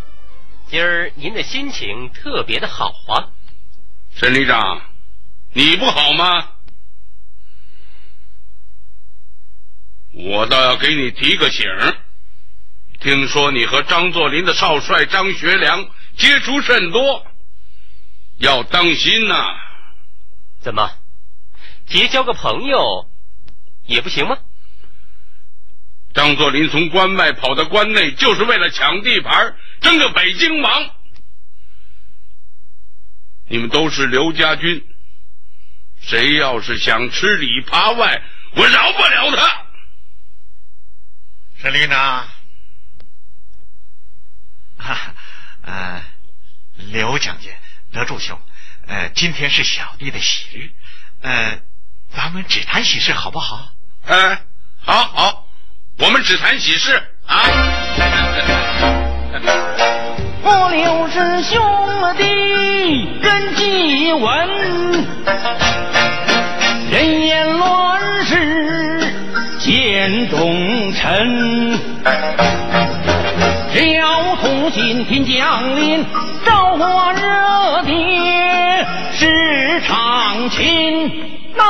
[0.68, 3.28] 今儿您的心情特别的好啊。
[4.14, 4.82] 沈旅长，
[5.52, 6.48] 你不好吗？
[10.20, 11.96] 我倒要给你提个醒儿。
[12.98, 17.24] 听说你和张作霖的少帅张学良接触甚多，
[18.38, 19.36] 要当心呐、
[20.60, 20.90] 怎么，
[21.86, 23.08] 结交个朋友
[23.86, 24.38] 也不行吗？
[26.12, 30.90] 张作霖从关外跑到关内，就是为了抢地盘，争个北京王。
[33.46, 34.84] 你们都是刘家军，
[36.00, 38.20] 谁要是想吃里扒外，
[38.56, 39.67] 我饶不了他。
[41.60, 42.24] 沈旅长，
[44.78, 44.96] 哈，
[45.62, 46.00] 呃，
[46.76, 47.52] 刘将军，
[47.92, 48.40] 德柱兄，
[48.86, 50.70] 呃，今天是小弟的喜日，
[51.20, 51.58] 呃，
[52.14, 53.72] 咱们只谈喜事好不好？
[54.06, 54.42] 哎，
[54.84, 55.48] 好好，
[55.98, 56.94] 我们只谈喜事
[57.26, 57.42] 啊。
[60.44, 61.60] 我刘是兄
[62.16, 64.48] 弟真记闻，
[66.92, 67.97] 人言乱世
[70.08, 71.78] 见忠臣。
[73.74, 76.02] 只要同心听将领，
[76.46, 81.12] 召唤热烈是长情
[81.54, 81.62] 呐。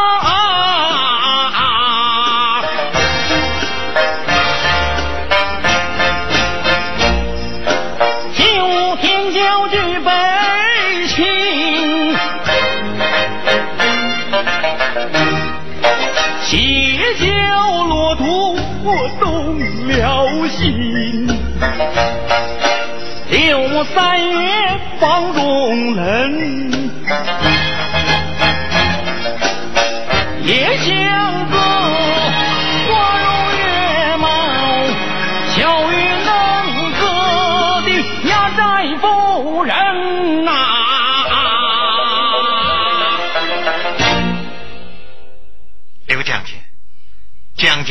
[8.36, 10.12] 九天教具北
[11.08, 11.26] 秦，
[16.44, 16.87] 谢教骆驼
[18.88, 21.26] 我动了心。
[23.30, 26.90] 刘三爷放纵人，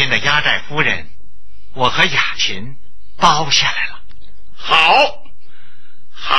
[0.10, 1.08] 的压寨夫人，
[1.74, 2.76] 我和雅琴
[3.20, 4.00] 包下来了。
[4.56, 4.76] 好，
[6.12, 6.34] 好，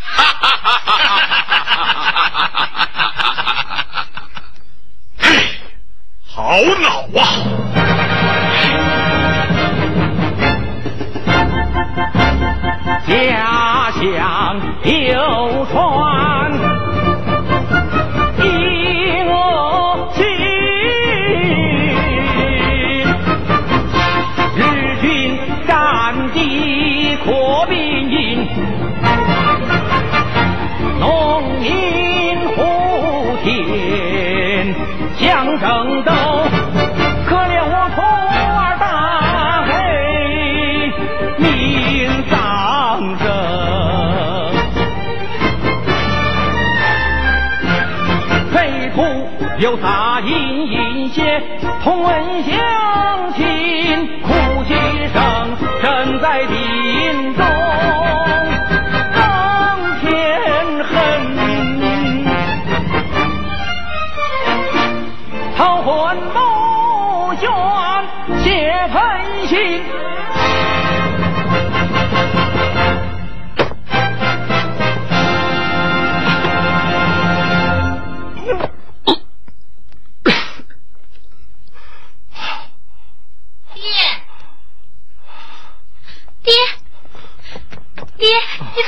[0.00, 0.96] 哈哈哈哈
[3.88, 4.06] 哈！
[5.18, 5.26] 嘿，
[6.26, 7.26] 好恼啊！
[13.06, 14.02] 家乡
[14.82, 15.76] 流传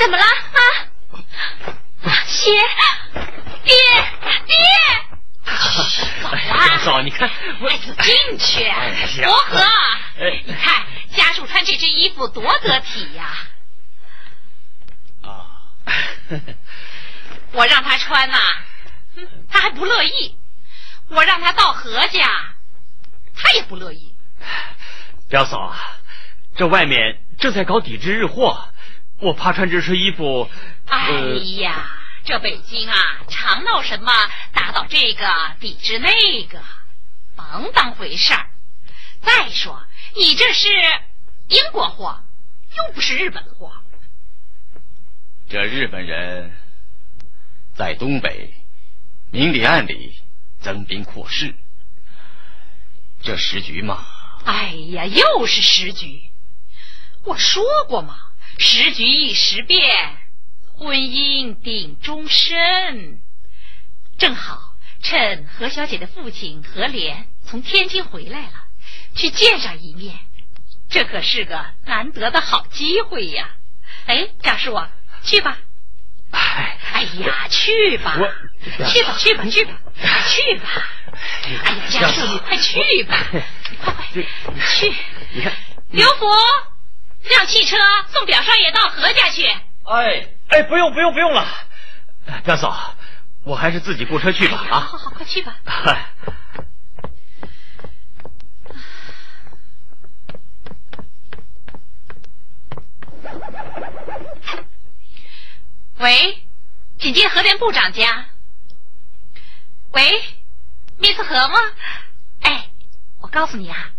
[0.08, 0.60] 怎么了啊？
[2.42, 2.62] 爹，
[3.62, 3.74] 爹，
[4.46, 4.56] 爹，
[5.44, 7.30] 表嫂，你看
[7.60, 9.58] 我哎，进去，哎呀伯和
[10.18, 13.36] 哎，你看家属穿这身衣服多得体呀！
[15.24, 15.44] 啊，
[17.52, 18.38] 我让他穿呐、
[19.16, 20.36] 嗯他还不乐意；
[21.08, 22.54] 我让他到何家，
[23.36, 24.14] 他也不乐意。
[25.28, 25.76] 表嫂啊，
[26.56, 28.72] 这外面正在搞抵制日货，
[29.20, 30.48] 我怕穿这身衣服，
[30.86, 31.90] 哎呃，呀，
[32.24, 32.94] 这北京啊，
[33.28, 34.12] 常闹什么
[34.52, 35.26] 打倒这个，
[35.58, 36.62] 抵制那个，
[37.34, 38.48] 甭当回事儿。
[39.20, 39.82] 再说，
[40.14, 40.68] 你这是
[41.48, 42.22] 英国货，
[42.76, 43.72] 又不是日本货。
[45.48, 46.52] 这日本人
[47.74, 48.54] 在东北
[49.32, 50.20] 明里暗里
[50.60, 51.56] 增兵扩势，
[53.20, 54.06] 这时局嘛，
[54.44, 56.22] 哎呀，又是时局。
[57.24, 58.16] 我说过嘛，
[58.58, 59.80] 时局一时变，
[60.74, 63.20] 婚姻定终身。
[64.18, 68.64] 正好趁何小姐的父亲何莲从天津回来了，
[69.14, 70.18] 去见上一面，
[70.90, 73.48] 这可是个难得的好机会呀！
[74.06, 74.90] 哎，张叔啊，
[75.22, 75.56] 去吧。
[76.32, 78.18] 哎呀，去吧，
[78.90, 79.72] 去吧，去吧，去吧，
[80.26, 80.68] 去吧！
[81.64, 84.04] 哎呀，家树，你快去吧，快快
[84.76, 84.92] 去！
[85.30, 85.52] 你看，
[85.90, 86.26] 刘福，
[87.30, 87.76] 让汽车
[88.08, 89.46] 送表少爷到何家去。
[89.84, 91.46] 哎哎，不用不用不用了，
[92.44, 92.94] 表嫂，
[93.44, 94.80] 我还是自己雇车去吧啊。
[94.80, 95.56] 好好，快去吧。
[95.64, 96.06] 嗨，
[105.98, 106.42] 喂，
[106.98, 108.26] 请进河联部长家。
[109.92, 110.22] 喂，
[110.98, 111.58] 密斯河吗？
[112.42, 112.68] 哎，
[113.20, 113.90] 我告诉你啊，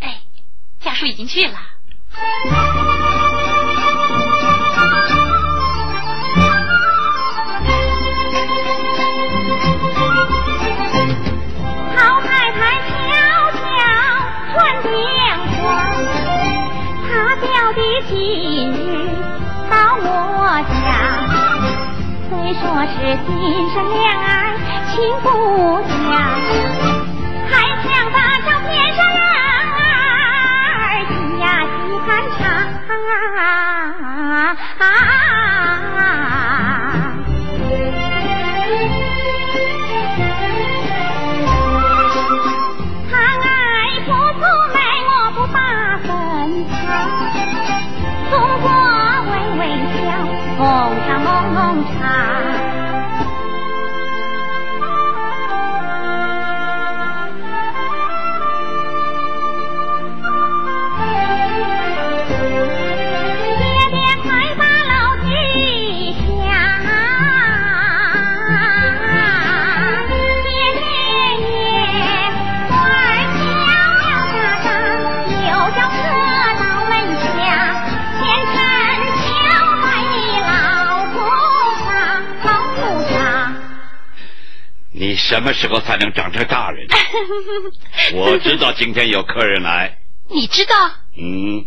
[0.00, 0.22] 哎，
[0.80, 1.58] 家属已经去了。
[2.12, 2.18] 老
[12.20, 12.90] 太太悄
[13.52, 13.62] 悄
[14.52, 14.90] 传电
[15.62, 15.62] 话，
[17.06, 17.78] 她表弟
[18.08, 18.12] 今
[18.72, 18.74] 日
[19.70, 19.72] 到
[20.02, 20.04] 我
[20.66, 20.82] 家，
[22.28, 22.96] 虽说是
[23.26, 23.30] 今
[23.70, 24.28] 生恋爱
[24.92, 25.26] 情不
[85.30, 86.84] 什么时候才能长成大人？
[88.14, 89.96] 我知道今天有客人来，
[90.28, 90.74] 你知道？
[91.16, 91.64] 嗯，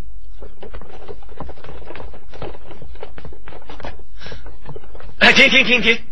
[5.19, 6.03] 哎，停停停停！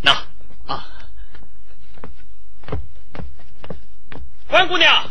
[0.00, 0.12] 那
[0.66, 0.88] 啊，
[4.48, 5.04] 关姑娘，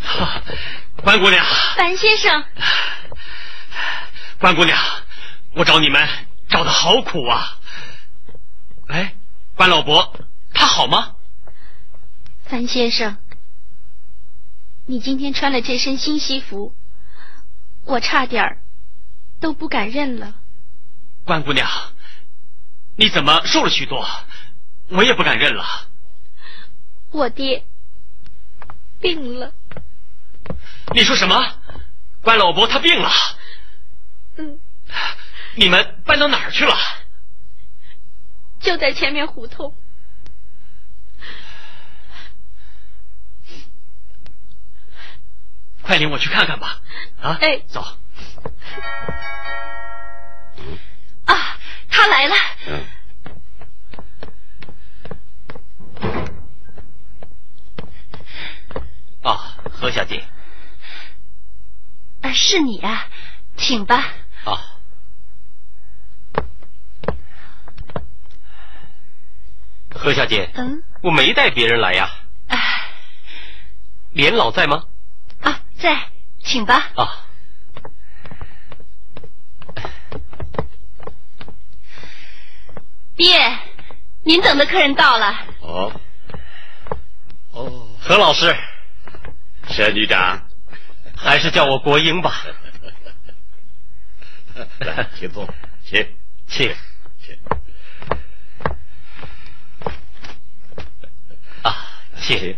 [0.00, 0.40] 哈
[1.02, 1.44] 关姑娘，
[1.76, 2.44] 樊先生，
[4.38, 4.78] 关姑娘，
[5.54, 6.08] 我找你们
[6.48, 7.58] 找的好苦啊！
[8.86, 9.16] 哎，
[9.56, 10.14] 关老伯，
[10.54, 11.16] 他好吗？
[12.44, 13.16] 樊先生，
[14.86, 16.72] 你今天穿了这身新西服，
[17.84, 18.62] 我差点儿
[19.40, 20.36] 都不敢认了。
[21.24, 21.68] 关姑娘，
[22.96, 24.06] 你怎么瘦了许多？
[24.90, 25.64] 我也不敢认了。
[27.10, 27.64] 我爹
[29.00, 29.52] 病了。
[30.94, 31.58] 你说什么？
[32.22, 33.10] 关老伯他病了？
[34.88, 34.94] 嗯。
[35.56, 36.74] 你们搬到哪儿去了？
[38.60, 39.74] 就在前面胡同。
[45.82, 46.80] 快领我去看看吧！
[47.22, 47.80] 啊，哎，走。
[51.24, 51.58] 啊，
[51.88, 52.34] 他来了。
[52.66, 52.84] 嗯。
[59.22, 60.22] 啊，何小姐。
[62.20, 63.06] 啊，是你啊，
[63.56, 64.12] 请吧。
[64.44, 64.77] 啊。
[69.98, 70.48] 何小姐。
[70.54, 70.82] 嗯。
[71.02, 72.08] 我没带别人来呀。
[72.46, 72.58] 哎。
[74.12, 74.84] 连老在吗？
[75.42, 76.08] 啊，在，
[76.42, 76.90] 请吧。
[76.94, 77.24] 啊。
[83.16, 83.58] 爹，
[84.22, 85.46] 您等的客人到了。
[85.60, 86.00] 哦。
[87.50, 87.88] 哦。
[88.00, 88.56] 何老师。
[89.68, 90.48] 沈局长。
[91.16, 92.44] 还是叫我国英吧。
[94.78, 95.48] 来，请坐，
[95.84, 96.16] 请，
[96.46, 96.72] 请，
[97.20, 97.36] 请。
[101.62, 101.74] 啊，
[102.20, 102.56] 谢谢。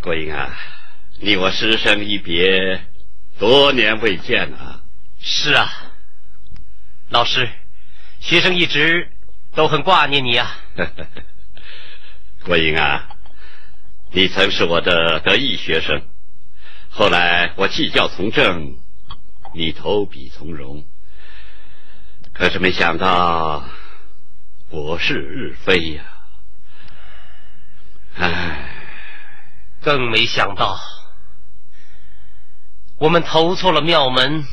[0.00, 0.56] 国英啊，
[1.20, 2.80] 你我师生一别，
[3.38, 4.82] 多年未见啊。
[5.20, 5.68] 是啊，
[7.10, 7.48] 老师，
[8.20, 9.10] 学生一直
[9.54, 10.56] 都很挂念你啊。
[12.44, 13.08] 国英啊，
[14.12, 16.02] 你曾是我的得意学生。
[16.90, 18.76] 后来我弃教从政，
[19.54, 20.84] 你投笔从戎，
[22.32, 23.68] 可是没想到
[24.70, 26.02] 国事日非呀！
[28.16, 28.68] 唉，
[29.80, 30.78] 更没想到
[32.96, 34.44] 我们投错了庙门，